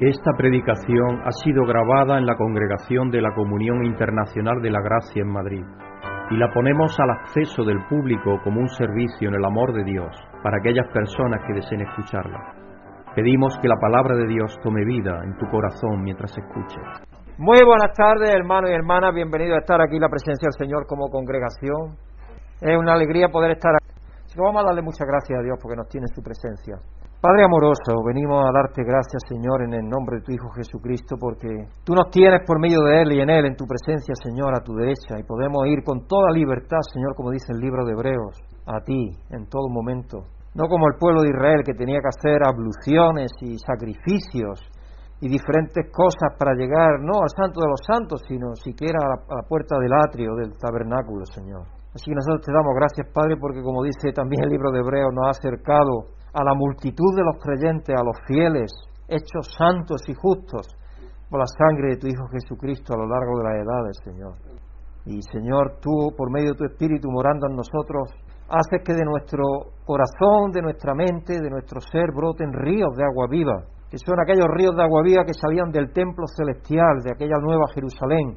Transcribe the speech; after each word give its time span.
Esta 0.00 0.30
predicación 0.36 1.22
ha 1.26 1.32
sido 1.32 1.66
grabada 1.66 2.18
en 2.18 2.26
la 2.26 2.36
congregación 2.36 3.10
de 3.10 3.20
la 3.20 3.34
Comunión 3.34 3.84
Internacional 3.84 4.62
de 4.62 4.70
la 4.70 4.80
Gracia 4.80 5.22
en 5.22 5.28
Madrid 5.28 5.64
y 6.30 6.36
la 6.36 6.52
ponemos 6.54 6.94
al 7.00 7.10
acceso 7.10 7.64
del 7.64 7.84
público 7.88 8.38
como 8.44 8.60
un 8.60 8.68
servicio 8.68 9.28
en 9.28 9.34
el 9.34 9.44
amor 9.44 9.72
de 9.72 9.82
Dios 9.82 10.14
para 10.44 10.58
aquellas 10.58 10.86
personas 10.94 11.42
que 11.44 11.52
deseen 11.52 11.80
escucharla. 11.80 12.38
Pedimos 13.16 13.58
que 13.60 13.66
la 13.66 13.74
palabra 13.80 14.14
de 14.14 14.28
Dios 14.28 14.56
tome 14.62 14.84
vida 14.84 15.18
en 15.24 15.36
tu 15.36 15.46
corazón 15.50 16.00
mientras 16.04 16.30
escuches. 16.30 17.02
Muy 17.36 17.58
buenas 17.66 17.90
tardes, 17.96 18.30
hermanos 18.30 18.70
y 18.70 18.74
hermanas. 18.74 19.12
Bienvenidos 19.12 19.56
a 19.56 19.60
estar 19.62 19.80
aquí 19.82 19.96
en 19.96 20.02
la 20.02 20.08
presencia 20.08 20.46
del 20.46 20.64
Señor 20.64 20.86
como 20.86 21.10
congregación. 21.10 21.98
Es 22.60 22.78
una 22.78 22.92
alegría 22.92 23.30
poder 23.30 23.50
estar 23.50 23.74
aquí. 23.74 24.38
vamos 24.38 24.62
a 24.62 24.66
darle 24.66 24.82
muchas 24.82 25.08
gracias 25.08 25.40
a 25.40 25.42
Dios 25.42 25.58
porque 25.60 25.74
nos 25.74 25.88
tiene 25.88 26.06
en 26.08 26.14
su 26.14 26.22
presencia. 26.22 26.78
Padre 27.18 27.42
amoroso, 27.42 27.98
venimos 28.06 28.46
a 28.46 28.54
darte 28.54 28.86
gracias, 28.86 29.18
Señor, 29.26 29.66
en 29.66 29.74
el 29.74 29.90
nombre 29.90 30.18
de 30.18 30.22
tu 30.22 30.30
Hijo 30.30 30.54
Jesucristo, 30.54 31.18
porque 31.18 31.50
tú 31.82 31.90
nos 31.92 32.14
tienes 32.14 32.46
por 32.46 32.62
medio 32.62 32.78
de 32.86 33.02
Él 33.02 33.10
y 33.10 33.18
en 33.18 33.28
Él, 33.28 33.44
en 33.46 33.56
tu 33.58 33.66
presencia, 33.66 34.14
Señor, 34.22 34.54
a 34.54 34.62
tu 34.62 34.70
derecha, 34.78 35.18
y 35.18 35.26
podemos 35.26 35.66
ir 35.66 35.82
con 35.82 36.06
toda 36.06 36.30
libertad, 36.30 36.78
Señor, 36.94 37.18
como 37.18 37.34
dice 37.34 37.50
el 37.50 37.58
libro 37.58 37.82
de 37.84 37.98
Hebreos, 37.98 38.38
a 38.70 38.78
ti 38.86 39.18
en 39.34 39.50
todo 39.50 39.66
momento. 39.66 40.30
No 40.54 40.70
como 40.70 40.86
el 40.86 40.94
pueblo 40.94 41.22
de 41.22 41.34
Israel 41.34 41.66
que 41.66 41.74
tenía 41.74 41.98
que 41.98 42.06
hacer 42.06 42.38
abluciones 42.46 43.34
y 43.42 43.58
sacrificios 43.58 44.62
y 45.18 45.26
diferentes 45.26 45.90
cosas 45.90 46.38
para 46.38 46.54
llegar, 46.54 47.02
no 47.02 47.18
al 47.18 47.34
santo 47.34 47.58
de 47.58 47.66
los 47.66 47.82
santos, 47.82 48.22
sino 48.30 48.54
siquiera 48.54 49.02
a 49.02 49.18
la, 49.18 49.42
puerta 49.42 49.74
del 49.82 49.90
atrio, 49.90 50.38
del 50.38 50.54
tabernáculo, 50.54 51.26
Señor. 51.26 51.66
Así 51.90 52.06
que 52.06 52.14
nosotros 52.14 52.46
te 52.46 52.54
damos 52.54 52.78
gracias, 52.78 53.10
Padre, 53.10 53.34
porque 53.42 53.58
como 53.58 53.82
dice 53.82 54.14
también 54.14 54.46
el 54.46 54.54
libro 54.54 54.70
de 54.70 54.86
Hebreos, 54.86 55.10
nos 55.10 55.26
ha 55.26 55.30
acercado 55.34 56.14
a 56.32 56.44
la 56.44 56.54
multitud 56.54 57.16
de 57.16 57.24
los 57.24 57.36
creyentes, 57.42 57.94
a 57.94 58.04
los 58.04 58.16
fieles, 58.26 58.72
hechos 59.08 59.54
santos 59.56 60.02
y 60.08 60.14
justos 60.14 60.66
por 61.30 61.40
la 61.40 61.46
sangre 61.46 61.90
de 61.90 61.96
tu 61.96 62.06
Hijo 62.06 62.26
Jesucristo 62.28 62.94
a 62.94 62.98
lo 62.98 63.06
largo 63.06 63.38
de 63.38 63.44
las 63.44 63.54
edades, 63.64 63.96
Señor. 64.04 64.34
Y 65.04 65.22
Señor, 65.22 65.78
tú, 65.80 66.12
por 66.16 66.30
medio 66.30 66.52
de 66.52 66.58
tu 66.58 66.64
Espíritu 66.64 67.10
morando 67.10 67.46
en 67.48 67.56
nosotros, 67.56 68.12
haces 68.48 68.80
que 68.84 68.94
de 68.94 69.04
nuestro 69.04 69.44
corazón, 69.84 70.52
de 70.52 70.62
nuestra 70.62 70.94
mente, 70.94 71.40
de 71.40 71.50
nuestro 71.50 71.80
ser 71.80 72.12
broten 72.14 72.52
ríos 72.52 72.96
de 72.96 73.04
agua 73.04 73.26
viva, 73.28 73.64
que 73.90 73.98
son 73.98 74.20
aquellos 74.20 74.48
ríos 74.52 74.76
de 74.76 74.82
agua 74.82 75.02
viva 75.02 75.24
que 75.24 75.34
salían 75.34 75.70
del 75.70 75.92
templo 75.92 76.26
celestial, 76.26 77.00
de 77.04 77.12
aquella 77.12 77.40
nueva 77.40 77.64
Jerusalén, 77.74 78.36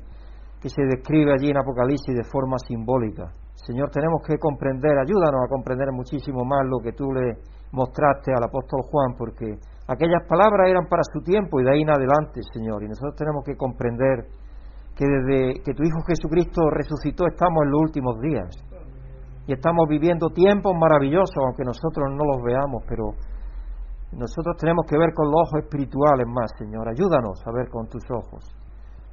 que 0.61 0.69
se 0.69 0.83
describe 0.83 1.33
allí 1.33 1.49
en 1.49 1.57
Apocalipsis 1.57 2.15
de 2.15 2.23
forma 2.23 2.57
simbólica. 2.59 3.31
Señor, 3.55 3.89
tenemos 3.91 4.21
que 4.25 4.37
comprender, 4.37 4.97
ayúdanos 4.97 5.41
a 5.43 5.49
comprender 5.49 5.91
muchísimo 5.91 6.43
más 6.45 6.61
lo 6.65 6.79
que 6.79 6.93
tú 6.93 7.11
le 7.11 7.35
mostraste 7.71 8.31
al 8.33 8.43
apóstol 8.43 8.81
Juan, 8.83 9.15
porque 9.17 9.45
aquellas 9.87 10.23
palabras 10.27 10.69
eran 10.69 10.87
para 10.87 11.03
su 11.11 11.21
tiempo 11.21 11.59
y 11.59 11.63
de 11.63 11.71
ahí 11.71 11.81
en 11.81 11.89
adelante, 11.89 12.41
Señor. 12.53 12.83
Y 12.83 12.87
nosotros 12.87 13.15
tenemos 13.15 13.43
que 13.45 13.55
comprender 13.55 14.27
que 14.95 15.05
desde 15.07 15.63
que 15.63 15.73
tu 15.73 15.83
Hijo 15.83 16.01
Jesucristo 16.07 16.69
resucitó 16.69 17.25
estamos 17.27 17.63
en 17.63 17.71
los 17.71 17.81
últimos 17.81 18.19
días. 18.19 18.49
Y 19.47 19.53
estamos 19.53 19.87
viviendo 19.89 20.29
tiempos 20.29 20.73
maravillosos, 20.77 21.35
aunque 21.43 21.63
nosotros 21.63 22.07
no 22.11 22.23
los 22.23 22.43
veamos, 22.43 22.83
pero 22.87 23.15
nosotros 24.11 24.55
tenemos 24.59 24.85
que 24.87 24.97
ver 24.97 25.13
con 25.15 25.31
los 25.31 25.41
ojos 25.47 25.63
espirituales 25.63 26.27
más, 26.27 26.51
Señor. 26.59 26.87
Ayúdanos 26.87 27.41
a 27.47 27.51
ver 27.51 27.69
con 27.69 27.87
tus 27.87 28.03
ojos. 28.11 28.45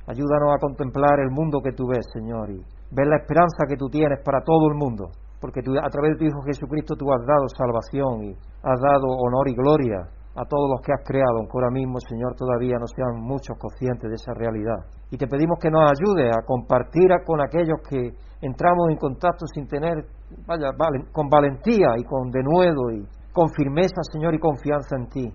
Ayúdanos 0.07 0.55
a 0.55 0.59
contemplar 0.59 1.21
el 1.21 1.31
mundo 1.31 1.61
que 1.63 1.73
tú 1.73 1.87
ves, 1.87 2.05
Señor, 2.13 2.51
y 2.51 2.61
ver 2.91 3.07
la 3.07 3.17
esperanza 3.19 3.65
que 3.69 3.77
tú 3.77 3.89
tienes 3.89 4.21
para 4.25 4.43
todo 4.43 4.69
el 4.69 4.75
mundo 4.75 5.11
porque 5.41 5.63
tú, 5.63 5.73
a 5.79 5.89
través 5.89 6.13
de 6.13 6.19
tu 6.19 6.25
Hijo 6.25 6.43
Jesucristo 6.43 6.97
tú 6.97 7.13
has 7.13 7.25
dado 7.27 7.49
salvación 7.49 8.25
y 8.25 8.31
has 8.63 8.81
dado 8.81 9.07
honor 9.07 9.49
y 9.49 9.55
gloria 9.55 10.09
a 10.39 10.45
todos 10.47 10.71
los 10.71 10.81
que 10.83 10.93
has 10.93 11.03
creado, 11.05 11.39
aunque 11.39 11.55
ahora 11.55 11.71
mismo, 11.71 11.99
Señor, 11.99 12.35
todavía 12.37 12.79
no 12.79 12.87
sean 12.87 13.19
muchos 13.19 13.59
conscientes 13.59 14.09
de 14.09 14.15
esa 14.15 14.35
realidad. 14.35 14.87
Y 15.11 15.17
te 15.17 15.27
pedimos 15.27 15.59
que 15.59 15.71
nos 15.71 15.91
ayude 15.91 16.31
a 16.31 16.47
compartir 16.47 17.11
con 17.27 17.41
aquellos 17.41 17.83
que 17.89 18.15
entramos 18.41 18.91
en 18.91 18.97
contacto 18.97 19.47
sin 19.47 19.67
tener, 19.67 20.07
vaya, 20.47 20.71
con 21.11 21.29
valentía 21.29 21.99
y 21.99 22.05
con 22.05 22.31
denuedo 22.31 22.91
y 22.93 23.03
con 23.33 23.51
firmeza, 23.51 24.03
Señor, 24.13 24.35
y 24.35 24.39
confianza 24.39 24.97
en 24.97 25.09
ti, 25.09 25.27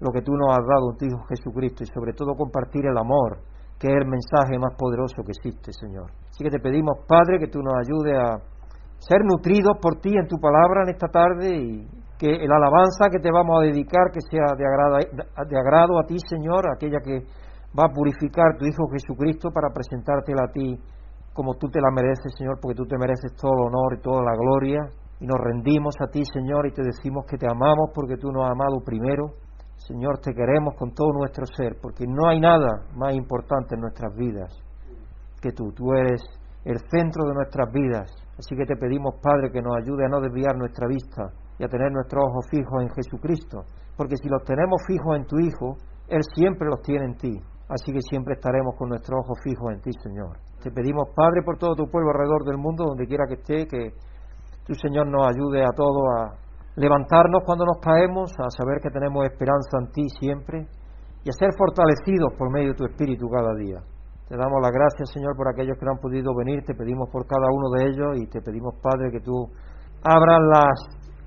lo 0.00 0.10
que 0.12 0.20
tú 0.20 0.32
nos 0.32 0.50
has 0.50 0.64
dado 0.66 0.92
en 0.92 0.96
tu 0.98 1.04
Hijo 1.06 1.24
Jesucristo 1.28 1.84
y 1.84 1.86
sobre 1.86 2.12
todo 2.12 2.34
compartir 2.36 2.84
el 2.84 2.98
amor, 2.98 3.38
que 3.78 3.88
es 3.88 3.96
el 3.96 4.06
mensaje 4.06 4.58
más 4.58 4.74
poderoso 4.76 5.24
que 5.24 5.32
existe, 5.32 5.72
Señor. 5.72 6.10
Así 6.28 6.44
que 6.44 6.50
te 6.50 6.60
pedimos, 6.60 6.98
Padre, 7.08 7.38
que 7.38 7.48
tú 7.48 7.60
nos 7.60 7.74
ayudes 7.80 8.14
a 8.18 8.36
ser 9.08 9.20
nutridos 9.24 9.76
por 9.80 10.00
ti 10.00 10.16
en 10.16 10.26
tu 10.26 10.38
palabra 10.38 10.82
en 10.84 10.90
esta 10.90 11.08
tarde 11.08 11.56
y 11.56 11.88
que 12.18 12.46
la 12.46 12.56
alabanza 12.56 13.10
que 13.10 13.18
te 13.18 13.30
vamos 13.30 13.60
a 13.60 13.64
dedicar 13.64 14.10
que 14.12 14.20
sea 14.20 14.56
de 14.56 14.64
agrado, 14.64 14.96
de 14.96 15.58
agrado 15.58 15.98
a 15.98 16.06
ti, 16.06 16.16
Señor, 16.28 16.64
aquella 16.72 17.00
que 17.04 17.20
va 17.76 17.86
a 17.86 17.92
purificar 17.92 18.56
tu 18.56 18.64
Hijo 18.64 18.88
Jesucristo 18.92 19.50
para 19.52 19.74
presentártela 19.74 20.44
a 20.48 20.52
ti 20.52 20.78
como 21.34 21.54
tú 21.54 21.68
te 21.68 21.80
la 21.80 21.90
mereces, 21.90 22.32
Señor, 22.38 22.58
porque 22.62 22.76
tú 22.76 22.86
te 22.86 22.96
mereces 22.96 23.34
todo 23.34 23.52
el 23.52 23.66
honor 23.66 23.98
y 23.98 24.00
toda 24.00 24.22
la 24.22 24.36
gloria. 24.36 24.86
Y 25.18 25.26
nos 25.26 25.36
rendimos 25.42 25.94
a 26.00 26.06
ti, 26.06 26.22
Señor, 26.24 26.66
y 26.66 26.72
te 26.72 26.82
decimos 26.82 27.26
que 27.28 27.36
te 27.36 27.46
amamos 27.50 27.90
porque 27.92 28.16
tú 28.16 28.30
nos 28.30 28.44
has 28.44 28.52
amado 28.52 28.78
primero. 28.84 29.34
Señor, 29.74 30.18
te 30.18 30.32
queremos 30.32 30.74
con 30.78 30.94
todo 30.94 31.12
nuestro 31.12 31.44
ser, 31.46 31.76
porque 31.82 32.04
no 32.06 32.28
hay 32.28 32.38
nada 32.38 32.86
más 32.94 33.14
importante 33.14 33.74
en 33.74 33.80
nuestras 33.80 34.14
vidas 34.14 34.54
que 35.42 35.50
tú. 35.50 35.72
Tú 35.72 35.92
eres 35.92 36.22
el 36.64 36.78
centro 36.88 37.26
de 37.26 37.34
nuestras 37.34 37.70
vidas 37.72 38.23
Así 38.38 38.56
que 38.56 38.64
te 38.66 38.76
pedimos, 38.76 39.14
Padre, 39.22 39.50
que 39.52 39.62
nos 39.62 39.76
ayude 39.76 40.06
a 40.06 40.08
no 40.08 40.20
desviar 40.20 40.56
nuestra 40.56 40.88
vista 40.88 41.30
y 41.58 41.64
a 41.64 41.68
tener 41.68 41.92
nuestros 41.92 42.24
ojos 42.24 42.46
fijos 42.50 42.82
en 42.82 42.90
Jesucristo, 42.90 43.64
porque 43.96 44.16
si 44.16 44.28
los 44.28 44.42
tenemos 44.42 44.82
fijos 44.86 45.16
en 45.16 45.26
tu 45.26 45.38
Hijo, 45.38 45.76
Él 46.08 46.20
siempre 46.34 46.68
los 46.68 46.82
tiene 46.82 47.04
en 47.06 47.16
ti. 47.16 47.40
Así 47.68 47.92
que 47.92 48.00
siempre 48.00 48.34
estaremos 48.34 48.74
con 48.76 48.90
nuestros 48.90 49.20
ojos 49.24 49.38
fijos 49.42 49.72
en 49.72 49.80
ti, 49.80 49.90
Señor. 50.02 50.36
Te 50.62 50.70
pedimos, 50.70 51.08
Padre, 51.14 51.42
por 51.44 51.56
todo 51.56 51.74
tu 51.74 51.86
pueblo 51.88 52.10
alrededor 52.10 52.44
del 52.44 52.58
mundo, 52.58 52.84
donde 52.84 53.06
quiera 53.06 53.24
que 53.26 53.34
esté, 53.34 53.66
que 53.66 53.94
tu 54.66 54.74
Señor 54.74 55.06
nos 55.06 55.26
ayude 55.26 55.62
a 55.62 55.70
todos 55.74 56.02
a 56.18 56.34
levantarnos 56.76 57.42
cuando 57.46 57.64
nos 57.64 57.78
caemos, 57.80 58.32
a 58.38 58.50
saber 58.50 58.80
que 58.82 58.90
tenemos 58.90 59.24
esperanza 59.24 59.78
en 59.78 59.92
ti 59.92 60.08
siempre 60.18 60.66
y 61.22 61.28
a 61.30 61.32
ser 61.32 61.50
fortalecidos 61.56 62.34
por 62.36 62.50
medio 62.50 62.70
de 62.70 62.74
tu 62.74 62.84
Espíritu 62.84 63.28
cada 63.28 63.54
día. 63.54 63.80
Te 64.34 64.42
damos 64.42 64.58
las 64.58 64.74
gracias, 64.74 65.14
Señor, 65.14 65.38
por 65.38 65.46
aquellos 65.46 65.78
que 65.78 65.86
no 65.86 65.94
han 65.94 66.02
podido 66.02 66.34
venir. 66.34 66.66
Te 66.66 66.74
pedimos 66.74 67.06
por 67.06 67.22
cada 67.22 67.46
uno 67.54 67.70
de 67.70 67.86
ellos 67.86 68.18
y 68.18 68.26
te 68.26 68.42
pedimos, 68.42 68.74
Padre, 68.82 69.14
que 69.14 69.22
tú 69.22 69.46
abras 70.02 70.42
las, 70.50 70.74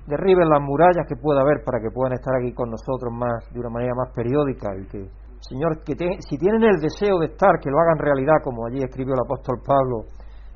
derribes 0.04 0.44
las 0.44 0.60
murallas 0.60 1.08
que 1.08 1.16
pueda 1.16 1.40
haber 1.40 1.64
para 1.64 1.80
que 1.80 1.88
puedan 1.88 2.12
estar 2.12 2.36
aquí 2.36 2.52
con 2.52 2.68
nosotros 2.68 3.08
más, 3.08 3.48
de 3.48 3.64
una 3.64 3.72
manera 3.72 3.96
más 3.96 4.12
periódica 4.12 4.76
y 4.76 4.84
que, 4.92 5.00
Señor, 5.40 5.80
que 5.88 5.96
si 6.20 6.36
tienen 6.36 6.60
el 6.68 6.76
deseo 6.84 7.16
de 7.24 7.32
estar, 7.32 7.56
que 7.64 7.72
lo 7.72 7.80
hagan 7.80 7.96
realidad, 7.96 8.44
como 8.44 8.68
allí 8.68 8.84
escribió 8.84 9.16
el 9.16 9.24
apóstol 9.24 9.56
Pablo 9.64 10.04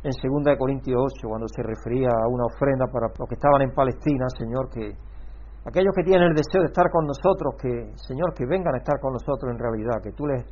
en 0.05 0.13
2 0.13 0.53
Corintios 0.61 1.01
8, 1.25 1.33
cuando 1.33 1.49
se 1.49 1.65
refería 1.65 2.13
a 2.13 2.29
una 2.29 2.53
ofrenda 2.53 2.85
para 2.93 3.09
los 3.17 3.29
que 3.33 3.41
estaban 3.41 3.65
en 3.65 3.73
Palestina, 3.73 4.29
Señor, 4.29 4.69
que 4.69 4.93
aquellos 5.65 5.97
que 5.97 6.05
tienen 6.05 6.29
el 6.29 6.37
deseo 6.37 6.61
de 6.61 6.69
estar 6.69 6.93
con 6.93 7.09
nosotros, 7.09 7.57
que, 7.57 7.97
Señor, 7.97 8.37
que 8.37 8.45
vengan 8.45 8.77
a 8.77 8.85
estar 8.85 9.01
con 9.01 9.17
nosotros 9.17 9.49
en 9.49 9.57
realidad, 9.57 10.05
que 10.05 10.13
tú 10.13 10.29
les 10.29 10.45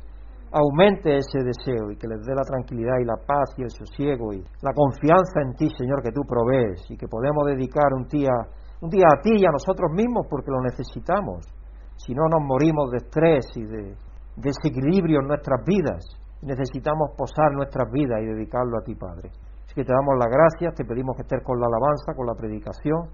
aumente 0.51 1.15
ese 1.15 1.39
deseo 1.43 1.91
y 1.91 1.95
que 1.95 2.07
les 2.07 2.19
dé 2.25 2.35
la 2.35 2.43
tranquilidad 2.43 2.99
y 3.01 3.05
la 3.05 3.15
paz 3.15 3.55
y 3.57 3.63
el 3.63 3.71
sosiego 3.71 4.33
y 4.33 4.43
la 4.61 4.73
confianza 4.73 5.41
en 5.41 5.55
ti, 5.55 5.69
Señor, 5.77 6.03
que 6.03 6.11
tú 6.11 6.21
provees 6.27 6.83
y 6.89 6.97
que 6.97 7.07
podemos 7.07 7.45
dedicar 7.47 7.93
un 7.95 8.03
día, 8.07 8.35
un 8.81 8.89
día 8.89 9.07
a 9.07 9.21
ti 9.21 9.31
y 9.37 9.45
a 9.45 9.51
nosotros 9.51 9.91
mismos 9.93 10.27
porque 10.29 10.51
lo 10.51 10.61
necesitamos. 10.61 11.47
Si 11.95 12.13
no, 12.13 12.27
nos 12.27 12.41
morimos 12.43 12.91
de 12.91 12.97
estrés 12.97 13.45
y 13.55 13.63
de 13.63 13.95
desequilibrio 14.35 15.21
en 15.21 15.27
nuestras 15.27 15.63
vidas. 15.65 16.03
Necesitamos 16.41 17.11
posar 17.15 17.53
nuestras 17.53 17.89
vidas 17.91 18.19
y 18.21 18.25
dedicarlo 18.25 18.79
a 18.79 18.83
ti, 18.83 18.95
Padre. 18.95 19.29
Así 19.63 19.75
que 19.75 19.85
te 19.85 19.93
damos 19.93 20.17
las 20.19 20.27
gracias, 20.27 20.75
te 20.75 20.83
pedimos 20.83 21.15
que 21.15 21.21
estés 21.21 21.43
con 21.43 21.59
la 21.59 21.67
alabanza, 21.67 22.13
con 22.15 22.25
la 22.25 22.33
predicación 22.33 23.07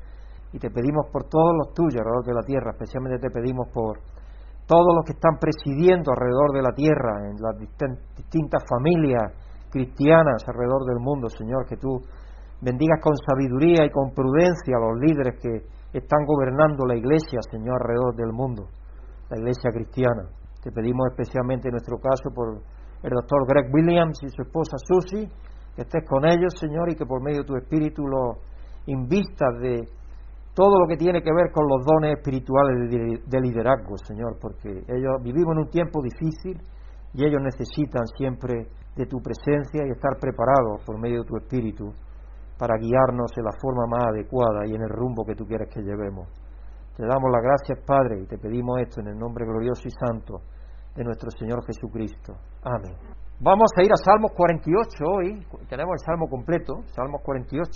y 0.53 0.59
te 0.59 0.71
pedimos 0.71 1.05
por 1.11 1.27
todos 1.27 1.53
los 1.53 1.73
tuyos 1.73 1.99
alrededor 1.99 2.25
de 2.25 2.33
la 2.33 2.41
tierra, 2.41 2.71
especialmente 2.71 3.19
te 3.19 3.29
pedimos 3.29 3.67
por 3.73 3.99
todos 4.67 4.93
los 4.93 5.05
que 5.05 5.13
están 5.13 5.39
presidiendo 5.39 6.11
alrededor 6.11 6.51
de 6.51 6.61
la 6.61 6.75
tierra, 6.75 7.23
en 7.23 7.39
las 7.39 7.55
distintas 7.57 8.63
familias 8.67 9.31
cristianas 9.71 10.43
alrededor 10.47 10.85
del 10.85 10.99
mundo, 10.99 11.29
Señor, 11.29 11.65
que 11.65 11.77
tú 11.77 12.01
bendigas 12.61 12.99
con 13.01 13.15
sabiduría 13.15 13.85
y 13.85 13.89
con 13.89 14.11
prudencia 14.11 14.75
a 14.75 14.83
los 14.91 14.99
líderes 14.99 15.39
que 15.41 15.63
están 15.97 16.25
gobernando 16.25 16.85
la 16.85 16.95
iglesia, 16.95 17.39
Señor, 17.49 17.81
alrededor 17.81 18.15
del 18.15 18.33
mundo, 18.33 18.67
la 19.29 19.37
iglesia 19.37 19.71
cristiana. 19.71 20.27
Te 20.61 20.71
pedimos 20.71 21.07
especialmente 21.11 21.69
en 21.69 21.73
nuestro 21.73 21.97
caso 21.97 22.29
por 22.35 22.59
el 23.03 23.11
doctor 23.11 23.47
Greg 23.47 23.73
Williams 23.73 24.19
y 24.23 24.29
su 24.29 24.41
esposa 24.41 24.75
Susie, 24.83 25.29
que 25.75 25.83
estés 25.83 26.03
con 26.09 26.25
ellos, 26.25 26.53
Señor, 26.59 26.89
y 26.91 26.95
que 26.95 27.05
por 27.05 27.23
medio 27.23 27.41
de 27.41 27.47
tu 27.47 27.55
espíritu 27.55 28.03
los 28.07 28.37
invistas 28.87 29.59
de 29.61 29.87
todo 30.57 30.79
lo 30.81 30.87
que 30.87 30.97
tiene 30.97 31.21
que 31.21 31.29
ver 31.29 31.51
con 31.53 31.69
los 31.69 31.85
dones 31.85 32.17
espirituales 32.17 32.89
de 32.89 33.39
liderazgo, 33.39 33.95
Señor, 34.01 34.41
porque 34.41 34.69
ellos 34.89 35.21
vivimos 35.21 35.53
en 35.53 35.59
un 35.61 35.69
tiempo 35.69 36.01
difícil 36.01 36.57
y 37.13 37.23
ellos 37.23 37.37
necesitan 37.45 38.07
siempre 38.17 38.65
de 38.95 39.05
tu 39.05 39.21
presencia 39.21 39.85
y 39.85 39.91
estar 39.93 40.17
preparados 40.19 40.81
por 40.83 40.99
medio 40.99 41.21
de 41.21 41.27
tu 41.29 41.37
espíritu 41.37 41.93
para 42.57 42.73
guiarnos 42.81 43.29
en 43.37 43.45
la 43.45 43.53
forma 43.61 43.85
más 43.85 44.09
adecuada 44.09 44.65
y 44.65 44.73
en 44.73 44.81
el 44.81 44.89
rumbo 44.89 45.23
que 45.23 45.35
tú 45.35 45.45
quieres 45.45 45.69
que 45.69 45.85
llevemos. 45.85 46.25
Te 46.97 47.05
damos 47.05 47.29
las 47.29 47.43
gracias, 47.45 47.77
Padre, 47.85 48.21
y 48.21 48.25
te 48.25 48.39
pedimos 48.39 48.81
esto 48.81 49.01
en 49.01 49.13
el 49.13 49.17
nombre 49.19 49.45
glorioso 49.45 49.85
y 49.85 49.91
santo 49.93 50.41
de 50.95 51.03
nuestro 51.03 51.29
Señor 51.37 51.63
Jesucristo. 51.67 52.33
Amén. 52.63 52.97
Vamos 53.39 53.69
a 53.77 53.83
ir 53.83 53.93
a 53.93 54.01
Salmos 54.01 54.31
48 54.33 55.05
hoy, 55.05 55.45
tenemos 55.69 55.93
el 55.93 56.03
Salmo 56.03 56.25
completo, 56.27 56.81
Salmos 56.87 57.21
48, 57.21 57.69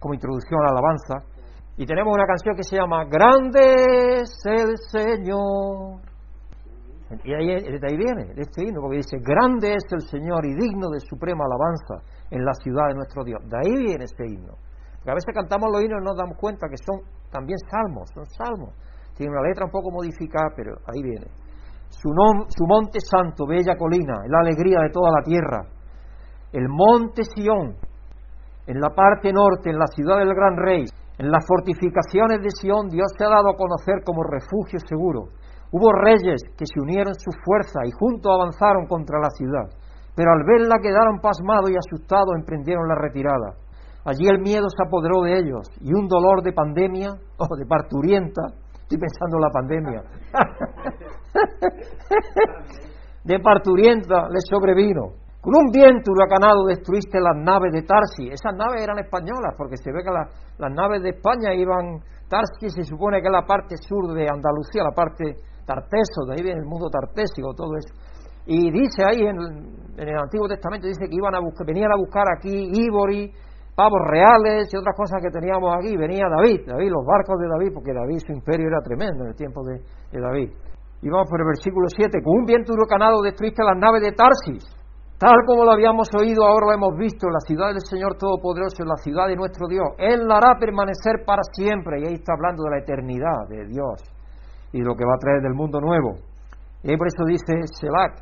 como 0.00 0.14
introducción 0.14 0.58
a 0.58 0.64
la 0.64 0.70
alabanza, 0.74 1.33
y 1.76 1.86
tenemos 1.86 2.14
una 2.14 2.26
canción 2.26 2.56
que 2.56 2.62
se 2.62 2.76
llama 2.76 3.04
Grande 3.04 4.20
es 4.22 4.30
el 4.44 4.76
Señor. 4.90 6.00
Y 7.22 7.32
ahí, 7.32 7.46
de 7.46 7.86
ahí 7.86 7.96
viene, 7.96 8.32
este 8.36 8.64
himno, 8.64 8.80
porque 8.80 8.98
dice, 8.98 9.18
Grande 9.20 9.74
es 9.74 9.84
el 9.92 10.00
Señor 10.00 10.44
y 10.46 10.54
digno 10.54 10.88
de 10.90 11.00
suprema 11.00 11.44
alabanza 11.44 12.04
en 12.30 12.44
la 12.44 12.54
ciudad 12.54 12.88
de 12.88 12.94
nuestro 12.94 13.24
Dios. 13.24 13.40
De 13.48 13.56
ahí 13.56 13.84
viene 13.84 14.04
este 14.04 14.26
himno. 14.26 14.54
Porque 14.96 15.10
a 15.10 15.14
veces 15.14 15.34
cantamos 15.34 15.70
los 15.70 15.82
himnos 15.82 16.00
y 16.00 16.04
nos 16.04 16.16
damos 16.16 16.38
cuenta 16.38 16.68
que 16.68 16.76
son 16.76 17.00
también 17.30 17.58
salmos, 17.70 18.10
son 18.14 18.24
salmos. 18.26 18.74
Tiene 19.16 19.32
una 19.32 19.46
letra 19.46 19.66
un 19.66 19.70
poco 19.70 19.90
modificada, 19.90 20.50
pero 20.56 20.74
ahí 20.86 21.02
viene 21.02 21.26
su, 22.00 22.10
su 22.48 22.66
monte 22.66 22.98
santo, 23.00 23.46
bella 23.46 23.76
colina, 23.76 24.24
es 24.24 24.30
la 24.30 24.40
alegría 24.40 24.80
de 24.80 24.90
toda 24.90 25.10
la 25.10 25.22
tierra. 25.22 25.62
El 26.52 26.68
monte 26.68 27.22
Sión, 27.24 27.76
en 28.66 28.80
la 28.80 28.90
parte 28.90 29.32
norte, 29.32 29.70
en 29.70 29.78
la 29.78 29.86
ciudad 29.86 30.18
del 30.18 30.34
gran 30.34 30.56
rey, 30.56 30.84
en 31.18 31.30
las 31.30 31.46
fortificaciones 31.46 32.42
de 32.42 32.50
Sión, 32.50 32.88
Dios 32.88 33.12
se 33.16 33.24
ha 33.24 33.28
dado 33.28 33.50
a 33.50 33.56
conocer 33.56 34.02
como 34.04 34.24
refugio 34.24 34.80
seguro. 34.86 35.28
Hubo 35.70 35.92
reyes 35.92 36.42
que 36.56 36.66
se 36.66 36.80
unieron 36.80 37.14
su 37.14 37.30
fuerza 37.44 37.80
y 37.84 37.92
juntos 37.92 38.32
avanzaron 38.32 38.86
contra 38.86 39.18
la 39.18 39.30
ciudad, 39.30 39.70
pero 40.14 40.32
al 40.32 40.44
verla 40.44 40.78
quedaron 40.82 41.20
pasmados 41.20 41.70
y 41.70 41.76
asustados, 41.76 42.34
emprendieron 42.36 42.88
la 42.88 42.96
retirada. 42.96 43.54
Allí 44.04 44.28
el 44.28 44.40
miedo 44.40 44.68
se 44.68 44.82
apoderó 44.86 45.22
de 45.22 45.38
ellos 45.38 45.68
y 45.80 45.94
un 45.94 46.08
dolor 46.08 46.42
de 46.42 46.52
pandemia 46.52 47.14
o 47.38 47.56
de 47.56 47.66
parturienta 47.66 48.42
Estoy 48.84 48.98
pensando 48.98 49.38
en 49.38 49.40
la 49.40 49.50
pandemia. 49.50 50.02
de 53.24 53.40
parturienta 53.40 54.28
le 54.28 54.40
sobrevino. 54.40 55.23
Con 55.44 55.52
un 55.52 55.68
viento 55.68 56.08
huracanado 56.08 56.64
destruiste 56.64 57.20
las 57.20 57.36
naves 57.36 57.68
de 57.76 57.84
Tarsi. 57.84 58.32
Esas 58.32 58.56
naves 58.56 58.80
eran 58.80 58.96
españolas, 58.96 59.52
porque 59.58 59.76
se 59.76 59.92
ve 59.92 60.00
que 60.00 60.08
las 60.08 60.72
naves 60.72 61.02
de 61.02 61.10
España 61.10 61.52
iban. 61.52 62.00
Tarsi 62.24 62.72
se 62.72 62.82
supone 62.82 63.20
que 63.20 63.28
es 63.28 63.32
la 63.32 63.44
parte 63.44 63.76
sur 63.76 64.08
de 64.16 64.24
Andalucía, 64.24 64.88
la 64.88 64.96
parte 64.96 65.36
tarteso, 65.68 66.24
de 66.24 66.32
ahí 66.32 66.42
viene 66.42 66.60
el 66.60 66.66
mundo 66.66 66.88
tartésico, 66.88 67.52
todo 67.52 67.76
eso. 67.76 67.92
Y 68.46 68.72
dice 68.72 69.04
ahí 69.04 69.20
en, 69.20 69.36
el 70.00 70.16
Antiguo 70.16 70.48
Testamento, 70.48 70.88
dice 70.88 71.04
que 71.04 71.16
iban 71.16 71.34
a 71.34 71.40
buscar, 71.40 71.66
venían 71.66 71.92
a 71.92 72.00
buscar 72.00 72.24
aquí 72.32 72.72
Ibori, 72.72 73.28
pavos 73.76 74.00
reales 74.08 74.72
y 74.72 74.76
otras 74.80 74.96
cosas 74.96 75.20
que 75.20 75.28
teníamos 75.28 75.76
aquí. 75.76 75.92
Venía 75.92 76.24
David, 76.24 76.64
David, 76.64 76.88
los 76.88 77.04
barcos 77.04 77.36
de 77.36 77.48
David, 77.52 77.68
porque 77.76 77.92
David 77.92 78.24
su 78.24 78.32
imperio 78.32 78.68
era 78.68 78.80
tremendo 78.80 79.24
en 79.24 79.28
el 79.28 79.36
tiempo 79.36 79.60
de, 79.60 79.76
David. 80.08 80.56
Y 81.04 81.08
vamos 81.12 81.28
por 81.28 81.36
el 81.36 81.52
versículo 81.52 81.84
7, 81.92 82.24
con 82.24 82.32
un 82.32 82.44
viento 82.48 82.72
huracanado 82.72 83.20
destruiste 83.20 83.60
las 83.60 83.76
naves 83.76 84.00
de 84.00 84.16
Tarsis, 84.16 84.64
tal 85.24 85.40
como 85.46 85.64
lo 85.64 85.72
habíamos 85.72 86.08
oído, 86.20 86.44
ahora 86.44 86.66
lo 86.68 86.72
hemos 86.74 86.98
visto, 86.98 87.30
la 87.32 87.40
ciudad 87.40 87.72
del 87.72 87.80
Señor 87.80 88.20
Todopoderoso, 88.20 88.82
en 88.84 88.88
la 88.88 89.00
ciudad 89.00 89.26
de 89.26 89.36
nuestro 89.36 89.66
Dios. 89.66 89.96
Él 89.96 90.28
la 90.28 90.36
hará 90.36 90.60
permanecer 90.60 91.24
para 91.24 91.40
siempre, 91.56 92.02
y 92.02 92.04
ahí 92.04 92.14
está 92.20 92.34
hablando 92.36 92.62
de 92.64 92.70
la 92.76 92.82
eternidad 92.84 93.48
de 93.48 93.64
Dios 93.64 94.04
y 94.72 94.82
lo 94.82 94.94
que 94.94 95.06
va 95.06 95.14
a 95.16 95.24
traer 95.24 95.40
del 95.40 95.54
mundo 95.54 95.80
nuevo. 95.80 96.20
Y 96.82 96.94
por 96.98 97.08
eso 97.08 97.24
dice 97.24 97.56
Selak, 97.72 98.20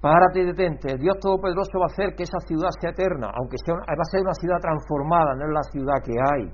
Párate 0.00 0.42
y 0.42 0.46
detente. 0.46 0.92
El 0.92 1.00
Dios 1.00 1.16
Todopoderoso 1.18 1.80
va 1.80 1.86
a 1.88 1.92
hacer 1.92 2.14
que 2.14 2.22
esa 2.22 2.38
ciudad 2.46 2.70
sea 2.78 2.90
eterna, 2.90 3.32
aunque 3.34 3.56
sea 3.64 3.74
va 3.74 3.82
a 3.82 4.10
ser 4.12 4.20
una 4.20 4.34
ciudad 4.34 4.60
transformada, 4.60 5.34
no 5.34 5.46
es 5.48 5.52
la 5.54 5.64
ciudad 5.72 5.98
que 6.04 6.12
hay. 6.12 6.44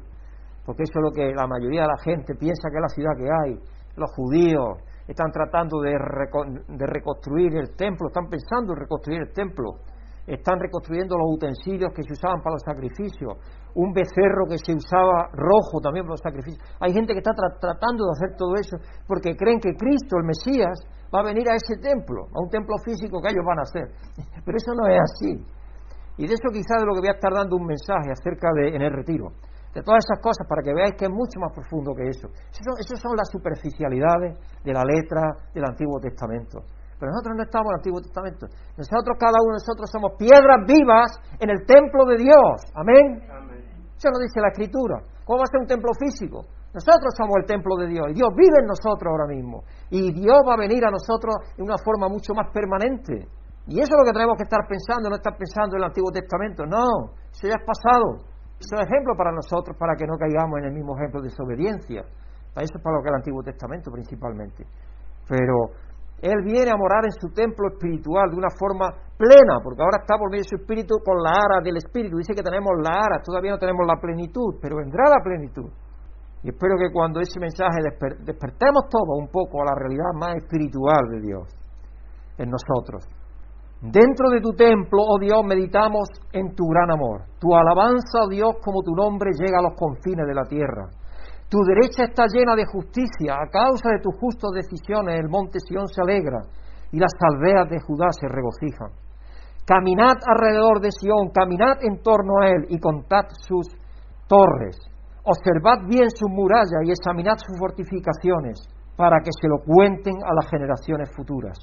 Porque 0.64 0.84
eso 0.84 0.96
es 0.96 1.02
lo 1.02 1.10
que 1.10 1.34
la 1.34 1.46
mayoría 1.46 1.82
de 1.82 1.88
la 1.88 2.00
gente 2.00 2.34
piensa 2.36 2.70
que 2.70 2.78
es 2.78 2.80
la 2.80 2.94
ciudad 2.94 3.12
que 3.18 3.28
hay. 3.28 3.52
Los 3.96 4.10
judíos 4.16 4.80
están 5.06 5.30
tratando 5.30 5.80
de, 5.80 5.92
de 5.92 6.86
reconstruir 6.86 7.56
el 7.56 7.76
templo, 7.76 8.08
están 8.08 8.28
pensando 8.28 8.72
en 8.72 8.80
reconstruir 8.80 9.20
el 9.20 9.32
templo. 9.32 9.80
Están 10.26 10.58
reconstruyendo 10.58 11.18
los 11.18 11.36
utensilios 11.36 11.92
que 11.92 12.02
se 12.02 12.14
usaban 12.14 12.40
para 12.40 12.56
los 12.56 12.62
sacrificios. 12.64 13.36
Un 13.74 13.92
becerro 13.92 14.48
que 14.48 14.56
se 14.56 14.72
usaba 14.72 15.28
rojo 15.36 15.80
también 15.82 16.06
para 16.06 16.16
los 16.16 16.24
sacrificios. 16.24 16.64
Hay 16.80 16.94
gente 16.94 17.12
que 17.12 17.18
está 17.18 17.32
tratando 17.36 18.06
de 18.06 18.12
hacer 18.16 18.36
todo 18.38 18.54
eso 18.56 18.78
porque 19.06 19.36
creen 19.36 19.60
que 19.60 19.76
Cristo, 19.76 20.16
el 20.16 20.24
Mesías, 20.24 20.80
va 21.14 21.20
a 21.20 21.24
venir 21.24 21.44
a 21.50 21.56
ese 21.56 21.76
templo, 21.76 22.24
a 22.32 22.40
un 22.40 22.48
templo 22.48 22.74
físico 22.84 23.20
que 23.20 23.28
ellos 23.28 23.44
van 23.44 23.58
a 23.58 23.68
hacer. 23.68 23.84
Pero 24.44 24.56
eso 24.56 24.72
no 24.72 24.88
es 24.88 24.98
así. 24.98 25.44
Y 26.16 26.26
de 26.26 26.32
eso 26.34 26.48
quizás 26.48 26.80
de 26.80 26.86
lo 26.86 26.94
que 26.94 27.00
voy 27.00 27.12
a 27.12 27.18
estar 27.20 27.32
dando 27.32 27.56
un 27.56 27.66
mensaje 27.66 28.08
acerca 28.10 28.48
de 28.54 28.76
en 28.76 28.80
el 28.80 28.92
retiro. 28.92 29.28
De 29.74 29.82
todas 29.82 30.06
esas 30.06 30.22
cosas 30.22 30.46
para 30.46 30.62
que 30.62 30.72
veáis 30.72 30.94
que 30.94 31.06
es 31.06 31.10
mucho 31.10 31.42
más 31.42 31.50
profundo 31.50 31.92
que 31.98 32.06
eso. 32.06 32.30
Esas 32.54 33.02
son, 33.02 33.16
las 33.18 33.26
superficialidades 33.26 34.38
de 34.62 34.72
la 34.72 34.86
letra 34.86 35.34
del 35.52 35.66
Antiguo 35.66 35.98
Testamento. 35.98 36.62
Pero 36.94 37.10
nosotros 37.10 37.34
no 37.34 37.42
estamos 37.42 37.66
en 37.66 37.74
el 37.74 37.80
Antiguo 37.82 38.00
Testamento. 38.00 38.46
Nosotros, 38.78 39.18
cada 39.18 39.34
uno 39.42 39.58
de 39.58 39.60
nosotros, 39.60 39.90
somos 39.90 40.14
piedras 40.14 40.62
vivas 40.62 41.10
en 41.42 41.50
el 41.50 41.66
templo 41.66 42.06
de 42.06 42.16
Dios. 42.22 42.54
Amén. 42.78 43.18
Amén. 43.26 43.66
Eso 43.98 44.14
lo 44.14 44.22
dice 44.22 44.38
la 44.38 44.54
Escritura. 44.54 45.02
¿Cómo 45.26 45.42
va 45.42 45.44
a 45.44 45.50
ser 45.50 45.60
un 45.60 45.66
templo 45.66 45.90
físico? 45.98 46.46
Nosotros 46.74 47.14
somos 47.18 47.34
el 47.42 47.46
templo 47.46 47.74
de 47.78 47.86
Dios 47.86 48.06
y 48.10 48.14
Dios 48.14 48.30
vive 48.34 48.58
en 48.62 48.66
nosotros 48.66 49.06
ahora 49.10 49.26
mismo. 49.26 49.62
Y 49.90 50.12
Dios 50.12 50.38
va 50.46 50.54
a 50.54 50.58
venir 50.58 50.82
a 50.86 50.90
nosotros 50.90 51.34
en 51.58 51.66
una 51.66 51.78
forma 51.78 52.08
mucho 52.08 52.34
más 52.34 52.50
permanente. 52.50 53.26
Y 53.66 53.80
eso 53.80 53.94
es 53.94 53.98
lo 53.98 54.04
que 54.04 54.12
tenemos 54.12 54.36
que 54.36 54.44
estar 54.44 54.60
pensando, 54.68 55.08
no 55.08 55.16
estar 55.16 55.34
pensando 55.38 55.76
en 55.76 55.82
el 55.82 55.88
Antiguo 55.88 56.10
Testamento. 56.10 56.66
No, 56.66 57.14
eso 57.30 57.46
ya 57.46 57.56
es 57.58 57.64
pasado. 57.64 58.33
Es 58.64 58.88
ejemplo 58.88 59.14
para 59.16 59.32
nosotros, 59.32 59.76
para 59.76 59.94
que 59.94 60.06
no 60.06 60.16
caigamos 60.16 60.58
en 60.60 60.64
el 60.66 60.72
mismo 60.72 60.96
ejemplo 60.96 61.20
de 61.20 61.28
desobediencia. 61.28 62.00
Eso 62.00 62.74
es 62.78 62.82
para 62.82 62.96
lo 62.96 63.02
que 63.02 63.08
el 63.08 63.16
Antiguo 63.16 63.42
Testamento 63.42 63.90
principalmente. 63.90 64.64
Pero 65.28 65.74
Él 66.22 66.40
viene 66.44 66.70
a 66.70 66.76
morar 66.76 67.04
en 67.04 67.12
su 67.12 67.28
templo 67.34 67.68
espiritual 67.68 68.30
de 68.30 68.36
una 68.36 68.48
forma 68.56 68.88
plena, 69.18 69.60
porque 69.62 69.82
ahora 69.82 70.00
está 70.00 70.16
por 70.16 70.30
medio 70.30 70.42
de 70.42 70.48
su 70.48 70.56
espíritu 70.56 70.96
con 71.04 71.20
la 71.20 71.32
ara 71.36 71.60
del 71.62 71.76
espíritu. 71.76 72.16
Dice 72.16 72.32
que 72.32 72.42
tenemos 72.42 72.72
la 72.80 73.04
ara, 73.04 73.20
todavía 73.22 73.52
no 73.52 73.58
tenemos 73.58 73.86
la 73.86 74.00
plenitud, 74.00 74.56
pero 74.62 74.76
vendrá 74.76 75.04
la 75.10 75.22
plenitud. 75.22 75.68
Y 76.44 76.50
espero 76.50 76.76
que 76.78 76.92
cuando 76.92 77.20
ese 77.20 77.40
mensaje 77.40 77.80
despertemos 78.20 78.88
todos 78.88 79.18
un 79.18 79.28
poco 79.28 79.62
a 79.62 79.64
la 79.64 79.74
realidad 79.76 80.12
más 80.14 80.36
espiritual 80.36 81.08
de 81.10 81.20
Dios 81.20 81.48
en 82.38 82.50
nosotros. 82.50 83.04
Dentro 83.84 84.30
de 84.30 84.40
tu 84.40 84.52
templo, 84.52 85.02
oh 85.04 85.18
Dios, 85.20 85.44
meditamos 85.44 86.08
en 86.32 86.54
tu 86.54 86.64
gran 86.68 86.90
amor. 86.90 87.24
Tu 87.38 87.54
alabanza, 87.54 88.24
oh 88.24 88.28
Dios, 88.28 88.56
como 88.64 88.82
tu 88.82 88.94
nombre 88.94 89.30
llega 89.36 89.58
a 89.58 89.62
los 89.62 89.76
confines 89.76 90.26
de 90.26 90.34
la 90.34 90.44
tierra. 90.44 90.88
Tu 91.48 91.58
derecha 91.62 92.04
está 92.04 92.24
llena 92.26 92.56
de 92.56 92.64
justicia. 92.64 93.36
A 93.36 93.50
causa 93.50 93.90
de 93.90 94.00
tus 94.00 94.16
justas 94.18 94.52
decisiones, 94.52 95.20
el 95.20 95.28
monte 95.28 95.58
Sión 95.60 95.86
se 95.88 96.00
alegra 96.00 96.40
y 96.92 96.98
las 96.98 97.12
aldeas 97.20 97.68
de 97.68 97.80
Judá 97.80 98.08
se 98.10 98.26
regocijan. 98.26 98.88
Caminad 99.66 100.16
alrededor 100.26 100.80
de 100.80 100.90
Sión, 100.90 101.28
caminad 101.34 101.76
en 101.82 102.02
torno 102.02 102.40
a 102.40 102.48
él 102.48 102.66
y 102.68 102.78
contad 102.80 103.26
sus 103.46 103.68
torres 104.26 104.76
Observad 105.24 105.88
bien 105.88 106.10
sus 106.10 106.28
murallas 106.28 106.84
y 106.84 106.90
examinad 106.90 107.38
sus 107.38 107.58
fortificaciones 107.58 108.60
para 108.94 109.20
que 109.24 109.30
se 109.40 109.48
lo 109.48 109.64
cuenten 109.64 110.12
a 110.22 110.34
las 110.34 110.50
generaciones 110.50 111.10
futuras. 111.16 111.56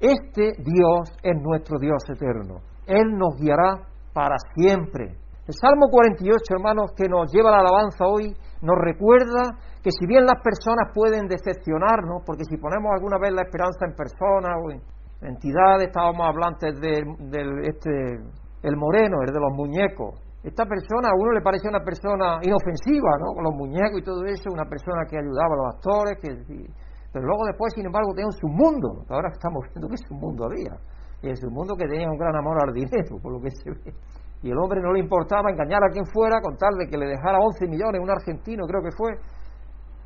Este 0.00 0.52
Dios 0.58 1.10
es 1.22 1.40
nuestro 1.40 1.78
Dios 1.78 2.02
eterno. 2.08 2.60
Él 2.86 3.16
nos 3.16 3.36
guiará 3.40 3.80
para 4.12 4.36
siempre. 4.54 5.16
El 5.46 5.54
Salmo 5.54 5.88
48, 5.90 6.36
hermanos, 6.50 6.90
que 6.96 7.08
nos 7.08 7.32
lleva 7.32 7.50
la 7.50 7.60
alabanza 7.60 8.04
hoy, 8.04 8.34
nos 8.62 8.76
recuerda 8.82 9.56
que 9.82 9.90
si 9.90 10.06
bien 10.06 10.26
las 10.26 10.42
personas 10.42 10.90
pueden 10.92 11.28
decepcionarnos, 11.28 12.22
porque 12.26 12.44
si 12.44 12.56
ponemos 12.56 12.90
alguna 12.92 13.18
vez 13.18 13.32
la 13.32 13.42
esperanza 13.42 13.86
en 13.86 13.94
personas 13.94 14.58
o 14.58 14.70
en 14.72 14.82
entidades, 15.22 15.86
estábamos 15.86 16.26
hablando 16.26 16.58
del, 16.80 17.62
este, 17.62 17.90
el 18.62 18.76
moreno, 18.76 19.22
el 19.22 19.32
de 19.32 19.40
los 19.40 19.52
muñecos, 19.54 20.18
esta 20.42 20.64
persona, 20.64 21.10
a 21.10 21.18
uno 21.18 21.32
le 21.32 21.42
parece 21.42 21.68
una 21.68 21.82
persona 21.82 22.38
inofensiva, 22.42 23.18
¿no? 23.18 23.34
Con 23.34 23.44
los 23.44 23.54
muñecos 23.54 23.98
y 23.98 24.04
todo 24.04 24.24
eso, 24.26 24.50
una 24.52 24.66
persona 24.66 25.02
que 25.08 25.18
ayudaba 25.18 25.54
a 25.54 25.58
los 25.58 25.74
actores, 25.74 26.18
que, 26.22 26.30
pero 27.12 27.24
luego 27.24 27.44
después, 27.46 27.72
sin 27.74 27.86
embargo, 27.86 28.12
tenía 28.14 28.26
un 28.26 28.38
submundo. 28.38 29.04
Ahora 29.08 29.30
estamos 29.32 29.64
viendo 29.72 29.88
que 29.88 29.96
mundo 30.14 30.44
había. 30.44 30.76
Y 31.22 31.28
el 31.28 31.36
submundo 31.36 31.74
que 31.76 31.86
tenía 31.86 32.10
un 32.10 32.18
gran 32.18 32.36
amor 32.36 32.58
al 32.62 32.72
dinero, 32.72 33.18
por 33.22 33.32
lo 33.32 33.40
que 33.40 33.50
se 33.50 33.70
ve. 33.70 33.94
Y 34.42 34.50
el 34.50 34.58
hombre 34.58 34.80
no 34.80 34.92
le 34.92 35.00
importaba 35.00 35.50
engañar 35.50 35.82
a 35.82 35.90
quien 35.90 36.04
fuera 36.06 36.40
con 36.40 36.56
tal 36.56 36.76
de 36.78 36.86
que 36.86 36.98
le 36.98 37.06
dejara 37.06 37.38
11 37.40 37.66
millones, 37.68 38.00
un 38.00 38.10
argentino 38.10 38.66
creo 38.66 38.82
que 38.82 38.92
fue, 38.92 39.16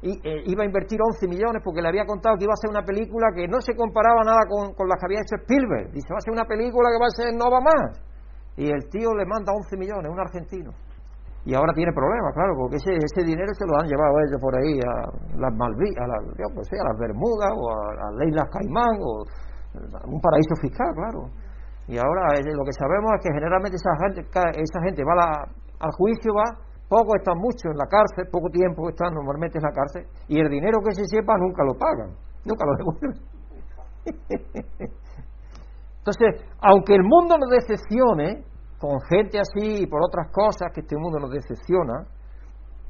y 0.03 0.17
eh, 0.23 0.45
iba 0.47 0.63
a 0.63 0.67
invertir 0.67 0.99
11 1.03 1.29
millones 1.29 1.61
porque 1.65 1.83
le 1.83 1.89
había 1.89 2.07
contado 2.07 2.37
que 2.39 2.45
iba 2.45 2.55
a 2.55 2.63
ser 2.63 2.71
una 2.71 2.85
película 2.85 3.29
que 3.35 3.49
no 3.49 3.61
se 3.61 3.75
comparaba 3.75 4.23
nada 4.25 4.47
con, 4.49 4.73
con 4.73 4.89
la 4.89 4.97
que 4.97 5.05
había 5.05 5.21
hecho 5.21 5.37
Spielberg. 5.43 5.93
Dice, 5.93 6.09
va 6.15 6.19
a 6.19 6.25
ser 6.25 6.33
una 6.33 6.47
película 6.47 6.89
que 6.89 7.01
va 7.03 7.09
a 7.11 7.17
ser 7.17 7.35
no 7.37 7.51
va 7.51 7.61
más 7.61 8.01
y 8.57 8.71
el 8.71 8.89
tío 8.91 9.15
le 9.15 9.25
manda 9.25 9.53
11 9.53 9.77
millones, 9.77 10.13
un 10.13 10.21
argentino. 10.21 10.73
Y 11.45 11.55
ahora 11.55 11.73
tiene 11.73 11.93
problemas, 11.93 12.35
claro, 12.35 12.53
porque 12.57 12.77
ese, 12.77 12.93
ese 13.01 13.25
dinero 13.25 13.49
se 13.57 13.65
lo 13.65 13.81
han 13.81 13.89
llevado 13.89 14.13
ellos 14.21 14.41
por 14.41 14.53
ahí 14.61 14.77
a 14.77 14.93
las 15.41 15.53
Malvinas, 15.57 16.05
a, 16.05 16.07
las, 16.07 16.21
pues, 16.53 16.69
a 16.77 16.85
las 16.85 16.99
Bermudas 17.01 17.51
o 17.57 17.65
a, 17.73 18.13
las 18.13 18.29
Islas 18.29 18.49
Caimán 18.53 18.95
o 19.01 19.25
un 20.05 20.21
paraíso 20.21 20.55
fiscal, 20.61 20.93
claro. 20.95 21.33
Y 21.89 21.97
ahora 21.97 22.37
lo 22.45 22.65
que 22.65 22.77
sabemos 22.77 23.09
es 23.17 23.21
que 23.25 23.33
generalmente 23.33 23.77
esa 23.81 23.97
gente, 24.05 24.21
esa 24.61 24.81
gente 24.85 25.03
va 25.03 25.49
al 25.81 25.93
juicio, 25.97 26.31
va, 26.37 26.45
poco 26.89 27.17
están 27.17 27.39
mucho 27.39 27.73
en 27.73 27.79
la 27.79 27.87
cárcel, 27.89 28.29
poco 28.31 28.51
tiempo 28.51 28.89
están 28.91 29.15
normalmente 29.15 29.59
en 29.59 29.65
la 29.65 29.73
cárcel, 29.73 30.05
y 30.29 30.39
el 30.41 30.49
dinero 30.51 30.79
que 30.85 30.93
se 30.93 31.07
sepa 31.07 31.39
nunca 31.39 31.65
lo 31.65 31.73
pagan, 31.75 32.15
nunca 32.45 32.65
lo 32.67 32.77
devuelven. 32.77 33.17
Entonces, 36.01 36.47
aunque 36.61 36.95
el 36.95 37.03
mundo 37.03 37.37
nos 37.39 37.51
decepcione, 37.51 38.45
con 38.81 38.99
gente 39.03 39.39
así 39.39 39.83
y 39.83 39.87
por 39.87 40.01
otras 40.03 40.33
cosas 40.33 40.73
que 40.73 40.81
este 40.81 40.97
mundo 40.97 41.19
nos 41.21 41.31
decepciona, 41.31 42.07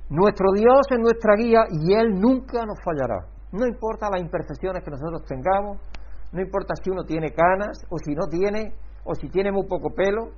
nuestro 0.09 0.53
Dios 0.55 0.87
es 0.89 0.99
nuestra 0.99 1.35
guía 1.35 1.65
y 1.69 1.95
Él 1.95 2.15
nunca 2.15 2.65
nos 2.65 2.79
fallará. 2.85 3.27
No 3.53 3.67
importa 3.67 4.09
las 4.09 4.21
imperfecciones 4.21 4.85
que 4.85 4.91
nosotros 4.91 5.25
tengamos, 5.27 5.79
no 6.33 6.41
importa 6.41 6.75
si 6.81 6.91
uno 6.91 7.03
tiene 7.03 7.33
canas 7.35 7.83
o 7.91 7.99
si 7.99 8.15
no 8.15 8.29
tiene, 8.31 8.73
o 9.05 9.15
si 9.15 9.29
tiene 9.29 9.51
muy 9.51 9.67
poco 9.67 9.91
pelo. 9.91 10.31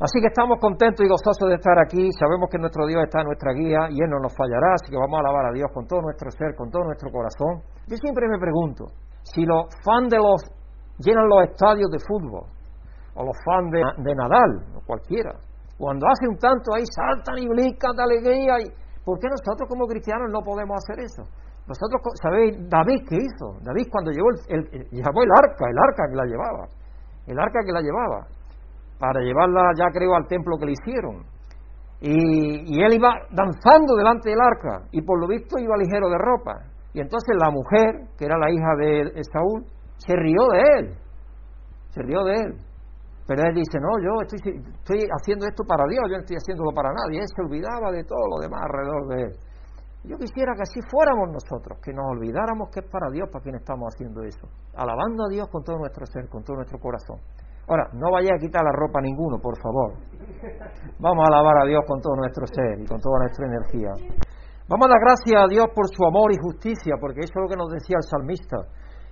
Así 0.00 0.20
que 0.20 0.28
estamos 0.28 0.58
contentos 0.60 1.04
y 1.04 1.08
gozosos 1.08 1.48
de 1.48 1.56
estar 1.56 1.76
aquí, 1.78 2.08
sabemos 2.12 2.48
que 2.50 2.56
nuestro 2.56 2.86
Dios 2.86 3.02
está 3.04 3.20
en 3.20 3.26
nuestra 3.26 3.52
guía 3.52 3.90
y 3.90 4.00
Él 4.00 4.08
no 4.08 4.20
nos 4.20 4.32
fallará, 4.34 4.80
así 4.80 4.90
que 4.90 4.96
vamos 4.96 5.18
a 5.18 5.28
alabar 5.28 5.46
a 5.46 5.52
Dios 5.52 5.68
con 5.74 5.86
todo 5.86 6.00
nuestro 6.00 6.30
ser, 6.30 6.54
con 6.56 6.70
todo 6.70 6.84
nuestro 6.84 7.10
corazón. 7.10 7.60
Yo 7.86 7.96
siempre 7.96 8.28
me 8.28 8.38
pregunto, 8.38 8.86
si 9.24 9.44
los 9.44 9.66
fans 9.84 10.08
de 10.08 10.16
los 10.16 10.40
llenan 11.00 11.28
los 11.28 11.50
estadios 11.50 11.90
de 11.90 11.98
fútbol, 11.98 12.48
o 13.18 13.24
los 13.26 13.36
fans 13.42 13.66
de, 13.74 14.14
Nadal, 14.14 14.78
o 14.78 14.80
cualquiera, 14.86 15.34
cuando 15.76 16.06
hace 16.06 16.30
un 16.30 16.38
tanto 16.38 16.70
ahí 16.74 16.86
saltan 16.86 17.38
y 17.38 17.48
brincan 17.48 17.90
de 17.98 18.02
alegría, 18.02 18.54
y, 18.62 18.70
¿por 19.02 19.18
qué 19.18 19.26
nosotros 19.26 19.66
como 19.68 19.86
cristianos 19.86 20.30
no 20.30 20.38
podemos 20.38 20.78
hacer 20.78 21.02
eso? 21.02 21.26
Vosotros 21.66 21.98
sabéis, 22.22 22.56
David, 22.70 23.02
¿qué 23.10 23.16
hizo? 23.18 23.58
David 23.66 23.90
cuando 23.90 24.12
llevó 24.12 24.30
el, 24.30 24.62
llevó 24.94 25.20
el 25.26 25.32
arca, 25.34 25.64
el 25.66 25.78
arca 25.78 26.02
que 26.08 26.16
la 26.16 26.24
llevaba, 26.24 26.64
el 27.26 27.38
arca 27.38 27.58
que 27.66 27.72
la 27.72 27.82
llevaba, 27.82 28.26
para 28.98 29.20
llevarla 29.20 29.74
ya 29.76 29.90
creo 29.92 30.14
al 30.14 30.26
templo 30.28 30.56
que 30.56 30.66
le 30.66 30.72
hicieron. 30.72 31.26
Y, 32.00 32.78
y, 32.78 32.80
él 32.80 32.94
iba 32.94 33.10
danzando 33.32 33.96
delante 33.96 34.30
del 34.30 34.38
arca 34.40 34.86
y 34.92 35.02
por 35.02 35.20
lo 35.20 35.26
visto 35.26 35.58
iba 35.58 35.76
ligero 35.76 36.08
de 36.08 36.16
ropa. 36.16 36.54
Y 36.94 37.00
entonces 37.00 37.34
la 37.42 37.50
mujer, 37.50 38.14
que 38.16 38.24
era 38.24 38.38
la 38.38 38.48
hija 38.50 38.76
de 38.78 39.24
Saúl, 39.24 39.66
se 39.96 40.14
rió 40.14 40.46
de 40.52 40.60
él, 40.78 40.94
se 41.90 42.02
rió 42.02 42.22
de 42.22 42.34
él. 42.34 42.67
Pero 43.28 43.44
él 43.44 43.54
dice, 43.54 43.76
no, 43.76 43.92
yo 44.00 44.24
estoy, 44.24 44.40
estoy 44.56 45.04
haciendo 45.04 45.44
esto 45.44 45.62
para 45.68 45.84
Dios, 45.84 46.00
yo 46.08 46.16
no 46.16 46.24
estoy 46.24 46.40
haciéndolo 46.40 46.72
para 46.72 46.88
nadie. 46.96 47.20
Él 47.20 47.28
se 47.28 47.42
olvidaba 47.44 47.92
de 47.92 48.02
todo 48.08 48.24
lo 48.24 48.40
demás 48.40 48.64
alrededor 48.64 49.04
de 49.12 49.22
él. 49.28 49.32
Yo 50.08 50.16
quisiera 50.16 50.56
que 50.56 50.64
así 50.64 50.80
fuéramos 50.88 51.28
nosotros, 51.36 51.76
que 51.84 51.92
nos 51.92 52.08
olvidáramos 52.08 52.72
que 52.72 52.80
es 52.80 52.88
para 52.88 53.12
Dios 53.12 53.28
para 53.28 53.42
quien 53.44 53.56
estamos 53.56 53.92
haciendo 53.92 54.22
eso, 54.24 54.48
alabando 54.72 55.26
a 55.26 55.28
Dios 55.28 55.44
con 55.52 55.62
todo 55.62 55.76
nuestro 55.76 56.06
ser, 56.06 56.24
con 56.32 56.42
todo 56.42 56.56
nuestro 56.56 56.80
corazón. 56.80 57.20
Ahora, 57.68 57.90
no 57.92 58.08
vaya 58.16 58.32
a 58.32 58.40
quitar 58.40 58.64
la 58.64 58.72
ropa 58.72 59.00
a 59.00 59.02
ninguno, 59.02 59.36
por 59.36 59.60
favor. 59.60 59.92
Vamos 60.98 61.20
a 61.20 61.28
alabar 61.28 61.60
a 61.60 61.66
Dios 61.68 61.84
con 61.84 62.00
todo 62.00 62.16
nuestro 62.16 62.46
ser 62.48 62.80
y 62.80 62.86
con 62.86 62.96
toda 62.96 63.28
nuestra 63.28 63.44
energía. 63.44 63.92
Vamos 64.72 64.88
a 64.88 64.96
dar 64.96 65.00
gracias 65.04 65.36
a 65.36 65.48
Dios 65.52 65.68
por 65.76 65.84
su 65.92 66.00
amor 66.00 66.32
y 66.32 66.40
justicia, 66.40 66.96
porque 66.98 67.20
eso 67.20 67.36
es 67.36 67.42
lo 67.44 67.48
que 67.48 67.60
nos 67.60 67.68
decía 67.68 68.00
el 68.00 68.08
salmista, 68.08 68.56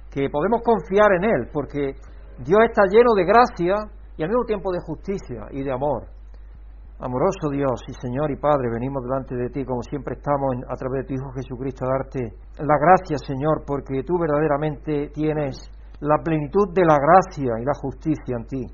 que 0.09 0.31
podemos 0.31 0.63
confiar 0.65 1.13
en 1.21 1.25
Él, 1.25 1.51
porque 1.53 2.01
Dios 2.41 2.61
está 2.65 2.89
lleno 2.89 3.13
de 3.13 3.25
gracia 3.29 3.77
y 4.17 4.23
al 4.23 4.29
mismo 4.29 4.45
tiempo 4.45 4.73
de 4.73 4.81
justicia 4.81 5.47
y 5.51 5.63
de 5.63 5.73
amor. 5.73 6.09
Amoroso 6.99 7.51
Dios 7.51 7.85
y 7.89 7.93
Señor 8.01 8.31
y 8.31 8.37
Padre, 8.37 8.71
venimos 8.73 9.05
delante 9.05 9.37
de 9.37 9.51
ti 9.51 9.67
como 9.67 9.83
siempre 9.83 10.15
estamos 10.17 10.65
a 10.67 10.75
través 10.77 11.05
de 11.05 11.09
tu 11.09 11.15
Hijo 11.15 11.31
Jesucristo 11.33 11.85
a 11.85 11.93
darte 11.93 12.33
la 12.57 12.79
gracia, 12.81 13.19
Señor, 13.19 13.65
porque 13.67 14.03
tú 14.03 14.17
verdaderamente 14.19 15.11
tienes 15.13 15.61
la 16.01 16.17
plenitud 16.25 16.73
de 16.73 16.85
la 16.85 16.97
gracia 16.97 17.61
y 17.61 17.65
la 17.65 17.77
justicia 17.81 18.37
en 18.41 18.47
ti. 18.47 18.65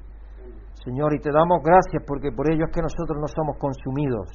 Señor, 0.85 1.15
y 1.15 1.21
te 1.21 1.31
damos 1.31 1.63
gracias 1.63 2.03
porque 2.07 2.31
por 2.31 2.51
ello 2.51 2.67
es 2.67 2.73
que 2.73 2.83
nosotros 2.83 3.19
no 3.19 3.27
somos 3.27 3.59
consumidos, 3.59 4.31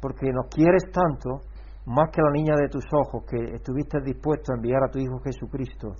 porque 0.00 0.32
nos 0.32 0.46
quieres 0.50 0.82
tanto, 0.90 1.46
más 1.86 2.10
que 2.10 2.22
la 2.22 2.30
niña 2.30 2.54
de 2.54 2.68
tus 2.68 2.84
ojos, 2.92 3.24
que 3.30 3.54
estuviste 3.54 4.00
dispuesto 4.02 4.52
a 4.52 4.56
enviar 4.56 4.82
a 4.82 4.90
tu 4.90 4.98
Hijo 4.98 5.18
Jesucristo, 5.22 5.94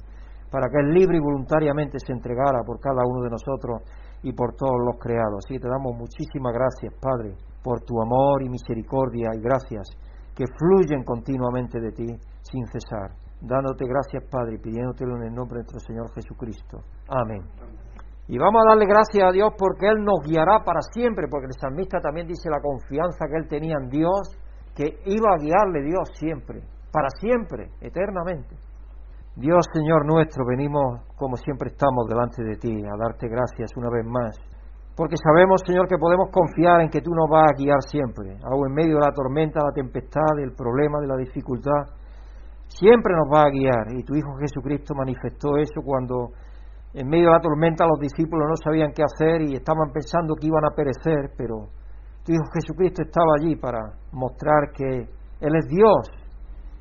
para 0.50 0.68
que 0.68 0.78
Él 0.78 0.94
libre 0.94 1.16
y 1.16 1.20
voluntariamente 1.20 1.98
se 1.98 2.12
entregara 2.12 2.62
por 2.66 2.78
cada 2.80 3.02
uno 3.06 3.22
de 3.22 3.30
nosotros 3.30 3.82
y 4.22 4.32
por 4.32 4.54
todos 4.54 4.78
los 4.84 4.98
creados. 4.98 5.44
Así 5.44 5.54
que 5.54 5.60
te 5.60 5.68
damos 5.68 5.96
muchísimas 5.96 6.52
gracias, 6.52 6.94
Padre, 7.00 7.36
por 7.62 7.80
tu 7.80 8.00
amor 8.00 8.42
y 8.42 8.48
misericordia 8.48 9.30
y 9.34 9.40
gracias 9.40 9.88
que 10.34 10.44
fluyen 10.58 11.04
continuamente 11.04 11.80
de 11.80 11.92
ti 11.92 12.06
sin 12.42 12.66
cesar. 12.66 13.10
Dándote 13.40 13.84
gracias, 13.86 14.24
Padre, 14.30 14.56
y 14.56 14.58
pidiéndotelo 14.58 15.16
en 15.16 15.28
el 15.28 15.34
nombre 15.34 15.58
de 15.58 15.64
nuestro 15.64 15.80
Señor 15.80 16.10
Jesucristo. 16.14 16.78
Amén. 17.08 17.42
Y 18.26 18.36
vamos 18.36 18.62
a 18.62 18.70
darle 18.70 18.86
gracias 18.86 19.24
a 19.26 19.32
Dios 19.32 19.52
porque 19.56 19.88
Él 19.88 20.04
nos 20.04 20.20
guiará 20.26 20.62
para 20.64 20.82
siempre, 20.82 21.26
porque 21.30 21.46
el 21.46 21.58
salmista 21.58 22.00
también 22.00 22.26
dice 22.26 22.50
la 22.50 22.60
confianza 22.60 23.26
que 23.26 23.36
Él 23.36 23.48
tenía 23.48 23.76
en 23.80 23.88
Dios, 23.88 24.36
que 24.74 25.00
iba 25.06 25.32
a 25.32 25.38
guiarle 25.38 25.82
Dios 25.82 26.10
siempre, 26.14 26.62
para 26.92 27.08
siempre, 27.18 27.70
eternamente. 27.80 28.56
Dios 29.38 29.70
Señor 29.72 30.04
nuestro, 30.04 30.44
venimos 30.44 31.06
como 31.14 31.36
siempre 31.36 31.70
estamos 31.70 32.08
delante 32.08 32.42
de 32.42 32.56
ti 32.56 32.74
a 32.82 32.98
darte 32.98 33.28
gracias 33.28 33.70
una 33.76 33.88
vez 33.88 34.04
más, 34.04 34.34
porque 34.96 35.14
sabemos 35.14 35.62
Señor 35.64 35.86
que 35.86 35.94
podemos 35.96 36.26
confiar 36.32 36.80
en 36.80 36.90
que 36.90 37.00
tú 37.00 37.14
nos 37.14 37.30
vas 37.30 37.46
a 37.46 37.56
guiar 37.56 37.78
siempre, 37.86 38.34
aún 38.42 38.66
en 38.66 38.74
medio 38.74 38.98
de 38.98 39.06
la 39.06 39.14
tormenta, 39.14 39.62
la 39.62 39.70
tempestad, 39.70 40.34
del 40.34 40.58
problema, 40.58 40.98
de 40.98 41.06
la 41.06 41.14
dificultad, 41.14 41.86
siempre 42.66 43.14
nos 43.14 43.30
va 43.30 43.46
a 43.46 43.50
guiar 43.50 43.94
y 43.94 44.02
tu 44.02 44.16
Hijo 44.16 44.34
Jesucristo 44.42 44.92
manifestó 44.96 45.56
eso 45.56 45.86
cuando 45.86 46.34
en 46.94 47.06
medio 47.06 47.30
de 47.30 47.38
la 47.38 47.40
tormenta 47.40 47.86
los 47.86 48.00
discípulos 48.00 48.42
no 48.50 48.56
sabían 48.56 48.90
qué 48.90 49.04
hacer 49.06 49.42
y 49.42 49.54
estaban 49.54 49.92
pensando 49.94 50.34
que 50.34 50.48
iban 50.48 50.66
a 50.66 50.74
perecer, 50.74 51.30
pero 51.38 51.70
tu 52.26 52.32
Hijo 52.32 52.42
Jesucristo 52.58 53.06
estaba 53.06 53.38
allí 53.38 53.54
para 53.54 53.86
mostrar 54.10 54.74
que 54.74 55.06
Él 55.38 55.54
es 55.54 55.68
Dios 55.70 56.10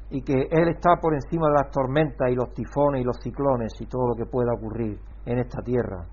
y 0.09 0.21
que 0.21 0.33
Él 0.33 0.69
está 0.69 0.95
por 1.01 1.13
encima 1.13 1.47
de 1.47 1.53
las 1.63 1.71
tormentas 1.71 2.29
y 2.31 2.35
los 2.35 2.53
tifones 2.53 3.01
y 3.01 3.03
los 3.03 3.17
ciclones 3.21 3.73
y 3.79 3.85
todo 3.85 4.07
lo 4.09 4.15
que 4.15 4.25
pueda 4.25 4.53
ocurrir 4.53 4.99
en 5.25 5.39
esta 5.39 5.61
tierra. 5.61 6.05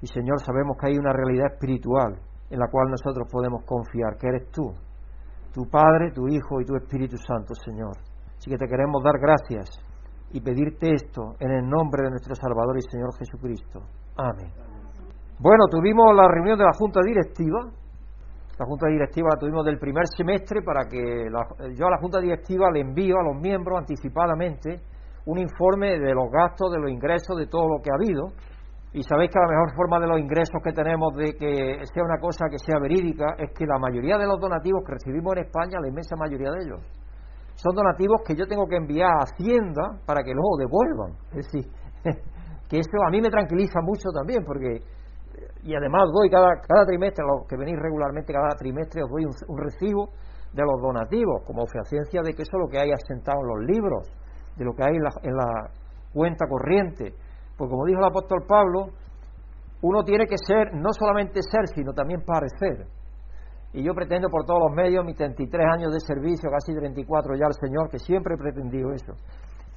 Y 0.00 0.06
Señor, 0.06 0.40
sabemos 0.40 0.76
que 0.80 0.88
hay 0.88 0.98
una 0.98 1.12
realidad 1.12 1.52
espiritual 1.52 2.18
en 2.50 2.58
la 2.58 2.68
cual 2.68 2.90
nosotros 2.90 3.28
podemos 3.30 3.64
confiar, 3.64 4.16
que 4.18 4.28
eres 4.28 4.50
tú, 4.50 4.72
tu 5.52 5.68
Padre, 5.68 6.12
tu 6.12 6.28
Hijo 6.28 6.60
y 6.60 6.64
tu 6.64 6.76
Espíritu 6.76 7.16
Santo, 7.16 7.54
Señor. 7.54 7.96
Así 8.36 8.50
que 8.50 8.56
te 8.56 8.66
queremos 8.66 9.02
dar 9.02 9.18
gracias 9.18 9.70
y 10.32 10.40
pedirte 10.40 10.92
esto 10.92 11.34
en 11.38 11.50
el 11.50 11.68
nombre 11.68 12.02
de 12.02 12.10
nuestro 12.10 12.34
Salvador 12.34 12.76
y 12.76 12.82
Señor 12.90 13.10
Jesucristo. 13.18 13.80
Amén. 14.16 14.52
Bueno, 15.38 15.66
tuvimos 15.70 16.14
la 16.14 16.28
reunión 16.28 16.58
de 16.58 16.64
la 16.64 16.72
Junta 16.76 17.00
Directiva 17.04 17.70
la 18.58 18.66
Junta 18.66 18.86
Directiva 18.88 19.30
la 19.32 19.38
tuvimos 19.38 19.64
del 19.64 19.78
primer 19.78 20.04
semestre 20.16 20.62
para 20.62 20.86
que 20.88 21.26
yo 21.74 21.86
a 21.86 21.90
la 21.90 21.98
Junta 21.98 22.20
Directiva 22.20 22.70
le 22.70 22.80
envío 22.80 23.16
a 23.18 23.24
los 23.24 23.40
miembros 23.40 23.78
anticipadamente 23.78 24.80
un 25.26 25.38
informe 25.38 25.98
de 25.98 26.14
los 26.14 26.30
gastos, 26.30 26.70
de 26.70 26.78
los 26.78 26.90
ingresos, 26.90 27.36
de 27.36 27.46
todo 27.46 27.66
lo 27.66 27.82
que 27.82 27.90
ha 27.90 27.96
habido. 27.96 28.28
Y 28.92 29.02
sabéis 29.02 29.30
que 29.32 29.40
la 29.40 29.48
mejor 29.48 29.74
forma 29.74 29.98
de 29.98 30.06
los 30.06 30.20
ingresos 30.20 30.62
que 30.62 30.72
tenemos 30.72 31.16
de 31.16 31.34
que 31.34 31.82
sea 31.92 32.04
una 32.04 32.20
cosa 32.20 32.46
que 32.48 32.58
sea 32.58 32.78
verídica 32.78 33.34
es 33.38 33.50
que 33.50 33.66
la 33.66 33.78
mayoría 33.78 34.18
de 34.18 34.26
los 34.26 34.38
donativos 34.38 34.84
que 34.86 34.92
recibimos 34.92 35.34
en 35.34 35.44
España, 35.44 35.80
la 35.80 35.88
inmensa 35.88 36.14
mayoría 36.14 36.50
de 36.52 36.62
ellos, 36.62 36.80
son 37.56 37.74
donativos 37.74 38.22
que 38.24 38.36
yo 38.36 38.46
tengo 38.46 38.66
que 38.66 38.76
enviar 38.76 39.10
a 39.10 39.24
Hacienda 39.24 39.98
para 40.06 40.22
que 40.22 40.32
luego 40.32 40.58
devuelvan. 40.58 41.18
Es 41.34 41.50
decir, 41.50 41.66
que 42.68 42.78
eso 42.78 43.02
a 43.04 43.10
mí 43.10 43.20
me 43.20 43.30
tranquiliza 43.30 43.80
mucho 43.82 44.10
también, 44.14 44.44
porque 44.44 44.78
y 45.64 45.74
además 45.74 46.04
doy 46.12 46.28
cada, 46.28 46.60
cada 46.60 46.84
trimestre, 46.84 47.24
los 47.24 47.48
que 47.48 47.56
venís 47.56 47.76
regularmente 47.80 48.32
cada 48.32 48.50
trimestre, 48.50 49.02
os 49.02 49.10
doy 49.10 49.24
un, 49.24 49.58
recibo 49.58 50.10
de 50.52 50.62
los 50.62 50.80
donativos, 50.80 51.42
como 51.46 51.66
fehacencia 51.66 52.20
de 52.22 52.34
que 52.34 52.42
eso 52.42 52.56
es 52.56 52.60
lo 52.60 52.68
que 52.68 52.78
hay 52.78 52.92
asentado 52.92 53.40
en 53.40 53.48
los 53.48 53.60
libros, 53.66 54.12
de 54.56 54.64
lo 54.64 54.74
que 54.74 54.84
hay 54.84 54.94
en 54.94 55.02
la, 55.02 55.10
en 55.22 55.34
la 55.34 55.70
cuenta 56.12 56.46
corriente. 56.46 57.14
Pues 57.56 57.70
como 57.70 57.86
dijo 57.86 57.98
el 57.98 58.04
apóstol 58.04 58.44
Pablo, 58.46 58.90
uno 59.80 60.04
tiene 60.04 60.26
que 60.26 60.36
ser, 60.36 60.74
no 60.74 60.92
solamente 60.92 61.40
ser, 61.42 61.66
sino 61.74 61.92
también 61.92 62.22
parecer. 62.24 62.86
Y 63.72 63.82
yo 63.82 63.94
pretendo 63.94 64.28
por 64.28 64.44
todos 64.44 64.60
los 64.68 64.72
medios, 64.76 65.04
mis 65.04 65.16
33 65.16 65.66
años 65.66 65.92
de 65.92 66.00
servicio, 66.00 66.50
casi 66.50 66.74
34 66.74 67.34
ya 67.36 67.46
al 67.46 67.54
Señor, 67.54 67.90
que 67.90 67.98
siempre 67.98 68.34
he 68.34 68.38
pretendido 68.38 68.92
eso. 68.92 69.14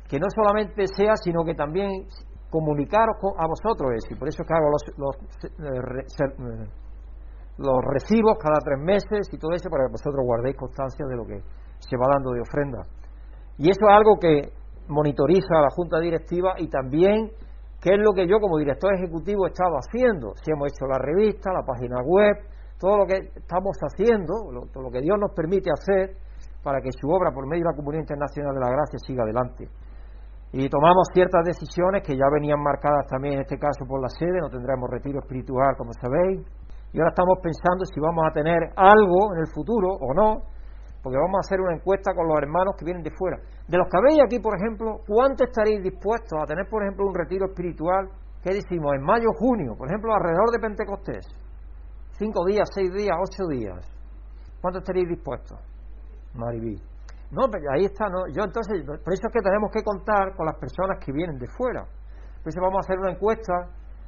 Que 0.07 0.19
no 0.19 0.27
solamente 0.29 0.85
sea, 0.87 1.15
sino 1.15 1.43
que 1.43 1.55
también 1.55 1.89
comunicaros 2.49 3.17
a 3.37 3.47
vosotros 3.47 3.91
eso, 3.95 4.13
y 4.13 4.17
por 4.17 4.27
eso 4.27 4.41
es 4.41 4.47
que 4.47 4.53
hago 4.53 4.69
los, 4.69 4.83
los, 4.97 5.15
eh, 5.43 6.03
eh, 6.03 6.67
los 7.57 7.77
recibos 7.91 8.37
cada 8.39 8.59
tres 8.63 8.79
meses 8.79 9.27
y 9.31 9.37
todo 9.37 9.51
eso 9.51 9.69
para 9.69 9.85
que 9.85 9.91
vosotros 9.91 10.23
guardéis 10.23 10.55
constancia 10.55 11.05
de 11.05 11.15
lo 11.15 11.25
que 11.25 11.41
se 11.79 11.97
va 11.97 12.07
dando 12.13 12.31
de 12.31 12.41
ofrenda. 12.41 12.81
Y 13.57 13.69
eso 13.69 13.81
es 13.87 13.93
algo 13.93 14.17
que 14.19 14.53
monitoriza 14.87 15.61
la 15.61 15.69
Junta 15.71 15.99
Directiva 15.99 16.53
y 16.57 16.69
también 16.69 17.31
qué 17.81 17.95
es 17.95 17.99
lo 17.99 18.13
que 18.13 18.27
yo 18.27 18.39
como 18.39 18.57
director 18.57 18.93
ejecutivo 18.93 19.45
he 19.45 19.49
estado 19.49 19.75
haciendo. 19.75 20.33
Si 20.43 20.51
hemos 20.51 20.71
hecho 20.71 20.85
la 20.87 20.99
revista, 20.99 21.51
la 21.51 21.65
página 21.65 21.97
web, 22.05 22.37
todo 22.79 22.97
lo 22.97 23.05
que 23.05 23.31
estamos 23.35 23.75
haciendo, 23.81 24.33
todo 24.71 24.83
lo 24.83 24.91
que 24.91 25.01
Dios 25.01 25.17
nos 25.19 25.33
permite 25.33 25.71
hacer 25.71 26.15
para 26.63 26.81
que 26.81 26.91
su 26.91 27.09
obra 27.09 27.31
por 27.31 27.47
medio 27.47 27.63
de 27.63 27.71
la 27.71 27.75
Comunidad 27.75 28.01
Internacional 28.01 28.53
de 28.53 28.59
la 28.61 28.69
Gracia 28.69 28.99
siga 28.99 29.23
adelante. 29.23 29.67
Y 30.51 30.69
tomamos 30.69 31.07
ciertas 31.13 31.43
decisiones 31.43 32.03
que 32.03 32.15
ya 32.15 32.25
venían 32.31 32.61
marcadas 32.61 33.05
también 33.07 33.35
en 33.35 33.41
este 33.41 33.57
caso 33.57 33.85
por 33.85 34.01
la 34.01 34.09
sede, 34.09 34.39
no 34.39 34.49
tendremos 34.49 34.89
retiro 34.89 35.19
espiritual 35.19 35.75
como 35.77 35.91
sabéis, 35.93 36.41
y 36.93 36.99
ahora 36.99 37.09
estamos 37.09 37.37
pensando 37.43 37.83
si 37.85 37.99
vamos 37.99 38.23
a 38.25 38.31
tener 38.31 38.71
algo 38.75 39.35
en 39.35 39.39
el 39.41 39.47
futuro 39.53 39.89
o 39.99 40.13
no, 40.13 40.41
porque 41.03 41.17
vamos 41.19 41.35
a 41.35 41.45
hacer 41.45 41.59
una 41.59 41.75
encuesta 41.75 42.13
con 42.15 42.27
los 42.27 42.37
hermanos 42.37 42.75
que 42.77 42.85
vienen 42.85 43.03
de 43.03 43.11
fuera. 43.11 43.37
De 43.67 43.77
los 43.77 43.87
que 43.87 43.97
habéis 43.97 44.19
aquí, 44.23 44.39
por 44.39 44.55
ejemplo, 44.55 45.01
¿cuánto 45.05 45.43
estaréis 45.43 45.83
dispuestos 45.83 46.39
a 46.41 46.45
tener, 46.45 46.67
por 46.69 46.83
ejemplo, 46.83 47.05
un 47.05 47.13
retiro 47.13 47.47
espiritual? 47.47 48.09
¿Qué 48.41 48.53
decimos? 48.53 48.93
En 48.95 49.03
mayo, 49.03 49.29
junio, 49.37 49.75
por 49.77 49.87
ejemplo, 49.87 50.13
alrededor 50.13 50.49
de 50.51 50.59
Pentecostés. 50.59 51.27
Cinco 52.17 52.45
días, 52.45 52.67
seis 52.73 52.91
días, 52.93 53.15
ocho 53.19 53.47
días. 53.47 53.85
¿Cuánto 54.61 54.79
estaréis 54.79 55.07
dispuestos? 55.07 55.59
Maribí. 56.33 56.75
No, 57.31 57.49
pero 57.51 57.71
ahí 57.75 57.85
está, 57.85 58.07
¿no? 58.07 58.27
Yo 58.27 58.43
entonces, 58.43 58.85
por 58.85 59.13
eso 59.13 59.27
es 59.27 59.33
que 59.33 59.41
tenemos 59.43 59.69
que 59.71 59.83
contar 59.83 60.35
con 60.35 60.45
las 60.45 60.55
personas 60.55 60.97
que 61.03 61.11
vienen 61.11 61.37
de 61.37 61.47
fuera. 61.47 61.83
Por 61.83 62.47
eso 62.47 62.61
vamos 62.61 62.77
a 62.77 62.85
hacer 62.87 62.99
una 62.99 63.11
encuesta 63.11 63.53